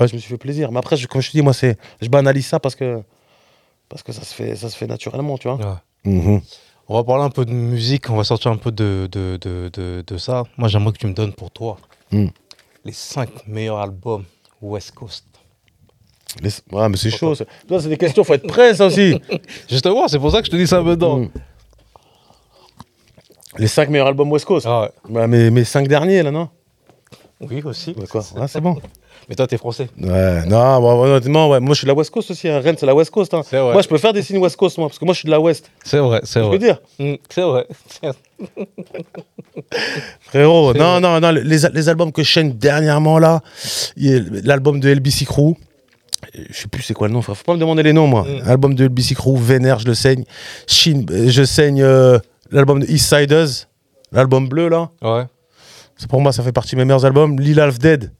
ouais, 0.00 0.08
je 0.08 0.14
me 0.14 0.18
suis 0.20 0.28
fait 0.30 0.38
plaisir. 0.38 0.70
Mais 0.72 0.78
après, 0.78 0.96
je- 0.96 1.06
comme 1.06 1.20
je 1.20 1.28
te 1.30 1.36
dis, 1.36 1.42
moi, 1.42 1.52
c'est, 1.52 1.78
je 2.00 2.08
banalise 2.08 2.46
ça 2.46 2.60
parce 2.60 2.74
que, 2.74 3.02
parce 3.88 4.02
que 4.02 4.12
ça, 4.12 4.22
se 4.22 4.34
fait, 4.34 4.54
ça 4.56 4.68
se 4.70 4.76
fait 4.76 4.86
naturellement, 4.86 5.38
tu 5.38 5.48
vois. 5.48 5.56
Ouais. 6.04 6.12
Mhm. 6.12 6.40
On 6.88 6.94
va 6.94 7.04
parler 7.04 7.22
un 7.24 7.30
peu 7.30 7.44
de 7.44 7.52
musique, 7.52 8.10
on 8.10 8.16
va 8.16 8.24
sortir 8.24 8.50
un 8.50 8.56
peu 8.56 8.72
de, 8.72 9.08
de, 9.10 9.38
de, 9.40 9.70
de, 9.72 10.04
de 10.06 10.18
ça. 10.18 10.42
Moi, 10.58 10.68
j'aimerais 10.68 10.92
que 10.92 10.98
tu 10.98 11.06
me 11.06 11.14
donnes 11.14 11.32
pour 11.32 11.50
toi 11.50 11.76
Mm. 12.10 12.26
les 12.84 12.92
5 12.92 13.46
meilleurs 13.46 13.78
albums 13.78 14.24
West 14.60 14.90
Coast. 14.92 15.24
Les- 16.42 16.50
Ouais, 16.70 16.88
mais 16.88 16.96
c'est 16.96 17.10
chaud. 17.10 17.34
ça. 17.34 17.44
Toi, 17.68 17.80
c'est 17.80 17.88
des 17.88 17.96
questions, 17.96 18.24
faut 18.24 18.34
être 18.34 18.46
prêt, 18.46 18.74
ça 18.74 18.86
aussi. 18.86 19.18
Justement, 19.70 20.08
c'est 20.08 20.18
pour 20.18 20.30
ça 20.30 20.40
que 20.40 20.46
je 20.46 20.50
te 20.50 20.56
dis 20.56 20.66
ça 20.66 20.82
maintenant. 20.82 21.18
Mm. 21.20 21.30
Les 23.58 23.66
cinq 23.68 23.88
meilleurs 23.90 24.06
albums 24.08 24.30
West 24.32 24.44
Coast. 24.46 24.66
Ah 24.68 24.82
ouais. 24.82 24.90
Bah, 25.10 25.26
mes, 25.26 25.50
mes 25.50 25.64
cinq 25.64 25.86
derniers, 25.88 26.22
là, 26.22 26.30
non? 26.30 26.48
Oui, 27.40 27.62
aussi. 27.62 27.94
Ouais, 27.96 28.48
c'est 28.48 28.60
bon. 28.60 28.80
Mais 29.28 29.34
toi, 29.36 29.46
t'es 29.46 29.56
français. 29.56 29.88
Ouais, 30.00 30.44
non, 30.46 30.80
bah, 30.80 30.94
honnêtement, 30.94 31.48
ouais. 31.48 31.60
moi, 31.60 31.74
je 31.74 31.78
suis 31.78 31.84
de 31.86 31.90
la 31.90 31.94
West 31.96 32.10
Coast 32.10 32.30
aussi. 32.32 32.48
Hein. 32.48 32.60
Rennes, 32.60 32.76
c'est 32.78 32.86
la 32.86 32.94
West 32.94 33.10
Coast. 33.10 33.32
Hein. 33.34 33.42
Vrai. 33.50 33.72
Moi, 33.72 33.82
je 33.82 33.88
peux 33.88 33.98
faire 33.98 34.12
des 34.12 34.22
signes 34.22 34.38
West 34.38 34.56
Coast, 34.56 34.78
moi, 34.78 34.88
parce 34.88 34.98
que 34.98 35.04
moi, 35.04 35.14
je 35.14 35.18
suis 35.20 35.26
de 35.26 35.30
la 35.30 35.40
West. 35.40 35.70
C'est 35.84 35.98
vrai, 35.98 36.20
c'est 36.24 36.40
Je 36.40 36.44
peux 36.44 36.56
vrai. 36.56 36.58
dire 36.58 36.80
Mm, 36.98 37.14
C'est 37.30 37.42
vrai. 37.42 37.66
Frérot, 40.20 40.72
non, 40.74 40.98
vrai. 40.98 41.00
non, 41.00 41.20
non, 41.20 41.30
les, 41.30 41.42
les 41.72 41.88
albums 41.88 42.12
que 42.12 42.22
je 42.22 42.28
chaîne 42.28 42.52
dernièrement 42.52 43.18
là, 43.18 43.40
il 43.96 44.10
y 44.10 44.16
a 44.16 44.20
l'album 44.44 44.80
de 44.80 44.88
LBC 44.92 45.24
Crew, 45.24 45.54
je 46.50 46.52
sais 46.56 46.68
plus 46.68 46.82
c'est 46.82 46.94
quoi 46.94 47.08
le 47.08 47.14
nom, 47.14 47.22
frère. 47.22 47.36
faut 47.36 47.44
pas 47.44 47.54
me 47.54 47.58
demander 47.60 47.82
les 47.82 47.92
noms 47.92 48.06
moi. 48.06 48.24
Mm. 48.24 48.48
Album 48.48 48.74
de 48.74 48.84
LBC 48.86 49.14
Crew, 49.14 49.36
Vénère, 49.36 49.78
je 49.78 49.86
le 49.86 49.94
saigne. 49.94 50.24
Shin, 50.66 51.04
euh, 51.10 51.28
je 51.28 51.42
saigne 51.44 51.82
euh, 51.82 52.18
l'album 52.50 52.80
de 52.80 52.86
East 52.86 53.06
Siders, 53.14 53.68
l'album 54.12 54.48
bleu 54.48 54.68
là. 54.68 54.90
Ouais. 55.02 55.24
Pour 56.08 56.20
moi, 56.20 56.32
ça 56.32 56.42
fait 56.42 56.52
partie 56.52 56.74
de 56.74 56.80
mes 56.80 56.84
meilleurs 56.84 57.04
albums. 57.04 57.38
Lil 57.38 57.60
Half 57.60 57.78
Dead, 57.78 58.10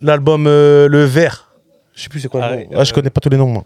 l'album 0.00 0.46
euh, 0.46 0.88
Le 0.88 1.04
Vert, 1.04 1.52
je 1.94 2.02
sais 2.02 2.08
plus 2.08 2.20
c'est 2.20 2.28
quoi 2.28 2.42
Ah 2.44 2.56
le 2.56 2.64
nom. 2.64 2.70
Ah, 2.76 2.84
je 2.84 2.90
euh, 2.90 2.94
connais 2.94 3.10
pas 3.10 3.20
tous 3.20 3.30
les 3.30 3.36
noms 3.36 3.48
moi. 3.48 3.64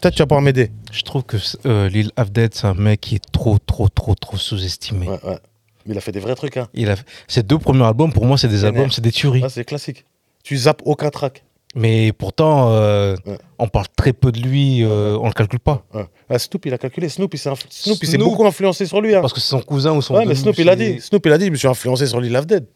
Peut-être 0.00 0.14
tu 0.14 0.22
vas 0.22 0.26
pouvoir 0.26 0.42
m'aider. 0.42 0.70
Je 0.92 1.02
trouve 1.02 1.24
que 1.24 1.36
euh, 1.66 1.88
Lil 1.88 2.10
Avded, 2.16 2.54
c'est 2.54 2.66
un 2.66 2.74
mec 2.74 3.00
qui 3.00 3.16
est 3.16 3.30
trop, 3.32 3.58
trop, 3.58 3.88
trop, 3.88 4.14
trop 4.14 4.36
sous-estimé. 4.36 5.08
Ouais, 5.08 5.18
ouais. 5.24 5.38
Mais 5.86 5.94
il 5.94 5.98
a 5.98 6.00
fait 6.00 6.12
des 6.12 6.20
vrais 6.20 6.34
trucs, 6.36 6.56
hein. 6.56 6.68
Il 6.74 6.90
a... 6.90 6.96
Ses 7.26 7.42
deux 7.42 7.58
premiers 7.58 7.84
albums, 7.84 8.12
pour 8.12 8.24
moi, 8.26 8.38
c'est 8.38 8.48
des 8.48 8.64
albums, 8.64 8.90
c'est 8.90 9.00
des 9.00 9.10
tueries. 9.10 9.42
Ouais, 9.42 9.48
c'est 9.48 9.64
classique. 9.64 10.04
Tu 10.44 10.56
zappes 10.56 10.82
aucun 10.84 11.10
track. 11.10 11.42
Mais 11.74 12.12
pourtant, 12.12 12.70
euh, 12.72 13.16
Ouais. 13.26 13.38
on 13.58 13.68
parle 13.68 13.86
très 13.96 14.12
peu 14.12 14.32
de 14.32 14.40
lui, 14.40 14.82
euh, 14.84 15.18
on 15.20 15.26
le 15.26 15.32
calcule 15.32 15.60
pas. 15.60 15.84
Ouais. 15.92 16.06
Ah, 16.30 16.38
Snoop, 16.38 16.64
il 16.66 16.74
a 16.74 16.78
calculé. 16.78 17.08
Snoop, 17.08 17.34
il 17.34 17.38
s'est 17.38 17.50
Snoop. 17.68 17.98
beaucoup 18.20 18.46
influencé 18.46 18.86
sur 18.86 19.00
lui. 19.00 19.14
Hein. 19.14 19.20
Parce 19.20 19.32
que 19.32 19.40
c'est 19.40 19.50
son 19.50 19.60
cousin 19.60 19.92
ou 19.92 20.00
son 20.02 20.14
Ouais, 20.14 20.24
mais 20.26 20.34
Snoop, 20.34 20.58
il 20.58 20.68
a 20.68 20.76
dit. 20.76 21.00
Snoop, 21.00 21.24
il 21.26 21.32
a 21.32 21.38
dit, 21.38 21.46
je 21.46 21.50
me 21.50 21.56
suis 21.56 21.68
influencé 21.68 22.06
sur 22.06 22.20
Lil 22.20 22.34
Have 22.36 22.46
Dead. 22.46 22.66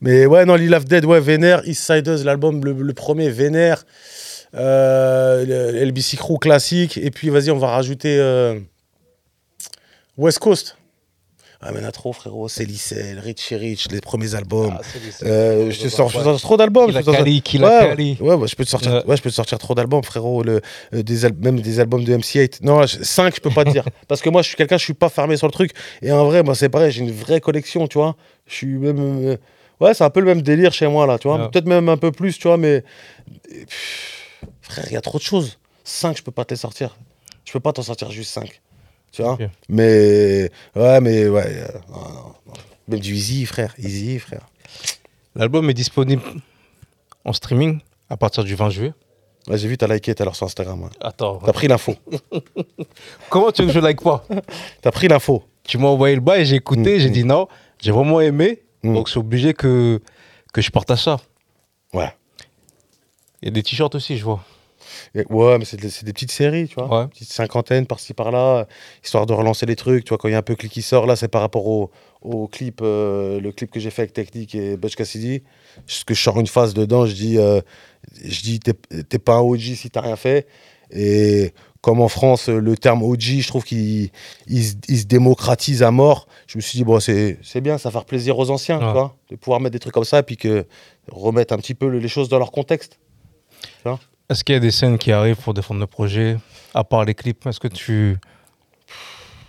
Mais 0.00 0.26
ouais, 0.26 0.44
non, 0.46 0.54
Lil 0.54 0.72
Have 0.74 0.84
Dead, 0.84 1.04
ouais, 1.04 1.20
Vénère, 1.20 1.62
East 1.66 1.82
Siders, 1.84 2.24
l'album, 2.24 2.64
le, 2.64 2.72
le 2.72 2.94
premier, 2.94 3.28
Vénère, 3.28 3.84
euh, 4.54 5.84
LBC 5.84 6.16
Crew 6.16 6.38
classique, 6.38 6.96
et 6.98 7.10
puis 7.10 7.28
vas-y, 7.28 7.50
on 7.50 7.58
va 7.58 7.68
rajouter 7.68 8.16
euh, 8.18 8.58
West 10.16 10.38
Coast. 10.38 10.76
Ah, 11.62 11.72
mais 11.72 11.80
il 11.80 11.82
y 11.82 11.84
en 11.84 11.88
a 11.90 11.92
trop, 11.92 12.14
frérot. 12.14 12.48
C'est 12.48 12.64
Licel, 12.64 13.18
Rich 13.18 13.48
Rich, 13.54 13.88
les 13.90 14.00
premiers 14.00 14.34
albums. 14.34 14.78
Ah, 14.78 14.82
Euh, 15.24 15.70
je 15.70 15.78
te 15.82 15.88
sors, 15.88 16.10
trop 16.40 16.56
d'albums. 16.56 16.90
Je 16.90 16.96
a 16.96 17.00
te 17.00 17.04
sors- 17.04 17.14
ouais, 17.22 18.16
ouais, 18.18 18.34
ouais, 18.34 18.48
je 18.48 18.56
peux 18.56 18.64
te 18.64 18.70
sortir, 18.70 19.04
Ouais. 19.06 19.14
je 19.16 19.20
peux 19.20 19.28
te 19.28 19.34
sortir 19.34 19.58
trop 19.58 19.74
d'albums, 19.74 20.02
frérot. 20.02 20.42
Le, 20.42 20.62
euh, 20.94 21.02
des 21.02 21.26
al- 21.26 21.34
même 21.34 21.60
des 21.60 21.78
albums 21.78 22.02
de 22.02 22.14
MC8. 22.16 22.60
Non, 22.62 22.86
5, 22.86 23.34
je 23.36 23.40
peux 23.42 23.50
pas 23.50 23.66
te 23.66 23.70
dire. 23.72 23.84
Parce 24.08 24.22
que 24.22 24.30
moi, 24.30 24.40
je 24.40 24.48
suis 24.48 24.56
quelqu'un, 24.56 24.78
je 24.78 24.84
suis 24.84 24.94
pas 24.94 25.10
fermé 25.10 25.36
sur 25.36 25.48
le 25.48 25.52
truc. 25.52 25.72
Et 26.00 26.10
en 26.10 26.24
vrai, 26.24 26.42
moi, 26.42 26.54
c'est 26.54 26.70
pareil, 26.70 26.92
j'ai 26.92 27.02
une 27.02 27.12
vraie 27.12 27.42
collection, 27.42 27.86
tu 27.88 27.98
vois. 27.98 28.16
Je 28.46 28.54
suis 28.54 28.78
même. 28.78 28.98
euh, 28.98 29.36
ouais, 29.80 29.94
c'est 29.94 30.04
un 30.04 30.10
peu 30.10 30.20
le 30.20 30.26
même 30.26 30.42
délire 30.42 30.72
chez 30.72 30.86
moi, 30.86 31.06
là, 31.06 31.18
tu 31.18 31.28
vois. 31.28 31.38
Ouais. 31.38 31.48
Peut-être 31.50 31.66
même 31.66 31.88
un 31.88 31.96
peu 31.96 32.12
plus, 32.12 32.38
tu 32.38 32.48
vois, 32.48 32.56
mais. 32.56 32.82
Pff, 33.48 34.36
Frère, 34.62 34.86
il 34.88 34.92
y 34.92 34.96
a 34.96 35.00
trop 35.00 35.18
de 35.18 35.22
choses. 35.22 35.58
5, 35.84 36.16
je 36.18 36.22
peux 36.22 36.30
pas 36.32 36.44
te 36.44 36.54
les 36.54 36.58
sortir. 36.58 36.96
Je 37.44 37.52
peux 37.52 37.60
pas 37.60 37.72
t'en 37.72 37.82
sortir 37.82 38.10
juste 38.10 38.30
5. 38.32 38.60
Tu 39.12 39.22
vois. 39.22 39.38
Mais. 39.68 40.50
Ouais, 40.76 41.00
mais 41.00 41.26
ouais. 41.28 41.44
euh, 41.46 41.68
non, 41.90 41.98
non, 42.00 42.14
non. 42.46 42.52
Même 42.88 43.00
du 43.00 43.14
Easy, 43.14 43.44
frère. 43.46 43.74
Easy, 43.78 44.18
frère. 44.18 44.46
L'album 45.34 45.68
est 45.70 45.74
disponible 45.74 46.22
en 47.24 47.32
streaming 47.32 47.80
à 48.08 48.16
partir 48.16 48.44
du 48.44 48.54
20 48.54 48.70
juillet. 48.70 48.92
Ouais, 49.48 49.56
j'ai 49.58 49.68
vu, 49.68 49.78
t'as 49.78 49.86
liké 49.88 50.14
tout 50.14 50.22
à 50.22 50.26
l'heure 50.26 50.36
sur 50.36 50.46
Instagram. 50.46 50.88
Attends, 51.00 51.38
T'as 51.44 51.52
pris 51.52 51.66
l'info. 51.66 51.94
comment 53.30 53.50
tu 53.50 53.62
veux 53.62 53.68
que 53.68 53.74
je 53.74 53.80
like 53.80 54.02
pas? 54.02 54.24
T'as 54.82 54.90
pris 54.90 55.08
l'info. 55.08 55.44
Tu 55.64 55.78
m'as 55.78 55.88
envoyé 55.88 56.14
le 56.14 56.20
bail, 56.20 56.44
j'ai 56.44 56.56
écouté, 56.56 56.96
Mm, 56.96 57.00
j'ai 57.00 57.10
dit 57.10 57.24
non, 57.24 57.48
j'ai 57.80 57.90
vraiment 57.92 58.20
aimé, 58.20 58.62
Mm. 58.82 58.94
donc 58.94 59.08
c'est 59.08 59.18
obligé 59.18 59.54
que, 59.54 60.00
que 60.52 60.60
je 60.60 60.70
partage 60.70 61.04
ça. 61.04 61.18
Ouais. 61.92 62.12
Il 63.42 63.46
y 63.46 63.48
a 63.48 63.52
des 63.52 63.62
t-shirts 63.62 63.94
aussi, 63.94 64.16
je 64.16 64.24
vois. 64.24 64.44
Et- 65.14 65.24
Ouais, 65.30 65.58
mais 65.58 65.64
c'est 65.64 65.76
des, 65.76 66.12
petites 66.12 66.30
séries, 66.32 66.68
tu 66.68 66.74
vois. 66.74 66.88
Ouais. 66.88 67.02
Une 67.04 67.08
petite 67.08 67.32
cinquantaine 67.32 67.86
par-ci 67.86 68.12
par-là, 68.14 68.66
histoire 69.04 69.26
de 69.26 69.32
relancer 69.32 69.66
les 69.66 69.76
trucs. 69.76 70.04
Tu 70.04 70.08
vois, 70.10 70.18
quand 70.18 70.28
il 70.28 70.32
y 70.32 70.34
a 70.34 70.38
un 70.38 70.42
peu 70.42 70.56
clic 70.56 70.72
qui 70.72 70.82
sort, 70.82 71.06
là, 71.06 71.16
c'est 71.16 71.28
par 71.28 71.40
rapport 71.40 71.66
au, 71.66 71.90
au 72.22 72.48
clip, 72.48 72.80
euh, 72.82 73.40
le 73.40 73.52
clip 73.52 73.70
que 73.70 73.80
j'ai 73.80 73.90
fait 73.90 74.02
avec 74.02 74.12
Technique 74.12 74.54
et 74.54 74.76
Butch 74.76 74.96
Cassidy. 74.96 75.42
Parce 75.86 76.04
que 76.04 76.14
je 76.14 76.22
sors 76.22 76.38
une 76.40 76.46
phase 76.46 76.74
dedans, 76.74 77.06
je 77.06 77.14
dis, 77.14 77.38
euh, 77.38 77.60
je 78.24 78.40
dis 78.40 78.60
t'es 78.60 78.74
t'es 79.04 79.18
pas 79.18 79.34
un 79.36 79.40
OG 79.40 79.60
si 79.74 79.90
t'as 79.90 80.00
rien 80.00 80.16
fait. 80.16 80.46
Et 80.90 81.52
comme 81.80 82.00
en 82.00 82.08
France, 82.08 82.48
le 82.48 82.76
terme 82.76 83.02
OG, 83.02 83.20
je 83.40 83.48
trouve 83.48 83.64
qu'il 83.64 84.10
il 84.46 84.64
se, 84.64 84.74
il 84.88 84.98
se 84.98 85.04
démocratise 85.06 85.82
à 85.82 85.90
mort. 85.90 86.26
Je 86.46 86.58
me 86.58 86.60
suis 86.60 86.76
dit, 86.76 86.84
bon, 86.84 87.00
c'est 87.00 87.38
bien, 87.62 87.78
ça 87.78 87.88
va 87.88 87.92
faire 88.00 88.04
plaisir 88.04 88.38
aux 88.38 88.50
anciens, 88.50 88.78
Ouais. 88.94 89.08
de 89.30 89.36
pouvoir 89.36 89.60
mettre 89.60 89.72
des 89.72 89.78
trucs 89.78 89.94
comme 89.94 90.04
ça, 90.04 90.22
puis 90.22 90.36
que 90.36 90.66
remettre 91.10 91.54
un 91.54 91.56
petit 91.58 91.74
peu 91.74 91.88
le- 91.88 91.98
les 91.98 92.08
choses 92.08 92.28
dans 92.28 92.38
leur 92.38 92.50
contexte. 92.52 92.98
Est-ce 94.28 94.44
qu'il 94.44 94.52
y 94.54 94.56
a 94.56 94.60
des 94.60 94.70
scènes 94.70 94.96
qui 94.98 95.10
arrivent 95.10 95.36
pour 95.38 95.54
défendre 95.54 95.80
le 95.80 95.86
projet, 95.88 96.36
à 96.74 96.84
part 96.84 97.04
les 97.04 97.14
clips? 97.14 97.44
Est-ce 97.46 97.58
que 97.58 97.66
tu... 97.66 98.16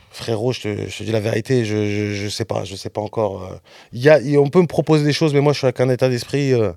Frérot, 0.09 0.51
je 0.53 0.61
te, 0.61 0.87
je 0.89 0.97
te 0.97 1.03
dis 1.03 1.11
la 1.11 1.19
vérité, 1.19 1.63
je, 1.65 1.85
je, 1.89 2.13
je 2.13 2.27
sais 2.29 2.43
pas, 2.45 2.63
je 2.65 2.75
sais 2.75 2.89
pas 2.89 2.99
encore. 3.01 3.43
euh. 3.43 3.55
Il 3.93 4.01
y 4.01 4.09
a, 4.09 4.19
on 4.39 4.49
peut 4.49 4.59
me 4.61 4.67
proposer 4.67 5.03
des 5.05 5.13
choses, 5.13 5.33
mais 5.33 5.39
moi 5.39 5.53
je 5.53 5.59
suis 5.59 5.67
avec 5.67 5.79
un 5.79 5.89
état 5.89 6.09
d'esprit. 6.09 6.51
euh, 6.53 6.73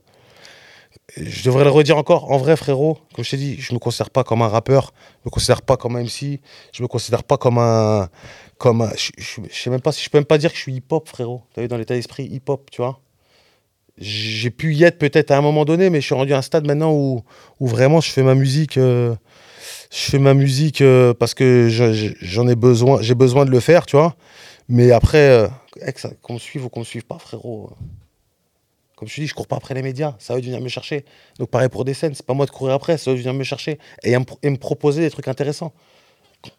je 1.16 1.44
devrais 1.44 1.64
le 1.64 1.70
redire 1.70 1.96
encore. 1.98 2.30
En 2.30 2.38
vrai, 2.38 2.56
frérot, 2.56 2.98
comme 3.14 3.24
je 3.24 3.30
t'ai 3.30 3.36
dit, 3.36 3.56
je 3.60 3.72
me 3.74 3.78
considère 3.78 4.10
pas 4.10 4.24
comme 4.24 4.42
un 4.42 4.48
rappeur, 4.48 4.92
je 5.22 5.28
me 5.28 5.30
considère 5.30 5.62
pas 5.62 5.76
comme 5.76 5.96
un 5.96 6.00
MC, 6.04 6.40
je 6.72 6.82
me 6.82 6.88
considère 6.88 7.24
pas 7.24 7.36
comme 7.36 7.58
un, 7.58 8.08
comme 8.58 8.90
je, 8.96 9.10
je 9.48 9.54
sais 9.54 9.70
même 9.70 9.80
pas 9.80 9.92
si 9.92 10.02
je 10.04 10.10
peux 10.10 10.18
même 10.18 10.24
pas 10.24 10.38
dire 10.38 10.50
que 10.50 10.56
je 10.56 10.62
suis 10.62 10.74
hip 10.74 10.84
hop, 10.90 11.08
frérot. 11.08 11.42
T'as 11.54 11.62
vu 11.62 11.68
dans 11.68 11.76
l'état 11.76 11.94
d'esprit 11.94 12.24
hip 12.24 12.42
hop, 12.48 12.70
tu 12.70 12.80
vois. 12.82 13.00
J'ai 13.96 14.50
pu 14.50 14.74
y 14.74 14.82
être 14.82 14.98
peut-être 14.98 15.30
à 15.30 15.36
un 15.38 15.40
moment 15.40 15.64
donné, 15.64 15.88
mais 15.88 16.00
je 16.00 16.06
suis 16.06 16.14
rendu 16.16 16.32
à 16.34 16.38
un 16.38 16.42
stade 16.42 16.66
maintenant 16.66 16.92
où, 16.92 17.22
où 17.60 17.68
vraiment 17.68 18.00
je 18.00 18.10
fais 18.10 18.22
ma 18.24 18.34
musique. 18.34 18.76
euh, 18.76 19.14
je 19.92 20.10
fais 20.10 20.18
ma 20.18 20.34
musique 20.34 20.80
euh, 20.80 21.14
parce 21.14 21.34
que 21.34 21.68
je- 21.68 21.92
je- 21.92 22.12
j'en 22.20 22.48
ai 22.48 22.56
besoin, 22.56 23.00
j'ai 23.02 23.14
besoin 23.14 23.44
de 23.44 23.50
le 23.50 23.60
faire, 23.60 23.86
tu 23.86 23.96
vois. 23.96 24.16
Mais 24.68 24.90
après, 24.90 25.28
euh, 25.28 25.48
qu'on 26.22 26.34
me 26.34 26.38
suive 26.40 26.64
ou 26.64 26.68
qu'on 26.68 26.80
me 26.80 26.84
suive 26.84 27.04
pas, 27.04 27.18
frérot. 27.18 27.70
Comme 29.04 29.10
je 29.10 29.16
te 29.16 29.20
dis, 29.20 29.26
je 29.26 29.34
cours 29.34 29.46
pas 29.46 29.56
après 29.56 29.74
les 29.74 29.82
médias, 29.82 30.14
ça 30.18 30.32
va 30.32 30.40
venir 30.40 30.58
me 30.62 30.68
chercher. 30.68 31.04
Donc 31.38 31.50
pareil 31.50 31.68
pour 31.68 31.84
des 31.84 31.92
scènes, 31.92 32.14
c'est 32.14 32.24
pas 32.24 32.32
moi 32.32 32.46
de 32.46 32.50
courir 32.50 32.72
après, 32.72 32.96
ça 32.96 33.10
va 33.10 33.16
venir 33.18 33.34
me 33.34 33.44
chercher 33.44 33.78
et, 34.02 34.16
me, 34.18 34.24
et 34.42 34.48
me 34.48 34.56
proposer 34.56 35.02
des 35.02 35.10
trucs 35.10 35.28
intéressants. 35.28 35.74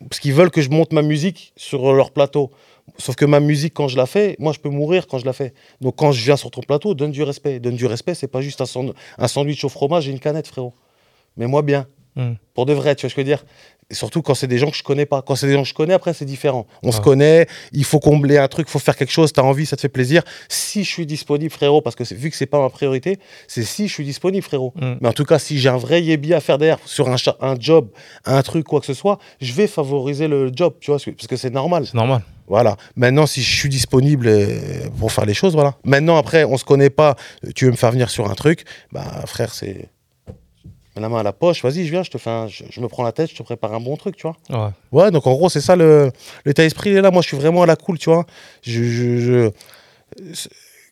Parce 0.08 0.20
qu'ils 0.20 0.34
veulent 0.34 0.52
que 0.52 0.62
je 0.62 0.70
monte 0.70 0.94
ma 0.94 1.02
musique 1.02 1.54
sur 1.58 1.92
leur 1.94 2.12
plateau. 2.12 2.52
Sauf 3.00 3.16
que 3.16 3.26
ma 3.26 3.40
musique, 3.40 3.74
quand 3.74 3.88
je 3.88 3.98
la 3.98 4.06
fais, 4.06 4.36
moi 4.38 4.54
je 4.54 4.60
peux 4.60 4.70
mourir 4.70 5.08
quand 5.08 5.18
je 5.18 5.26
la 5.26 5.34
fais. 5.34 5.56
Donc 5.82 5.96
quand 5.96 6.12
je 6.12 6.24
viens 6.24 6.38
sur 6.38 6.52
ton 6.52 6.62
plateau, 6.62 6.94
donne 6.94 7.10
du 7.10 7.24
respect. 7.24 7.60
Donne 7.60 7.78
du 7.78 7.88
respect, 7.88 8.14
c'est 8.14 8.28
pas 8.28 8.42
juste 8.42 8.62
un 8.62 9.28
sandwich 9.28 9.64
au 9.64 9.70
fromage 9.70 10.08
et 10.08 10.12
une 10.12 10.20
canette, 10.20 10.46
frérot. 10.46 10.74
Mais 11.38 11.48
moi 11.48 11.64
bien. 11.64 11.88
Hmm. 12.16 12.34
Pour 12.54 12.68
de 12.68 12.74
vrai, 12.74 12.96
tu 12.96 13.02
vois 13.02 13.10
ce 13.10 13.16
que 13.16 13.22
je 13.22 13.26
veux 13.26 13.36
dire? 13.36 13.44
Et 13.92 13.94
surtout 13.94 14.22
quand 14.24 14.34
c'est 14.34 14.48
des 14.48 14.58
gens 14.58 14.72
que 14.72 14.78
je 14.78 14.84
connais 14.84 15.06
pas. 15.06 15.22
Quand 15.22 15.36
c'est 15.36 15.46
des 15.46 15.54
gens 15.54 15.62
que 15.62 15.70
je 15.70 15.74
connais, 15.76 15.94
après, 15.94 16.14
c'est 16.14 16.26
différent. 16.26 16.66
On 16.82 16.92
se 16.92 16.98
Ah. 16.98 17.04
connaît, 17.04 17.48
il 17.72 17.84
faut 17.84 18.00
combler 18.00 18.38
un 18.38 18.48
truc, 18.48 18.68
il 18.68 18.72
faut 18.72 18.80
faire 18.80 18.96
quelque 18.96 19.12
chose, 19.12 19.32
tu 19.32 19.40
as 19.40 19.44
envie, 19.44 19.66
ça 19.68 19.76
te 19.76 19.82
fait 19.82 19.90
plaisir. 19.90 20.24
Si 20.50 20.84
je 20.84 20.90
suis 20.90 21.06
disponible, 21.06 21.52
frérot, 21.52 21.82
parce 21.82 21.96
que 21.96 22.04
vu 22.14 22.32
que 22.32 22.36
c'est 22.36 22.48
pas 22.48 22.60
ma 22.60 22.70
priorité, 22.70 23.20
c'est 23.48 23.64
si 23.64 23.88
je 23.88 23.94
suis 23.94 24.04
disponible, 24.06 24.44
frérot. 24.44 24.74
Hmm. 24.76 24.96
Mais 25.02 25.08
en 25.08 25.14
tout 25.14 25.26
cas, 25.26 25.38
si 25.38 25.60
j'ai 25.60 25.70
un 25.70 25.78
vrai 25.78 26.02
yébi 26.02 26.34
à 26.34 26.40
faire 26.40 26.58
derrière, 26.58 26.80
sur 26.86 27.08
un, 27.10 27.16
job, 27.60 27.90
un 28.26 28.42
truc, 28.42 28.66
quoi 28.66 28.80
que 28.80 28.88
ce 28.88 28.96
soit, 28.96 29.20
je 29.40 29.54
vais 29.54 29.68
favoriser 29.68 30.28
le 30.28 30.52
job, 30.54 30.74
tu 30.80 30.90
vois, 30.90 31.00
parce 31.00 31.28
que 31.28 31.36
c'est 31.36 31.54
normal. 31.54 31.86
C'est 31.86 31.94
normal. 31.96 32.24
Voilà. 32.48 32.78
Maintenant, 32.96 33.26
si 33.26 33.42
je 33.42 33.56
suis 33.56 33.70
disponible 33.70 34.28
euh, 34.28 34.60
pour 35.00 35.12
faire 35.12 35.26
les 35.26 35.34
choses, 35.34 35.54
voilà. 35.54 35.76
Maintenant, 35.84 36.18
après, 36.18 36.44
on 36.44 36.58
se 36.58 36.64
connaît 36.66 36.90
pas, 36.92 37.16
tu 37.56 37.66
veux 37.66 37.72
me 37.72 37.76
faire 37.76 37.92
venir 37.92 38.10
sur 38.10 38.30
un 38.30 38.36
truc, 38.36 38.66
bah 38.92 39.24
frère, 39.26 39.54
c'est 39.54 39.90
la 41.02 41.10
main 41.10 41.20
à 41.20 41.24
la 41.24 41.34
poche, 41.34 41.62
vas-y, 41.64 41.86
je 41.86 41.92
viens, 41.92 42.04
je 42.04 42.10
te 42.12 42.18
fais 42.18 42.30
un- 42.30 42.48
je, 42.48 42.64
je 42.70 42.80
me 42.82 42.88
prends 42.88 43.04
la 43.04 43.12
tête, 43.12 43.30
je 43.32 43.36
te 43.36 43.44
prépare 43.44 43.74
un 43.74 43.80
bon 43.80 43.96
truc, 43.98 44.16
tu 44.16 44.28
vois. 44.28 44.36
Ouais. 44.50 44.72
Ouais, 44.92 45.12
donc 45.12 45.28
en 45.28 45.34
gros, 45.34 45.50
c'est 45.50 45.62
ça 45.62 45.76
le 45.76 46.12
l'état 46.46 46.64
d'esprit, 46.64 46.92
est 46.92 47.02
là. 47.02 47.12
Moi, 47.12 47.22
je 47.22 47.28
suis 47.28 47.38
vraiment 47.38 47.64
à 47.64 47.66
la 47.66 47.76
cool, 47.76 47.98
tu 47.98 48.10
vois. 48.10 48.26
Je, 48.64 48.84
je- 48.84 49.20
je- 49.20 49.50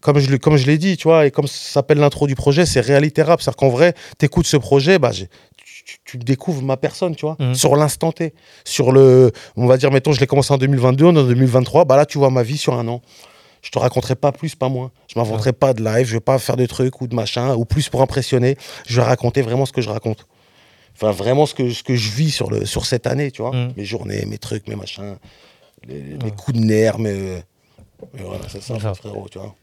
comme 0.02 0.20
je, 0.20 0.30
l'ai- 0.32 0.40
comme 0.40 0.58
je 0.58 0.66
l'ai 0.68 0.78
dit, 0.78 0.98
tu 0.98 1.08
vois, 1.08 1.26
et 1.26 1.32
comme 1.32 1.48
ça 1.48 1.56
s'appelle 1.74 1.98
l'intro 2.00 2.28
du 2.28 2.36
projet, 2.36 2.66
c'est 2.66 2.82
réalité 2.82 3.22
rap. 3.22 3.42
C'est-à-dire 3.42 3.56
qu'en 3.58 3.70
vrai, 3.70 3.94
t'écoutes 4.18 4.46
ce 4.48 4.58
projet, 4.58 5.00
bah, 5.00 5.12
j'ai- 5.14 5.30
tu, 5.58 5.84
tu- 5.86 5.98
tu 6.04 6.18
découvres 6.18 6.62
ma 6.62 6.76
personne, 6.78 7.16
tu 7.16 7.26
vois, 7.26 7.38
Mhm. 7.40 7.56
sur 7.56 7.76
l'instant 7.78 8.12
T. 8.12 8.34
Sur 8.66 8.92
le, 8.92 9.32
on 9.56 9.66
va 9.68 9.78
dire, 9.78 9.92
mettons, 9.92 10.12
je 10.12 10.20
l'ai 10.20 10.28
commencé 10.28 10.54
en 10.54 10.58
2022, 10.58 11.06
on 11.06 11.16
est 11.16 11.20
en 11.20 11.24
2023, 11.24 11.86
bah 11.86 11.96
là, 11.96 12.06
tu 12.06 12.18
vois 12.18 12.30
ma 12.30 12.44
vie 12.44 12.58
sur 12.58 12.74
un 12.74 12.88
an. 12.90 13.02
Je 13.64 13.72
te 13.72 13.80
raconterai 13.80 14.16
pas 14.16 14.32
plus, 14.32 14.54
pas 14.56 14.70
moins. 14.70 14.92
Je 15.08 15.18
m'inventerai 15.18 15.54
pas 15.54 15.74
de 15.74 15.84
live, 15.84 16.06
je 16.06 16.14
vais 16.14 16.20
pas 16.20 16.38
faire 16.38 16.58
de 16.58 16.66
trucs 16.68 17.02
ou 17.02 17.08
de 17.08 17.16
machin, 17.16 17.56
ou 17.56 17.66
plus 17.66 17.90
pour 17.90 18.02
impressionner. 18.04 18.58
Je 18.86 18.98
vais 19.00 19.08
raconter 19.08 19.42
vraiment 19.42 19.66
ce 19.66 19.72
que 19.72 19.82
je 19.82 19.90
raconte. 19.90 20.28
Enfin, 20.96 21.12
vraiment 21.12 21.46
ce 21.48 21.56
que, 21.56 21.72
ce 21.72 21.82
que 21.82 21.96
je 21.96 22.12
vis 22.12 22.30
sur, 22.30 22.52
le, 22.52 22.66
sur 22.66 22.86
cette 22.86 23.08
année, 23.08 23.32
tu 23.32 23.42
vois. 23.42 23.52
Mhm. 23.56 23.74
Mes 23.78 23.86
journées, 23.86 24.26
mes 24.26 24.38
trucs, 24.38 24.68
mes 24.68 24.76
machins, 24.76 25.16
les, 25.88 26.02
les- 26.02 26.18
mes 26.18 26.32
coups 26.32 26.60
de 26.60 26.64
nerfs, 26.64 27.00
mes... 27.00 27.42
mais 28.14 28.22
voilà, 28.22 28.48
c'est 28.50 28.62
ça, 28.62 28.78
frérot, 28.94 29.28
tu 29.32 29.40
vois. 29.40 29.56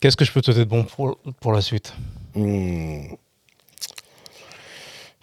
Qu'est-ce 0.00 0.16
que 0.16 0.24
je 0.24 0.32
peux 0.32 0.40
te 0.40 0.46
souhaiter 0.46 0.60
de 0.60 0.64
bon 0.70 0.84
pour, 0.84 1.18
pour 1.40 1.52
la 1.52 1.60
suite? 1.60 1.92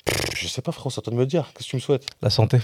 Pff, 0.06 0.36
Je 0.36 0.48
sais 0.48 0.62
pas, 0.62 0.72
frérot, 0.72 0.90
c'est 0.90 1.00
à 1.00 1.02
toi 1.04 1.12
de 1.12 1.16
me 1.18 1.22
le 1.22 1.28
dire. 1.28 1.50
Qu'est-ce 1.54 1.66
que 1.66 1.70
tu 1.72 1.76
me 1.78 1.82
souhaites? 1.82 2.06
La 2.22 2.30
santé, 2.30 2.60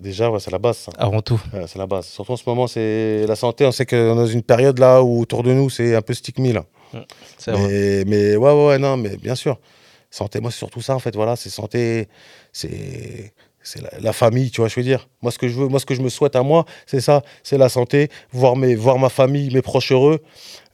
Déjà, 0.00 0.30
ouais, 0.30 0.40
c'est 0.40 0.50
la 0.50 0.58
base, 0.58 0.78
ça. 0.78 0.92
avant 0.98 1.22
tout. 1.22 1.40
Ouais, 1.52 1.64
c'est 1.66 1.78
la 1.78 1.86
base. 1.86 2.06
Surtout 2.06 2.32
en 2.32 2.36
ce 2.36 2.42
moment, 2.46 2.66
c'est 2.66 3.24
la 3.26 3.36
santé. 3.36 3.64
On 3.64 3.72
sait 3.72 3.86
qu'on 3.86 3.96
est 3.96 4.16
dans 4.16 4.26
une 4.26 4.42
période 4.42 4.78
là 4.78 5.02
où 5.02 5.20
autour 5.20 5.42
de 5.42 5.52
nous, 5.52 5.70
c'est 5.70 5.94
un 5.94 6.02
peu 6.02 6.14
là. 6.52 6.64
C'est 7.38 7.52
vrai. 7.52 7.66
Mais, 7.68 8.04
mais 8.06 8.36
ouais, 8.36 8.52
ouais, 8.52 8.66
ouais, 8.66 8.78
non, 8.78 8.96
mais 8.96 9.16
bien 9.16 9.34
sûr. 9.34 9.58
Santé, 10.10 10.40
moi, 10.40 10.50
c'est 10.50 10.58
surtout 10.58 10.80
ça, 10.80 10.94
en 10.94 10.98
fait. 10.98 11.14
Voilà, 11.14 11.36
c'est 11.36 11.50
santé, 11.50 12.08
c'est 12.52 13.32
c'est 13.64 13.80
la, 13.80 13.90
la 13.98 14.12
famille, 14.12 14.50
tu 14.50 14.60
vois, 14.60 14.68
je 14.68 14.76
veux 14.76 14.82
dire. 14.82 15.08
Moi, 15.22 15.32
ce 15.32 15.38
que 15.38 15.48
je 15.48 15.54
veux, 15.54 15.68
moi, 15.68 15.80
ce 15.80 15.86
que 15.86 15.94
je 15.94 16.02
me 16.02 16.10
souhaite 16.10 16.36
à 16.36 16.42
moi, 16.42 16.66
c'est 16.86 17.00
ça, 17.00 17.22
c'est 17.42 17.58
la 17.58 17.68
santé, 17.68 18.10
voir, 18.30 18.56
mes, 18.56 18.74
voir 18.74 18.98
ma 18.98 19.08
famille, 19.08 19.52
mes 19.52 19.62
proches 19.62 19.90
heureux. 19.90 20.20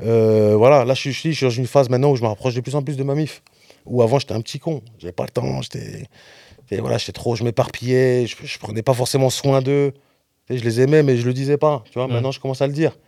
Euh, 0.02 0.56
voilà, 0.56 0.85
là, 0.85 0.94
je 0.94 1.00
suis, 1.11 1.12
je 1.12 1.37
suis 1.37 1.46
dans 1.46 1.50
une 1.50 1.66
phase 1.66 1.88
maintenant 1.88 2.11
où 2.11 2.16
je 2.16 2.22
me 2.22 2.26
rapproche 2.26 2.54
de 2.54 2.61
plus 2.61 2.74
en 2.74 2.83
plus 2.83 2.96
de 2.96 3.04
ma 3.04 3.14
mif. 3.14 3.42
Où 3.87 4.02
avant, 4.02 4.18
j'étais 4.18 4.35
un 4.35 4.40
petit 4.40 4.59
con. 4.59 4.83
J'avais 4.98 5.12
pas 5.12 5.22
le 5.24 5.30
temps, 5.30 5.62
j'étais. 5.62 6.06
Et 6.70 6.80
voilà, 6.80 6.98
j'étais 6.98 7.12
trop, 7.12 7.37
je 7.37 7.44
m'éparpillais, 7.44 8.26
je, 8.26 8.37
je 8.42 8.59
prenais 8.59 8.83
pas 8.83 8.94
forcément 8.94 9.30
soin 9.30 9.61
d'eux. 9.62 9.92
Je 10.48 10.64
les 10.64 10.80
aimais, 10.80 11.02
mais 11.02 11.16
je 11.16 11.26
le 11.26 11.33
disais 11.33 11.59
pas. 11.59 11.85
Tu 11.87 11.92
vois, 11.94 12.09
maintenant, 12.09 12.33
je 12.33 12.40
commence 12.40 12.61
à 12.61 12.66
le 12.66 12.72
dire. 12.72 12.98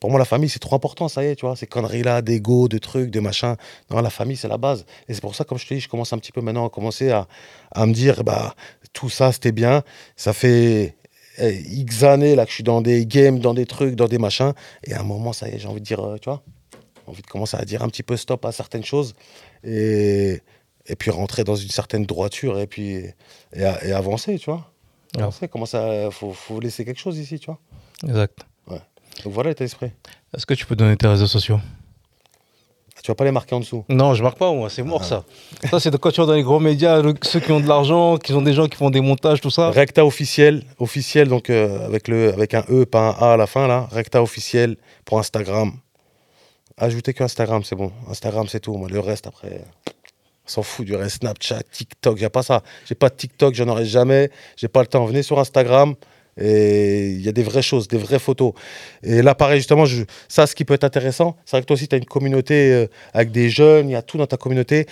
Pour 0.00 0.10
moi, 0.10 0.18
la 0.18 0.24
famille, 0.24 0.48
c'est 0.48 0.58
trop 0.58 0.74
important, 0.74 1.06
ça 1.06 1.22
y 1.22 1.28
est, 1.28 1.36
tu 1.36 1.46
vois, 1.46 1.54
ces 1.54 1.66
conneries-là, 1.66 2.22
d'ego, 2.22 2.66
de 2.66 2.78
trucs, 2.78 3.10
de 3.10 3.20
machin. 3.20 3.56
Non, 3.90 4.00
la 4.00 4.10
famille, 4.10 4.36
c'est 4.36 4.48
la 4.48 4.56
base. 4.56 4.84
Et 5.06 5.14
c'est 5.14 5.20
pour 5.20 5.34
ça, 5.34 5.44
comme 5.44 5.58
je 5.58 5.66
te 5.66 5.74
dis, 5.74 5.80
je 5.80 5.88
commence 5.88 6.12
un 6.12 6.18
petit 6.18 6.32
peu 6.32 6.40
maintenant 6.40 6.66
à 6.66 6.70
commencer 6.70 7.10
à, 7.10 7.28
à 7.70 7.86
me 7.86 7.92
dire, 7.92 8.24
bah, 8.24 8.56
tout 8.92 9.08
ça, 9.08 9.30
c'était 9.30 9.52
bien. 9.52 9.84
Ça 10.16 10.32
fait 10.32 10.96
eh, 11.38 11.52
X 11.54 12.02
années 12.02 12.34
là, 12.34 12.44
que 12.44 12.50
je 12.50 12.56
suis 12.56 12.64
dans 12.64 12.80
des 12.80 13.06
games, 13.06 13.38
dans 13.38 13.54
des 13.54 13.66
trucs, 13.66 13.94
dans 13.94 14.08
des 14.08 14.18
machins. 14.18 14.52
Et 14.84 14.94
à 14.94 15.00
un 15.00 15.04
moment, 15.04 15.32
ça 15.32 15.48
y 15.48 15.52
est, 15.52 15.58
j'ai 15.58 15.68
envie 15.68 15.80
de 15.80 15.86
dire, 15.86 16.00
euh, 16.00 16.16
tu 16.18 16.30
vois, 16.30 16.42
envie 17.06 17.22
de 17.22 17.26
commencer 17.26 17.56
à 17.56 17.64
dire 17.64 17.82
un 17.82 17.88
petit 17.88 18.02
peu 18.02 18.16
stop 18.16 18.44
à 18.44 18.50
certaines 18.50 18.84
choses. 18.84 19.14
Et, 19.62 20.40
et 20.86 20.96
puis 20.96 21.10
rentrer 21.10 21.44
dans 21.44 21.56
une 21.56 21.68
certaine 21.70 22.04
droiture 22.06 22.58
et 22.58 22.66
puis 22.66 23.04
et, 23.54 23.64
avancer, 23.92 24.38
tu 24.38 24.50
vois. 24.50 24.70
Avancer, 25.16 25.48
commencer 25.48 25.76
à, 25.76 26.10
faut, 26.10 26.32
faut 26.32 26.58
laisser 26.60 26.84
quelque 26.84 27.00
chose 27.00 27.18
ici, 27.18 27.38
tu 27.38 27.46
vois. 27.46 27.58
Exact. 28.04 28.38
Donc 29.24 29.34
voilà 29.34 29.50
l'état 29.50 29.62
d'esprit. 29.64 29.90
Est-ce 30.34 30.46
que 30.46 30.54
tu 30.54 30.64
peux 30.64 30.74
donner 30.74 30.96
tes 30.96 31.06
réseaux 31.06 31.26
sociaux? 31.26 31.60
Tu 33.02 33.10
vas 33.10 33.14
pas 33.16 33.24
les 33.24 33.32
marquer 33.32 33.54
en 33.56 33.60
dessous. 33.60 33.84
Non, 33.88 34.14
je 34.14 34.22
marque 34.22 34.38
pas, 34.38 34.52
moi, 34.52 34.70
c'est 34.70 34.82
mort 34.84 35.04
ça. 35.04 35.24
Ça, 35.68 35.80
c'est 35.80 35.90
de 35.90 35.96
quand 35.96 36.12
tu 36.12 36.20
vas 36.20 36.26
dans 36.26 36.34
les 36.34 36.42
gros 36.44 36.60
médias, 36.60 37.02
le- 37.02 37.14
ceux 37.22 37.40
qui 37.40 37.50
ont 37.50 37.58
de 37.58 37.66
l'argent, 37.66 38.16
qui 38.16 38.32
ont 38.32 38.40
des 38.42 38.52
gens 38.52 38.68
qui 38.68 38.76
font 38.76 38.90
des 38.90 39.00
montages, 39.00 39.40
tout 39.40 39.50
ça. 39.50 39.70
Recta 39.70 40.06
officiel, 40.06 40.62
officiel 40.78 41.26
donc 41.28 41.50
euh, 41.50 41.84
avec 41.84 42.06
le 42.06 42.32
avec 42.32 42.54
un 42.54 42.64
E 42.70 42.84
pas 42.84 43.08
un 43.08 43.10
A 43.10 43.32
à 43.32 43.36
la 43.36 43.46
fin 43.48 43.66
là. 43.66 43.88
Recta 43.90 44.22
officiel 44.22 44.76
pour 45.04 45.18
Instagram. 45.18 45.72
Ajoutez 46.76 47.12
que 47.12 47.22
Instagram, 47.24 47.64
c'est 47.64 47.74
bon. 47.76 47.92
Instagram, 48.08 48.46
c'est 48.48 48.60
tout. 48.60 48.74
Moi, 48.76 48.88
le 48.88 49.00
reste 49.00 49.26
après, 49.26 49.64
on 50.44 50.48
s'en 50.48 50.62
fout 50.62 50.86
du 50.86 50.94
reste. 50.94 51.20
Snapchat, 51.20 51.62
TikTok, 51.70 52.18
j'ai 52.18 52.28
pas 52.28 52.42
ça. 52.42 52.62
J'ai 52.86 52.94
pas 52.94 53.08
de 53.08 53.14
TikTok, 53.14 53.54
j'en 53.54 53.68
aurai 53.68 53.84
jamais. 53.84 54.30
J'ai 54.56 54.68
pas 54.68 54.80
le 54.80 54.86
temps. 54.86 55.04
Venez 55.04 55.22
sur 55.22 55.38
Instagram. 55.38 55.94
Et 56.40 57.10
il 57.10 57.20
y 57.20 57.28
a 57.28 57.32
des 57.32 57.42
vraies 57.42 57.62
choses, 57.62 57.88
des 57.88 57.98
vraies 57.98 58.18
photos. 58.18 58.54
Et 59.02 59.20
là, 59.20 59.34
pareil, 59.34 59.58
justement, 59.58 59.84
ça, 60.28 60.46
ce 60.46 60.54
qui 60.54 60.64
peut 60.64 60.74
être 60.74 60.84
intéressant, 60.84 61.36
c'est 61.44 61.56
vrai 61.56 61.60
que 61.62 61.66
toi 61.66 61.74
aussi, 61.74 61.88
tu 61.88 61.94
as 61.94 61.98
une 61.98 62.06
communauté 62.06 62.72
euh, 62.72 62.86
avec 63.12 63.32
des 63.32 63.50
jeunes, 63.50 63.90
il 63.90 63.92
y 63.92 63.96
a 63.96 64.02
tout 64.02 64.16
dans 64.16 64.26
ta 64.26 64.38
communauté. 64.38 64.86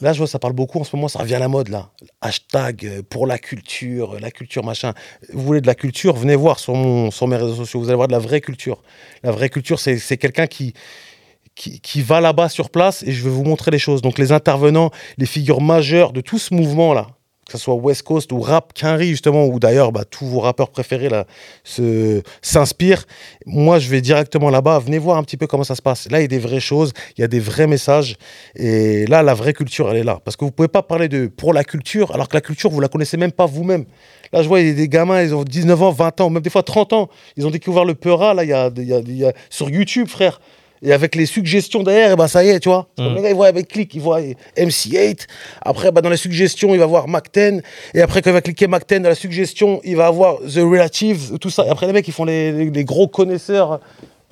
Là, 0.00 0.12
je 0.12 0.18
vois, 0.18 0.26
ça 0.26 0.38
parle 0.38 0.52
beaucoup 0.52 0.78
en 0.80 0.84
ce 0.84 0.94
moment, 0.94 1.08
ça 1.08 1.20
revient 1.20 1.36
à 1.36 1.38
la 1.38 1.48
mode, 1.48 1.68
là. 1.68 1.90
Hashtag 2.20 2.84
euh, 2.84 3.02
pour 3.08 3.26
la 3.26 3.38
culture, 3.38 4.14
euh, 4.16 4.18
la 4.18 4.30
culture, 4.30 4.64
machin. 4.64 4.92
Vous 5.32 5.42
voulez 5.42 5.60
de 5.60 5.66
la 5.66 5.76
culture, 5.76 6.16
venez 6.16 6.34
voir 6.34 6.58
sur, 6.58 6.74
mon, 6.74 7.10
sur 7.10 7.28
mes 7.28 7.36
réseaux 7.36 7.54
sociaux, 7.54 7.80
vous 7.80 7.88
allez 7.88 7.96
voir 7.96 8.08
de 8.08 8.12
la 8.12 8.18
vraie 8.18 8.40
culture. 8.40 8.82
La 9.22 9.30
vraie 9.30 9.48
culture, 9.48 9.78
c'est 9.78 10.16
quelqu'un 10.18 10.48
qui, 10.48 10.74
qui, 11.56 12.02
va 12.02 12.20
là-bas 12.20 12.48
sur 12.48 12.70
place 12.70 13.02
et 13.02 13.12
je 13.12 13.24
vais 13.24 13.30
vous 13.30 13.42
montrer 13.44 13.70
les 13.70 13.78
choses. 13.78 14.02
Donc, 14.02 14.18
les 14.18 14.30
intervenants, 14.30 14.90
les 15.18 15.26
figures 15.26 15.60
majeures 15.62 16.12
de 16.12 16.20
tout 16.20 16.38
ce 16.38 16.52
mouvement-là, 16.54 17.08
que 17.46 17.52
ce 17.52 17.58
soit 17.58 17.74
West 17.74 18.02
Coast 18.02 18.32
ou 18.32 18.40
Rap 18.40 18.72
Quinry, 18.74 19.08
justement, 19.08 19.46
ou 19.46 19.58
d'ailleurs, 19.60 19.92
bah, 19.92 20.04
tous 20.04 20.26
vos 20.26 20.40
rappeurs 20.40 20.68
préférés 20.68 21.08
là, 21.08 21.26
se- 21.64 22.20
s'inspirent. 22.42 23.04
Moi, 23.46 23.78
je 23.78 23.88
vais 23.88 24.00
directement 24.00 24.50
là-bas. 24.50 24.80
Venez 24.80 24.98
voir 24.98 25.16
un 25.16 25.22
petit 25.22 25.36
peu 25.36 25.46
comment 25.46 25.62
ça 25.64 25.76
se 25.76 25.82
passe. 25.82 26.10
Là, 26.10 26.18
il 26.18 26.22
y 26.22 26.24
a 26.24 26.28
des 26.28 26.40
vraies 26.40 26.58
choses, 26.60 26.92
il 27.16 27.20
y 27.20 27.24
a 27.24 27.28
des 27.28 27.38
vrais 27.40 27.68
messages. 27.68 28.16
Et 28.56 29.06
là, 29.06 29.22
la 29.22 29.32
vraie 29.34 29.52
culture, 29.52 29.88
elle 29.90 29.98
est 29.98 30.04
là. 30.04 30.18
Parce 30.24 30.36
que 30.36 30.44
vous 30.44 30.50
pouvez 30.50 30.66
pas 30.68 30.82
parler 30.82 31.08
de 31.08 31.28
pour 31.28 31.52
la 31.54 31.62
culture, 31.64 32.12
alors 32.12 32.28
que 32.28 32.34
la 32.34 32.40
culture, 32.40 32.68
vous 32.70 32.80
la 32.80 32.88
connaissez 32.88 33.16
même 33.16 33.32
pas 33.32 33.46
vous-même. 33.46 33.84
Là, 34.32 34.42
je 34.42 34.48
vois, 34.48 34.60
il 34.60 34.66
y 34.66 34.70
a 34.70 34.74
des 34.74 34.88
gamins, 34.88 35.22
ils 35.22 35.32
ont 35.34 35.44
19 35.44 35.80
ans, 35.82 35.90
20 35.92 36.20
ans, 36.20 36.30
même 36.30 36.42
des 36.42 36.50
fois 36.50 36.64
30 36.64 36.92
ans. 36.92 37.08
Ils 37.36 37.46
ont 37.46 37.50
découvert 37.50 37.84
le 37.84 37.94
Peura, 37.94 38.34
là, 38.34 38.42
il 38.42 38.50
y 38.50 38.52
a- 38.52 38.70
il 38.76 39.16
y 39.16 39.24
a- 39.24 39.32
sur 39.50 39.70
YouTube, 39.70 40.08
frère. 40.08 40.40
Et 40.82 40.92
avec 40.92 41.14
les 41.14 41.26
suggestions 41.26 41.82
derrière, 41.82 42.12
et 42.12 42.16
ben 42.16 42.28
ça 42.28 42.44
y 42.44 42.48
est, 42.48 42.60
tu 42.60 42.68
vois. 42.68 42.88
C'est 42.96 43.02
comme 43.04 43.12
Mm. 43.12 43.16
Le 43.16 43.22
gars, 43.22 43.28
il 43.30 43.34
voit 43.34 43.46
avec 43.46 43.68
clic, 43.68 43.94
il 43.94 44.00
voit 44.00 44.20
MC8. 44.56 45.26
Après, 45.62 45.90
bah, 45.92 46.00
dans 46.02 46.10
les 46.10 46.16
suggestions, 46.16 46.74
il 46.74 46.78
va 46.78 46.86
voir 46.86 47.06
Mac10. 47.08 47.62
Et 47.94 48.02
après, 48.02 48.22
quand 48.22 48.30
il 48.30 48.34
va 48.34 48.40
cliquer 48.42 48.66
Mac10 48.66 49.00
dans 49.00 49.08
la 49.08 49.14
suggestion, 49.14 49.80
il 49.84 49.96
va 49.96 50.06
avoir 50.06 50.36
The 50.40 50.56
Relatives, 50.58 51.38
tout 51.38 51.50
ça. 51.50 51.64
Et 51.66 51.70
après, 51.70 51.86
les 51.86 51.92
mecs, 51.92 52.06
ils 52.08 52.12
font 52.14 52.24
les, 52.24 52.52
les- 52.52 52.70
les 52.70 52.84
gros 52.84 53.08
connaisseurs, 53.08 53.80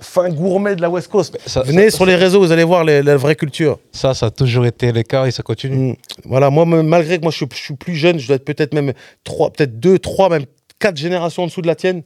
fins 0.00 0.28
gourmets 0.28 0.74
de 0.76 0.82
la 0.82 0.90
West 0.90 1.08
Coast. 1.08 1.38
Ça- 1.46 1.62
Venez 1.62 1.90
ça- 1.90 1.96
sur 1.96 2.06
les 2.06 2.16
réseaux, 2.16 2.40
vous 2.40 2.52
allez 2.52 2.64
voir 2.64 2.84
les- 2.84 3.02
la 3.02 3.16
vraie 3.16 3.36
culture. 3.36 3.78
Ça, 3.92 4.12
ça 4.12 4.26
a 4.26 4.30
toujours 4.30 4.66
été 4.66 4.92
le 4.92 5.02
cas 5.02 5.26
et 5.26 5.30
ça 5.30 5.42
continue. 5.42 5.92
Mm. 5.92 5.96
Voilà, 6.24 6.50
moi, 6.50 6.64
malgré 6.66 7.16
que 7.18 7.22
moi, 7.22 7.30
je 7.30 7.36
suis, 7.38 7.46
je 7.52 7.56
suis 7.62 7.74
plus 7.76 7.94
jeune, 7.94 8.18
je 8.18 8.26
dois 8.26 8.36
être 8.36 8.44
peut-être 8.44 8.74
même 8.74 8.92
trois, 9.22 9.50
peut-être 9.52 9.78
deux, 9.80 9.98
trois, 9.98 10.28
même 10.28 10.44
quatre 10.78 10.96
générations 10.96 11.44
en 11.44 11.46
dessous 11.46 11.62
de 11.62 11.66
la 11.68 11.74
tienne. 11.76 12.02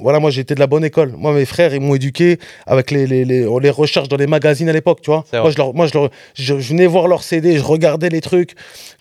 Voilà, 0.00 0.18
moi, 0.20 0.30
été 0.36 0.54
de 0.54 0.60
la 0.60 0.66
bonne 0.66 0.84
école. 0.84 1.12
Moi, 1.16 1.32
mes 1.32 1.44
frères, 1.44 1.74
ils 1.74 1.80
m'ont 1.80 1.94
éduqué 1.94 2.38
avec 2.66 2.90
les, 2.90 3.06
les, 3.06 3.24
les, 3.24 3.46
les 3.60 3.70
recherches 3.70 4.08
dans 4.08 4.16
les 4.16 4.26
magazines 4.26 4.68
à 4.68 4.72
l'époque, 4.72 5.00
tu 5.02 5.10
vois. 5.10 5.24
Moi, 5.42 5.50
je, 5.50 5.56
leur, 5.56 5.74
moi 5.74 5.86
je, 5.86 5.94
leur- 5.94 6.10
je, 6.34 6.58
je 6.58 6.68
venais 6.70 6.86
voir 6.86 7.08
leurs 7.08 7.22
CD, 7.22 7.56
je 7.58 7.62
regardais 7.64 8.08
les 8.08 8.20
trucs. 8.20 8.52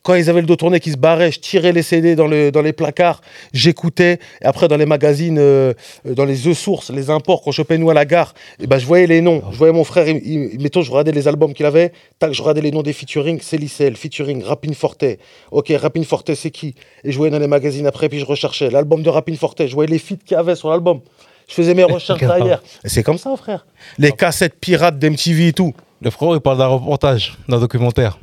Quand 0.04 0.14
ils 0.16 0.30
avaient 0.30 0.42
le 0.42 0.48
dos 0.48 0.56
tourné, 0.56 0.80
qu'ils 0.80 0.94
se 0.94 0.98
barraient, 0.98 1.32
je 1.32 1.40
tirais 1.40 1.72
les 1.72 1.82
CD 1.82 2.16
dans, 2.16 2.28
le, 2.28 2.52
dans 2.52 2.62
les 2.62 2.74
placards, 2.74 3.22
j'écoutais. 3.54 4.20
Et 4.42 4.46
après, 4.46 4.68
dans 4.68 4.78
les 4.78 4.86
magazines, 4.86 5.38
euh, 5.40 5.74
dans 6.06 6.26
les 6.26 6.48
œufs 6.48 6.58
sources, 6.58 6.92
les 6.92 7.10
imports, 7.10 7.42
qu'on 7.42 7.52
chopait 7.52 7.78
nous 7.78 7.90
à 7.90 7.94
la 7.94 8.06
gare, 8.06 8.34
et 8.62 8.68
ben, 8.68 8.78
je 8.78 8.86
voyais 8.86 9.08
les 9.08 9.22
noms. 9.22 9.42
Je 9.52 9.58
voyais 9.58 9.74
mon 9.74 9.84
frère, 9.84 10.08
il, 10.08 10.18
il- 10.26 10.62
mettons, 10.62 10.82
je 10.82 10.92
regardais 10.92 11.12
les 11.12 11.28
albums 11.28 11.54
qu'il 11.54 11.66
avait. 11.66 11.92
Tac, 12.20 12.34
je 12.34 12.42
regardais 12.42 12.62
les 12.62 12.72
noms 12.72 12.84
des 12.84 12.94
featuring. 12.94 13.40
Célicel, 13.42 13.96
featuring, 13.96 14.44
Rapin 14.44 14.74
Forte. 14.74 15.06
Ok, 15.52 15.72
Rapin 15.78 16.04
Forte, 16.04 16.34
c'est 16.36 16.52
qui? 16.52 16.76
Et 17.04 17.12
je 17.12 17.18
voyais 17.18 17.32
dans 17.32 17.40
les 17.40 17.48
magazines 17.48 17.88
après, 17.88 18.10
puis 18.10 18.20
je 18.20 18.26
recherchais 18.26 18.70
l'album 18.70 19.02
de 19.02 19.10
Rapin 19.10 19.36
Forte. 19.36 19.66
Je 19.66 19.74
voyais 19.74 19.90
les 19.92 20.00
feats 20.00 20.16
qu'il 20.26 20.36
y 20.36 20.40
sur 20.56 20.70
l'album. 20.70 21.02
Je 21.48 21.54
faisais 21.54 21.74
mes 21.74 21.84
recherches 21.96 22.20
derrière. 22.20 22.62
Et 22.84 22.90
c'est 22.90 23.04
comme 23.04 23.18
ça, 23.18 23.36
frère. 23.38 23.66
Les 23.98 24.12
cassettes 24.12 24.60
pirates 24.60 24.98
d'MTV 25.00 25.50
et 25.50 25.54
tout. 25.54 25.74
Le 26.02 26.10
frérot, 26.10 26.36
il 26.36 26.42
parle 26.42 26.58
d'un 26.58 26.68
reportage, 26.68 27.38
d'un 27.48 27.60
documentaire. 27.60 28.18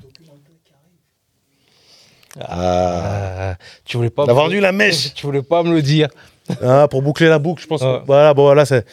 Ah, 2.41 3.57
tu 3.85 3.97
voulais 3.97 4.11
pas. 4.11 4.25
Vendu 4.25 4.61
la 4.61 4.73
mèche. 4.73 5.13
Tu 5.15 5.27
voulais 5.27 5.43
pas 5.43 5.63
me 5.63 5.75
le 5.75 5.83
dire. 5.83 6.09
Ah, 6.63 6.89
pour 6.89 7.03
boucler 7.03 7.29
la 7.29 7.39
boucle, 7.39 7.63
je 7.63 7.67
pense. 7.67 7.81
que- 7.81 7.87
Ouais. 7.87 8.01
Voilà, 8.07 8.35
bon, 8.35 8.43
voilà, 8.45 8.65
c'est. 8.65 8.87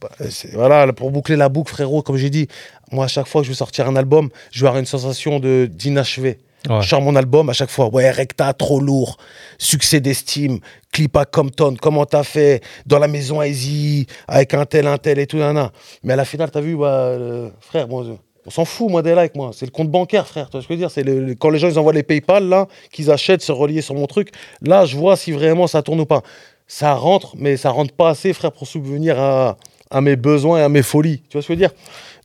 bah, 0.00 0.08
c'est- 0.30 0.54
Voilà, 0.54 0.90
pour 0.92 1.10
boucler 1.10 1.36
la 1.36 1.48
boucle, 1.48 1.70
frérot, 1.72 2.02
comme 2.02 2.16
j'ai 2.16 2.30
dit, 2.30 2.48
moi, 2.90 3.04
à 3.04 3.08
chaque 3.08 3.26
fois 3.26 3.42
que 3.42 3.46
je 3.46 3.50
vais 3.52 3.56
sortir 3.56 3.86
un 3.86 3.96
album, 3.96 4.30
je 4.50 4.60
vais 4.62 4.66
avoir 4.68 4.80
une 4.80 4.86
sensation 4.86 5.38
de 5.40 5.68
d'inachevé. 5.70 6.38
Ouais. 6.68 6.82
Je 6.82 6.88
sors 6.88 7.00
mon 7.00 7.16
album 7.16 7.48
à 7.48 7.52
chaque 7.54 7.70
fois. 7.70 7.88
Ouais, 7.92 8.10
Recta, 8.10 8.52
trop 8.52 8.80
lourd. 8.80 9.16
Succès 9.58 10.00
d'estime. 10.00 10.60
Clip 10.92 11.16
à 11.16 11.24
Compton. 11.24 11.74
Comment 11.80 12.04
t'as 12.04 12.22
fait? 12.22 12.62
Dans 12.86 12.98
la 12.98 13.08
maison 13.08 13.40
Easy. 13.42 14.06
Avec 14.28 14.52
un 14.54 14.66
tel, 14.66 14.86
un 14.86 14.98
tel 14.98 15.18
et 15.18 15.26
tout. 15.26 15.38
Nana. 15.38 15.72
Mais 16.02 16.12
à 16.12 16.16
la 16.16 16.24
finale, 16.24 16.50
t'as 16.50 16.60
vu, 16.60 16.76
bah, 16.76 16.86
euh, 16.88 17.48
frère, 17.60 17.86
je- 17.88 18.12
on 18.46 18.50
s'en 18.50 18.64
fout, 18.64 18.90
moi, 18.90 19.02
des 19.02 19.14
likes, 19.14 19.34
moi. 19.36 19.50
C'est 19.54 19.64
le 19.66 19.70
compte 19.70 19.90
bancaire, 19.90 20.26
frère. 20.26 20.46
Tu 20.48 20.52
vois 20.52 20.62
ce 20.62 20.66
que 20.68 20.74
je 20.74 20.78
veux 20.78 20.82
dire? 20.86 20.90
C'est 20.90 21.04
quand 21.38 21.50
les 21.50 21.58
gens, 21.58 21.68
ils 21.68 21.78
envoient 21.78 21.92
les 21.92 22.02
PayPal, 22.02 22.44
là, 22.48 22.66
qu'ils 22.92 23.10
achètent, 23.10 23.42
se 23.42 23.52
relier 23.52 23.80
sur 23.82 23.94
mon 23.94 24.06
truc. 24.06 24.30
Là, 24.62 24.84
je 24.86 24.96
vois 24.96 25.16
si 25.16 25.32
vraiment 25.32 25.66
ça 25.66 25.82
tourne 25.82 26.00
ou 26.00 26.06
pas. 26.06 26.22
Ça 26.66 26.94
rentre, 26.94 27.34
mais 27.36 27.56
ça 27.56 27.70
rentre 27.70 27.92
pas 27.94 28.10
assez, 28.10 28.32
frère, 28.32 28.52
pour 28.52 28.66
subvenir 28.66 29.18
à, 29.20 29.56
à 29.90 30.00
mes 30.00 30.16
besoins 30.16 30.58
et 30.58 30.62
à 30.62 30.68
mes 30.68 30.82
folies. 30.82 31.22
Tu 31.28 31.32
vois 31.36 31.42
ce 31.42 31.48
que 31.48 31.54
je 31.54 31.58
veux 31.58 31.66
dire? 31.68 31.72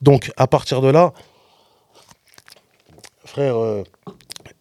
Donc, 0.01 0.32
à 0.38 0.45
partir 0.47 0.82
de 0.82 0.89
là, 0.89 1.14
frère, 3.26 3.57
euh, 3.57 3.84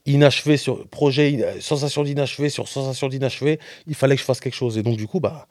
inachevé 0.06 0.56
sur 0.56 0.86
projet, 0.88 1.32
ina- 1.32 1.60
sensation 1.60 2.02
d'inachevé 2.02 2.48
sur 2.50 2.68
sensation 2.68 3.08
d'inachevé. 3.08 3.58
Il 3.86 3.94
fallait 3.94 4.14
que 4.16 4.20
je 4.20 4.26
fasse 4.26 4.40
quelque 4.40 4.54
chose. 4.54 4.76
Et 4.78 4.82
donc, 4.82 4.96
du 4.96 5.06
coup, 5.06 5.20
bah, 5.20 5.46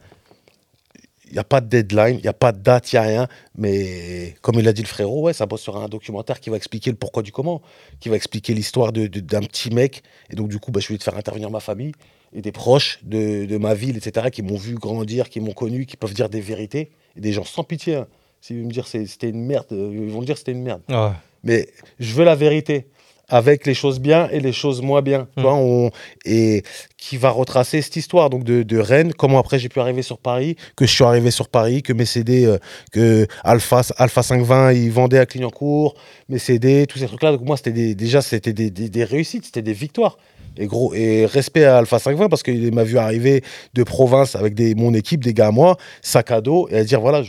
il 1.25 1.33
n'y 1.33 1.39
a 1.39 1.43
pas 1.43 1.61
de 1.61 1.67
deadline, 1.67 2.17
il 2.17 2.21
n'y 2.21 2.27
a 2.27 2.33
pas 2.33 2.51
de 2.51 2.59
date, 2.59 2.91
il 2.93 2.95
n'y 2.95 2.99
a 2.99 3.07
rien. 3.07 3.27
Mais 3.57 4.35
comme 4.41 4.59
il 4.59 4.67
a 4.67 4.73
dit 4.73 4.81
le 4.83 4.87
frérot, 4.87 5.21
ouais, 5.23 5.33
ça 5.33 5.45
bosse 5.47 5.61
sur 5.61 5.75
un 5.77 5.87
documentaire 5.89 6.39
qui 6.39 6.49
va 6.51 6.57
expliquer 6.57 6.91
le 6.91 6.97
pourquoi 6.97 7.23
du 7.23 7.31
comment, 7.31 7.61
qui 7.99 8.09
va 8.09 8.15
expliquer 8.15 8.53
l'histoire 8.53 8.91
de- 8.91 9.07
de- 9.07 9.19
d'un 9.19 9.41
petit 9.41 9.71
mec. 9.71 10.03
Et 10.29 10.35
donc, 10.35 10.49
du 10.49 10.59
coup, 10.59 10.71
bah, 10.71 10.79
je 10.79 10.87
voulais 10.87 10.99
te 10.99 11.03
faire 11.03 11.17
intervenir 11.17 11.49
ma 11.49 11.59
famille 11.59 11.93
et 12.35 12.41
des 12.41 12.51
proches 12.51 12.99
de, 13.03 13.45
de 13.45 13.57
ma 13.57 13.73
ville, 13.73 13.97
etc., 13.97 14.27
qui 14.31 14.41
m'ont 14.43 14.57
vu 14.57 14.75
grandir, 14.75 15.29
qui 15.29 15.39
m'ont 15.39 15.53
connu, 15.53 15.85
qui 15.87 15.97
peuvent 15.97 16.13
dire 16.13 16.29
des 16.29 16.41
vérités. 16.41 16.91
Et 17.15 17.21
des 17.21 17.31
gens 17.33 17.43
sans 17.43 17.63
pitié. 17.63 17.95
hein. 17.95 18.07
S'ils 18.41 18.57
veulent 18.57 18.65
me 18.65 18.71
dire 18.71 18.87
c'était 18.87 19.29
une 19.29 19.45
merde, 19.45 19.67
euh, 19.71 19.89
ils 19.93 20.09
vont 20.11 20.19
me 20.21 20.25
dire 20.25 20.37
c'était 20.37 20.51
une 20.51 20.63
merde. 20.63 20.81
Ouais. 20.89 21.11
Mais 21.43 21.67
je 21.99 22.13
veux 22.13 22.25
la 22.25 22.35
vérité 22.35 22.87
avec 23.29 23.65
les 23.65 23.73
choses 23.73 23.99
bien 23.99 24.29
et 24.31 24.39
les 24.39 24.51
choses 24.53 24.81
moins 24.81 25.01
bien. 25.01 25.27
Mm. 25.37 25.41
vois, 25.41 25.53
on- 25.55 25.91
et 26.25 26.63
qui 26.97 27.17
va 27.17 27.29
retracer 27.31 27.81
cette 27.81 27.95
histoire 27.95 28.29
donc 28.29 28.43
de, 28.43 28.63
de 28.63 28.77
Rennes, 28.77 29.13
comment 29.13 29.39
après 29.39 29.59
j'ai 29.59 29.69
pu 29.69 29.79
arriver 29.79 30.01
sur 30.01 30.17
Paris, 30.17 30.55
que 30.75 30.85
je 30.85 30.91
suis 30.93 31.03
arrivé 31.03 31.31
sur 31.31 31.47
Paris, 31.49 31.81
que 31.83 31.93
mes 31.93 32.05
CD, 32.05 32.45
euh, 32.45 32.57
que 32.91 33.27
Alpha, 33.43 33.81
Alpha 33.97 34.23
520, 34.23 34.73
ils 34.73 34.91
vendaient 34.91 35.19
à 35.19 35.25
Clignancourt, 35.25 35.95
mes 36.29 36.39
CD, 36.39 36.85
tous 36.87 36.99
ces 36.99 37.07
trucs-là. 37.07 37.31
Donc 37.31 37.41
moi, 37.41 37.57
c'était 37.57 37.95
déjà, 37.95 38.21
c'était 38.21 38.53
des, 38.53 38.69
des- 38.69 38.89
des 38.89 39.03
réussites, 39.03 39.45
c'était 39.45 39.61
des 39.61 39.73
victoires. 39.73 40.17
Et 40.55 40.67
gros, 40.67 40.93
et 40.93 41.25
respect 41.25 41.65
à 41.65 41.77
Alpha 41.79 41.97
520 41.97 42.29
parce 42.29 42.43
qu'il 42.43 42.71
m'a 42.75 42.83
vu 42.83 42.99
arriver 42.99 43.41
de 43.73 43.81
province 43.83 44.35
avec 44.35 44.53
des, 44.53 44.75
mon 44.75 44.93
équipe, 44.93 45.23
des 45.23 45.33
gars 45.33 45.47
à 45.47 45.51
moi, 45.51 45.77
sac 46.03 46.29
à 46.29 46.41
dos, 46.41 46.67
et 46.69 46.77
à 46.77 46.83
dire 46.83 47.01
voilà, 47.01 47.23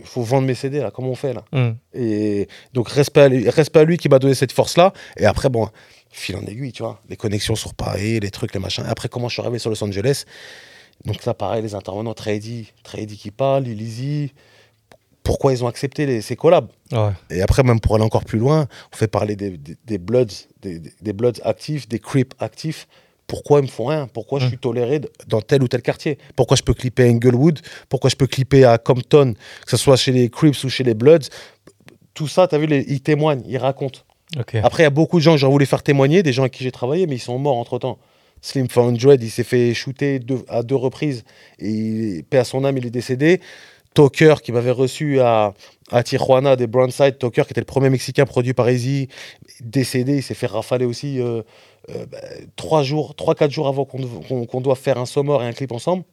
il 0.00 0.06
faut 0.06 0.22
vendre 0.22 0.46
mes 0.46 0.54
CD 0.54 0.80
là, 0.80 0.90
comment 0.90 1.10
on 1.10 1.14
fait 1.14 1.32
là 1.34 1.44
Mm. 1.52 1.70
et 1.94 2.48
donc, 2.72 2.88
respect 2.88 3.20
à 3.22 3.28
lui, 3.28 3.48
respect 3.48 3.80
à 3.80 3.84
lui 3.84 3.96
qui 3.96 4.08
m'a 4.08 4.18
donné 4.18 4.34
cette 4.34 4.52
force-là. 4.52 4.92
Et 5.16 5.26
après, 5.26 5.48
bon, 5.48 5.68
fil 6.10 6.36
en 6.36 6.42
aiguille, 6.46 6.72
tu 6.72 6.82
vois. 6.82 7.00
Les 7.08 7.16
connexions 7.16 7.54
sur 7.56 7.74
Paris, 7.74 8.20
les 8.20 8.30
trucs, 8.30 8.52
les 8.54 8.60
machins. 8.60 8.84
Et 8.86 8.88
après, 8.90 9.08
comment 9.08 9.28
je 9.28 9.34
suis 9.34 9.42
arrivé 9.42 9.58
sur 9.58 9.70
Los 9.70 9.82
Angeles 9.84 10.24
Donc, 11.04 11.20
ça, 11.22 11.34
pareil, 11.34 11.62
les 11.62 11.74
intervenants, 11.74 12.14
Trady, 12.14 12.72
Trady 12.82 13.16
qui 13.16 13.30
parle, 13.30 13.64
Lizzy. 13.64 14.32
Pourquoi 15.22 15.52
ils 15.52 15.64
ont 15.64 15.66
accepté 15.66 16.06
les- 16.06 16.22
ces 16.22 16.36
collabs 16.36 16.68
Ouais. 16.92 17.10
Et 17.30 17.42
après, 17.42 17.64
même 17.64 17.80
pour 17.80 17.96
aller 17.96 18.04
encore 18.04 18.24
plus 18.24 18.38
loin, 18.38 18.68
on 18.92 18.96
fait 18.96 19.08
parler 19.08 19.34
des, 19.34 19.58
des, 19.58 19.76
des 19.84 19.98
Bloods, 19.98 20.26
des, 20.62 21.12
Bloods 21.12 21.40
actifs, 21.42 21.88
des 21.88 21.98
Crips 21.98 22.34
actifs. 22.38 22.86
Pourquoi 23.26 23.58
ils 23.60 23.62
me 23.64 23.68
font 23.68 23.86
rien? 23.86 24.08
Pourquoi 24.12 24.38
je 24.40 24.44
Mm. 24.44 24.48
suis 24.48 24.58
toléré 24.58 25.00
dans 25.26 25.40
tel 25.40 25.62
ou 25.62 25.68
tel 25.68 25.82
quartier? 25.82 26.18
Pourquoi 26.36 26.56
je 26.56 26.62
peux 26.62 26.74
clipper 26.74 27.04
à 27.04 27.06
Inglewood 27.06 27.60
Pourquoi 27.88 28.08
je 28.10 28.16
peux 28.16 28.26
clipper 28.26 28.64
à 28.64 28.78
Compton, 28.78 29.34
que 29.64 29.70
ce 29.70 29.76
soit 29.76 29.96
chez 29.96 30.12
les 30.12 30.30
Crips 30.30 30.62
ou 30.64 30.68
chez 30.68 30.84
les 30.84 30.94
Bloods? 30.94 31.28
Tout 32.14 32.28
ça, 32.28 32.46
tu 32.48 32.54
as 32.54 32.58
vu, 32.58 32.66
les- 32.66 32.84
ils 32.88 33.00
témoignent, 33.00 33.42
ils 33.46 33.58
racontent. 33.58 34.00
Après, 34.64 34.82
il 34.82 34.84
y 34.84 34.86
a 34.86 34.90
beaucoup 34.90 35.18
de 35.18 35.22
gens 35.22 35.32
que 35.32 35.38
j'aurais 35.38 35.52
voulu 35.52 35.66
faire 35.66 35.82
témoigner, 35.82 36.22
des 36.22 36.32
gens 36.32 36.42
avec 36.42 36.52
qui 36.52 36.64
j'ai 36.64 36.72
travaillé, 36.72 37.06
mais 37.06 37.16
ils 37.16 37.20
sont 37.20 37.38
morts 37.38 37.56
entre 37.58 37.78
temps. 37.78 37.98
Slim 38.42 38.68
400, 38.68 39.16
il 39.20 39.30
s'est 39.30 39.44
fait 39.44 39.74
shooter 39.74 40.18
deux- 40.20 40.44
à 40.48 40.62
deux 40.62 40.76
reprises. 40.76 41.24
Et 41.58 41.70
il, 41.70 42.24
paix 42.24 42.38
à 42.38 42.44
son 42.44 42.64
âme, 42.64 42.76
il 42.78 42.86
est 42.86 42.90
décédé. 42.90 43.40
Toker, 43.94 44.42
qui 44.42 44.52
m'avait 44.52 44.70
reçu 44.72 45.20
à, 45.20 45.54
à 45.90 46.02
Tijuana 46.02 46.54
des 46.54 46.66
Brownside, 46.66 47.18
Toker, 47.18 47.46
qui 47.46 47.52
était 47.54 47.60
le 47.62 47.64
premier 47.66 47.88
Mexicain 47.88 48.26
produit 48.26 48.52
par 48.52 48.68
Easy, 48.68 49.08
décédé, 49.60 50.16
il 50.16 50.22
s'est 50.22 50.34
fait 50.34 50.46
rafaler 50.46 50.84
aussi 50.84 51.18
euh, 51.20 51.42
euh, 51.90 52.06
bah, 52.06 52.18
trois 52.56 52.82
jours, 52.82 53.14
trois, 53.14 53.34
quatre 53.34 53.50
jours 53.50 53.68
avant 53.68 53.84
qu'on 53.84 54.46
qu'on 54.46 54.60
doit 54.60 54.74
faire 54.74 54.98
un 54.98 55.06
Sommer 55.06 55.38
et 55.42 55.46
un 55.46 55.52
clip 55.52 55.72
ensemble. 55.72 56.04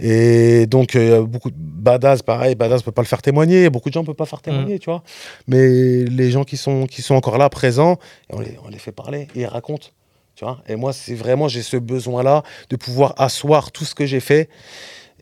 Et 0.00 0.66
donc, 0.66 0.96
euh, 0.96 1.22
beaucoup 1.22 1.50
de 1.50 1.56
Badass, 1.56 2.22
pareil, 2.22 2.54
Badass 2.54 2.82
peut 2.82 2.92
pas 2.92 3.02
le 3.02 3.06
faire 3.06 3.22
témoigner, 3.22 3.70
beaucoup 3.70 3.88
de 3.88 3.94
gens 3.94 4.04
peuvent 4.04 4.14
pas 4.14 4.26
faire 4.26 4.42
témoigner, 4.42 4.78
tu 4.78 4.90
vois. 4.90 5.02
Mais 5.46 6.04
les 6.04 6.30
gens 6.30 6.44
qui 6.44 6.56
sont, 6.56 6.86
qui 6.86 7.02
sont 7.02 7.14
encore 7.14 7.38
là, 7.38 7.48
présents, 7.48 7.98
on 8.30 8.40
les, 8.40 8.58
on 8.64 8.68
les 8.68 8.78
fait 8.78 8.92
parler 8.92 9.28
et 9.34 9.42
ils 9.42 9.46
racontent, 9.46 9.88
tu 10.34 10.44
vois. 10.44 10.62
Et 10.66 10.76
moi, 10.76 10.92
c'est 10.92 11.14
vraiment, 11.14 11.48
j'ai 11.48 11.62
ce 11.62 11.76
besoin-là 11.76 12.42
de 12.70 12.76
pouvoir 12.76 13.14
asseoir 13.18 13.70
tout 13.70 13.84
ce 13.84 13.94
que 13.94 14.06
j'ai 14.06 14.20
fait 14.20 14.48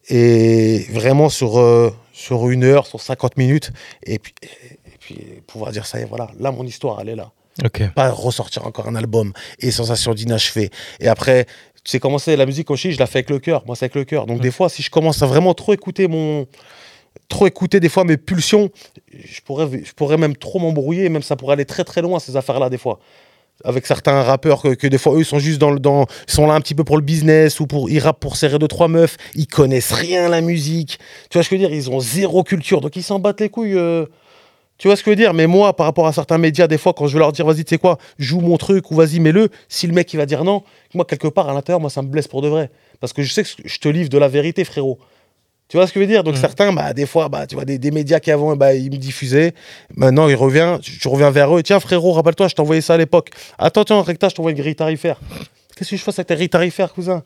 et 0.09 0.87
vraiment 0.91 1.29
sur, 1.29 1.59
euh, 1.59 1.95
sur 2.13 2.49
une 2.49 2.65
heure, 2.65 2.87
sur 2.87 3.01
50 3.01 3.37
minutes, 3.37 3.73
et 4.05 4.19
puis, 4.19 4.35
et, 4.43 4.75
et 4.75 4.97
puis 4.99 5.17
pouvoir 5.47 5.71
dire 5.71 5.87
ça, 5.87 6.01
et 6.01 6.05
voilà, 6.05 6.31
là, 6.41 6.51
mon 6.51 6.65
histoire, 6.65 7.01
elle 7.01 7.11
est 7.11 7.17
là 7.17 7.33
Pas 7.95 8.11
ressortir 8.11 8.67
encore 8.67 8.89
un 8.89 8.95
album 8.95 9.33
et 9.61 9.71
sensation 9.71 10.15
d'inachevé. 10.15 10.71
Et 11.01 11.09
après, 11.09 11.45
tu 11.85 11.91
sais 11.91 12.01
comment 12.01 12.19
c'est 12.19 12.37
la 12.37 12.47
musique 12.47 12.71
aussi, 12.71 12.93
je 12.93 12.99
la 12.99 13.07
fais 13.07 13.19
avec 13.19 13.31
le 13.31 13.39
cœur. 13.39 13.65
Moi, 13.67 13.77
c'est 13.77 13.85
avec 13.87 13.95
le 13.95 14.05
cœur. 14.05 14.27
Donc, 14.27 14.39
Mm. 14.39 14.43
des 14.43 14.51
fois, 14.51 14.69
si 14.69 14.83
je 14.83 14.91
commence 14.91 15.23
à 15.23 15.27
vraiment 15.27 15.53
trop 15.55 15.73
écouter 15.73 16.09
mon. 16.09 16.47
Trop 17.29 17.47
écouter 17.47 17.79
des 17.81 17.89
fois 17.91 18.05
mes 18.05 18.17
pulsions, 18.17 18.71
je 19.13 19.41
pourrais, 19.43 19.69
je 19.85 19.93
pourrais 19.93 20.17
même 20.17 20.35
trop 20.37 20.59
m'embrouiller, 20.59 21.09
même 21.11 21.23
ça 21.23 21.37
pourrait 21.37 21.55
aller 21.55 21.65
très 21.67 21.85
très 21.85 22.01
loin 22.03 22.19
ces 22.19 22.37
affaires-là 22.37 22.71
des 22.71 22.79
fois. 22.79 23.01
Avec 23.65 23.87
certains 23.87 24.23
rappeurs 24.23 24.63
que, 24.63 24.69
que 24.75 24.87
des 24.87 24.99
fois 24.99 25.15
eux 25.15 25.21
ils 25.21 25.25
sont 25.25 25.39
juste 25.39 25.59
dans 25.59 25.71
le 25.71 25.79
dans 25.79 26.07
ils 26.27 26.33
sont 26.33 26.47
là 26.47 26.55
un 26.55 26.61
petit 26.61 26.75
peu 26.75 26.85
pour 26.85 26.97
le 26.97 27.03
business 27.03 27.61
ou 27.61 27.67
pour 27.67 27.89
ils 27.91 28.01
rappent 28.01 28.19
pour 28.21 28.37
serrer 28.37 28.59
deux 28.59 28.67
trois 28.69 28.89
meufs, 28.89 29.17
ils 29.35 29.47
connaissent 29.47 29.93
rien 29.93 30.25
à 30.27 30.29
la 30.31 30.41
musique. 30.41 30.99
Tu 31.31 31.37
vois 31.39 31.45
ce 31.45 31.51
que 31.51 31.57
je 31.57 31.63
veux 31.63 31.69
dire, 31.69 31.77
ils 31.77 31.91
ont 31.91 32.01
zéro 32.01 32.43
culture 32.45 32.81
donc 32.81 32.97
ils 32.97 33.03
s'en 33.03 33.19
battent 33.19 33.41
les 33.41 33.51
couilles 33.51 33.77
euh, 33.79 34.07
tu 34.83 34.89
vois 34.89 34.97
ce 34.97 35.03
que 35.05 35.13
je 35.13 35.17
veux 35.17 35.17
dire? 35.17 35.33
Mais 35.33 35.47
moi, 35.47 35.77
par 35.77 35.87
rapport 35.87 36.09
à 36.09 36.13
certains 36.13 36.39
médias, 36.39 36.67
des 36.67 36.77
fois, 36.77 36.93
quand 36.93 37.07
je 37.07 37.13
veux 37.13 37.21
leur 37.21 37.31
dire, 37.31 37.47
vas-y, 37.47 37.63
tu 37.65 37.69
sais 37.71 37.79
quoi, 37.79 37.99
joue 38.19 38.41
mon 38.41 38.57
truc 38.57 38.91
ou 38.91 38.97
vas-y, 38.97 39.21
mets-le, 39.21 39.49
si 39.69 39.87
le 39.87 39.93
mec 39.93 40.13
il 40.13 40.17
va 40.17 40.27
dire 40.27 40.43
non, 40.43 40.65
moi, 40.93 41.05
quelque 41.05 41.29
part, 41.29 41.49
à 41.49 41.55
l'intérieur, 41.55 41.79
moi, 41.79 41.89
ça 41.89 42.03
me 42.03 42.09
blesse 42.09 42.27
pour 42.27 42.43
de 42.43 42.49
vrai. 42.49 42.69
Parce 42.99 43.13
que 43.13 43.23
je 43.23 43.33
sais 43.33 43.45
que 43.45 43.49
je 43.65 43.79
te 43.79 43.89
livre 43.89 44.09
de 44.09 44.19
la 44.19 44.27
vérité, 44.27 44.65
frérot. 44.65 44.99
Tu 45.69 45.77
vois 45.77 45.87
ce 45.87 45.93
que 45.93 46.01
je 46.01 46.05
veux 46.05 46.11
dire? 46.11 46.25
Donc, 46.25 46.35
Mhm. 46.35 46.41
certains, 46.41 46.73
bah, 46.73 46.93
des 46.95 47.07
fois, 47.07 47.29
bah, 47.29 47.47
tu 47.47 47.55
vois, 47.55 47.65
des, 47.65 47.79
des 47.79 47.93
médias 47.93 48.19
qui 48.19 48.33
avant, 48.33 48.57
bah, 48.57 48.75
ils 48.75 48.91
me 48.91 48.97
diffusaient. 48.97 49.55
Maintenant, 49.95 50.29
ils 50.29 50.35
reviennent, 50.35 50.81
tu, 50.81 50.99
tu 50.99 51.07
reviens 51.07 51.31
vers 51.31 51.57
eux. 51.57 51.63
Tiens, 51.63 51.79
frérot, 51.79 52.11
rappelle-toi, 52.13 52.49
je 52.49 52.55
t'envoyais 52.57 52.81
ça 52.83 52.95
à 52.95 52.97
l'époque. 52.99 53.31
Attends, 53.61 53.83
attends, 53.83 54.03
Recta, 54.03 54.29
je 54.31 54.35
t'envoie 54.35 54.51
une 54.51 54.59
grille 54.59 54.75
tarifaire. 54.75 55.21
Qu'est-ce 55.77 55.91
que 55.91 55.97
je 55.97 56.03
fais 56.03 56.11
avec 56.11 56.27
ta 56.27 56.35
grille 56.35 56.49
tarifaire, 56.51 56.93
cousin? 56.93 57.23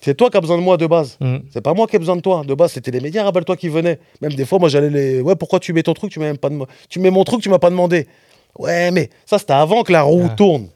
C'est 0.00 0.14
toi 0.14 0.30
qui 0.30 0.36
as 0.36 0.40
besoin 0.40 0.56
de 0.56 0.62
moi 0.62 0.76
de 0.76 0.86
base. 0.86 1.16
Mm. 1.20 1.38
C'est 1.50 1.60
pas 1.60 1.74
moi 1.74 1.86
qui 1.88 1.96
ai 1.96 1.98
besoin 1.98 2.14
de 2.16 2.20
toi. 2.20 2.42
De 2.46 2.54
base, 2.54 2.72
c'était 2.72 2.90
les 2.92 3.00
médias, 3.00 3.24
rappelle-toi, 3.24 3.56
qui 3.56 3.68
venaient. 3.68 3.98
Même 4.22 4.32
des 4.34 4.44
fois, 4.44 4.58
moi, 4.58 4.68
j'allais 4.68 4.90
les. 4.90 5.20
Ouais, 5.20 5.34
pourquoi 5.34 5.58
tu 5.58 5.72
mets 5.72 5.82
ton 5.82 5.94
truc 5.94 6.10
Tu 6.12 6.20
mets 6.20 6.26
même 6.26 6.38
pas 6.38 6.50
de... 6.50 6.58
Tu 6.88 7.00
mets 7.00 7.10
mon 7.10 7.24
truc, 7.24 7.40
tu 7.42 7.48
m'as 7.48 7.58
pas 7.58 7.70
demandé. 7.70 8.06
Ouais, 8.58 8.90
mais 8.92 9.10
ça, 9.26 9.38
c'était 9.38 9.54
avant 9.54 9.82
que 9.82 9.90
la 9.92 10.02
roue 10.02 10.26
Ah. 10.30 10.34
tourne. 10.36 10.68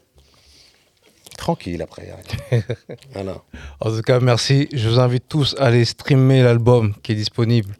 Tranquille 1.38 1.80
après. 1.82 2.10
arrête. 2.10 2.66
voilà. 3.14 3.36
En 3.80 3.90
tout 3.90 4.02
cas, 4.02 4.20
merci. 4.20 4.68
Je 4.72 4.88
vous 4.88 4.98
invite 4.98 5.24
tous 5.28 5.54
à 5.58 5.66
aller 5.66 5.84
streamer 5.84 6.42
l'album 6.42 6.92
qui 7.02 7.12
est 7.12 7.16
disponible. 7.16 7.74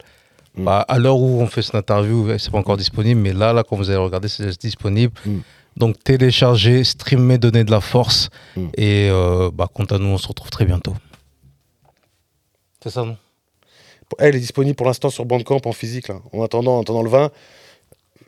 Mm. 0.55 0.63
Bah, 0.65 0.85
à 0.87 0.97
l'heure 0.99 1.17
où 1.17 1.41
on 1.41 1.47
fait 1.47 1.61
cette 1.61 1.75
interview, 1.75 2.37
c'est 2.37 2.51
pas 2.51 2.57
encore 2.57 2.77
disponible, 2.77 3.19
mais 3.19 3.33
là, 3.33 3.53
là, 3.53 3.63
quand 3.63 3.75
vous 3.75 3.89
allez 3.89 3.97
regarder, 3.99 4.27
c'est 4.27 4.59
disponible. 4.59 5.13
Mm. 5.25 5.37
Donc, 5.77 6.03
téléchargez, 6.03 6.83
streamez, 6.83 7.37
donnez 7.37 7.63
de 7.63 7.71
la 7.71 7.81
force. 7.81 8.29
Et 8.77 9.09
euh, 9.09 9.49
bah, 9.53 9.67
quant 9.73 9.85
à 9.85 9.97
nous, 9.97 10.07
on 10.09 10.17
se 10.17 10.27
retrouve 10.27 10.49
très 10.49 10.65
bientôt. 10.65 10.93
C'est 12.83 12.89
ça, 12.89 13.05
non 13.05 13.15
Elle 14.19 14.35
est 14.35 14.39
disponible 14.39 14.75
pour 14.75 14.85
l'instant 14.85 15.09
sur 15.09 15.23
Bandcamp 15.23 15.61
en 15.63 15.71
physique. 15.71 16.09
En 16.33 16.43
attendant, 16.43 16.77
en 16.77 16.81
attendant 16.81 17.01
le 17.01 17.09
20, 17.09 17.31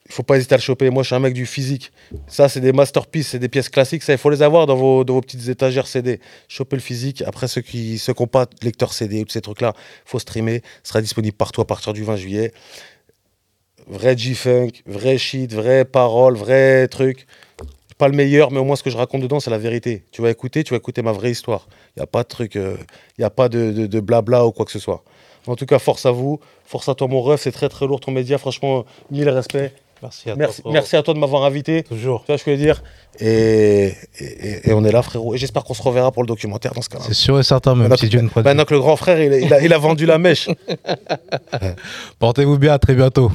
il 0.05 0.11
faut 0.13 0.23
pas 0.23 0.37
hésiter 0.37 0.53
à 0.53 0.57
le 0.57 0.61
choper. 0.61 0.89
Moi, 0.89 1.03
je 1.03 1.07
suis 1.07 1.15
un 1.15 1.19
mec 1.19 1.33
du 1.33 1.45
physique. 1.45 1.91
Ça, 2.27 2.47
c'est 2.47 2.61
des 2.61 2.71
masterpieces, 2.71 3.29
c'est 3.29 3.39
des 3.39 3.49
pièces 3.49 3.67
classiques. 3.67 4.03
Il 4.07 4.17
faut 4.17 4.29
les 4.29 4.41
avoir 4.41 4.65
dans 4.65 4.77
vos, 4.77 5.03
petites 5.03 5.49
étagères 5.49 5.87
CD. 5.87 6.21
Choper 6.47 6.77
le 6.77 6.81
physique. 6.81 7.21
Après, 7.23 7.49
ceux 7.49 7.59
qui 7.59 7.97
ceux 7.97 8.13
qui 8.13 8.23
n'ont 8.23 8.27
pas 8.27 8.45
de 8.45 8.55
lecteur 8.61 8.93
CD 8.93 9.23
ou 9.23 9.25
ces 9.27 9.41
trucs-là, 9.41 9.73
faut 10.05 10.19
streamer. 10.19 10.61
Ce 10.83 10.89
sera 10.89 11.01
disponible 11.01 11.35
partout 11.35 11.59
à 11.59 11.67
partir 11.67 11.91
du 11.91 12.05
20 12.05 12.15
juillet. 12.15 12.53
Vrai 13.87 14.17
G-Funk, 14.17 14.83
vrai 14.85 15.17
shit, 15.17 15.53
vraie 15.53 15.83
parole, 15.83 16.37
vrai 16.37 16.87
truc. 16.87 17.27
Pas 17.97 18.07
le 18.09 18.13
meilleur, 18.15 18.51
mais 18.51 18.59
au 18.59 18.63
moins 18.65 18.75
ce 18.75 18.83
que 18.83 18.89
je 18.89 18.97
raconte 18.97 19.21
dedans, 19.21 19.39
c'est 19.39 19.49
la 19.51 19.57
vérité. 19.57 20.03
Tu 20.11 20.21
vas 20.21 20.29
écouter, 20.29 20.63
tu 20.65 20.71
vas 20.73 20.77
écouter 20.77 21.01
ma 21.01 21.13
vraie 21.13 21.31
histoire. 21.31 21.67
Il 21.95 21.99
n'y 21.99 22.03
a 22.03 22.07
pas 22.07 22.23
de 22.23 22.27
truc, 22.27 22.55
il 22.55 22.75
n'y 23.19 23.23
a 23.25 23.29
pas 23.29 23.47
de, 23.47 23.71
de- 23.71 23.87
de 23.87 23.99
blabla 24.01 24.45
ou 24.45 24.51
quoi 24.51 24.65
que 24.65 24.71
ce 24.71 24.79
soit. 24.79 25.03
En 25.47 25.55
tout 25.55 25.65
cas, 25.65 25.79
force 25.79 26.05
à 26.05 26.11
vous, 26.11 26.39
force 26.65 26.89
à 26.89 26.95
toi 26.95 27.07
mon 27.07 27.21
ref, 27.21 27.41
c'est 27.41 27.51
très 27.51 27.69
très 27.69 27.87
lourd 27.87 27.99
ton 28.01 28.11
média, 28.11 28.37
franchement, 28.37 28.83
mille 29.11 29.29
respects. 29.29 29.71
Merci 30.01 30.29
à 30.29 30.35
Merci, 30.35 30.61
toi. 30.61 30.71
merci 30.73 30.95
à 30.97 31.03
toi 31.03 31.13
de 31.13 31.19
m'avoir 31.19 31.45
invité. 31.45 31.83
Toujours. 31.83 32.21
Tu 32.25 32.31
vois 32.33 32.37
ce 32.37 32.43
que 32.43 32.51
je 32.51 32.57
veux 32.57 32.61
dire? 32.61 32.83
Et, 33.21 33.93
et- 34.19 34.69
et 34.69 34.73
on 34.73 34.83
est 34.83 34.91
là, 34.91 35.01
frérot. 35.01 35.33
Et 35.33 35.37
j'espère 35.37 35.63
qu'on 35.63 35.73
se 35.73 35.81
reverra 35.81 36.11
pour 36.11 36.21
le 36.21 36.27
documentaire 36.27 36.73
dans 36.73 36.81
ce 36.81 36.89
cas-là. 36.89 37.05
C'est 37.07 37.13
sûr 37.13 37.39
et 37.39 37.43
certain, 37.43 37.71
même 37.75 37.83
Maintenant 37.83 37.95
si 37.95 38.01
que- 38.05 38.09
Dieu 38.09 38.19
ne. 38.21 38.27
Maintenant 38.43 38.65
que 38.65 38.73
le 38.73 38.81
grand 38.81 38.97
frère, 38.97 39.21
il, 39.21 39.31
a- 39.31 39.37
il 39.39 39.53
a, 39.53 39.61
il 39.61 39.71
a 39.73 39.77
vendu 39.77 40.05
la 40.05 40.17
mèche. 40.17 40.49
Portez-vous 42.19 42.57
bien, 42.57 42.73
à 42.73 42.79
très 42.79 42.93
bientôt. 42.95 43.31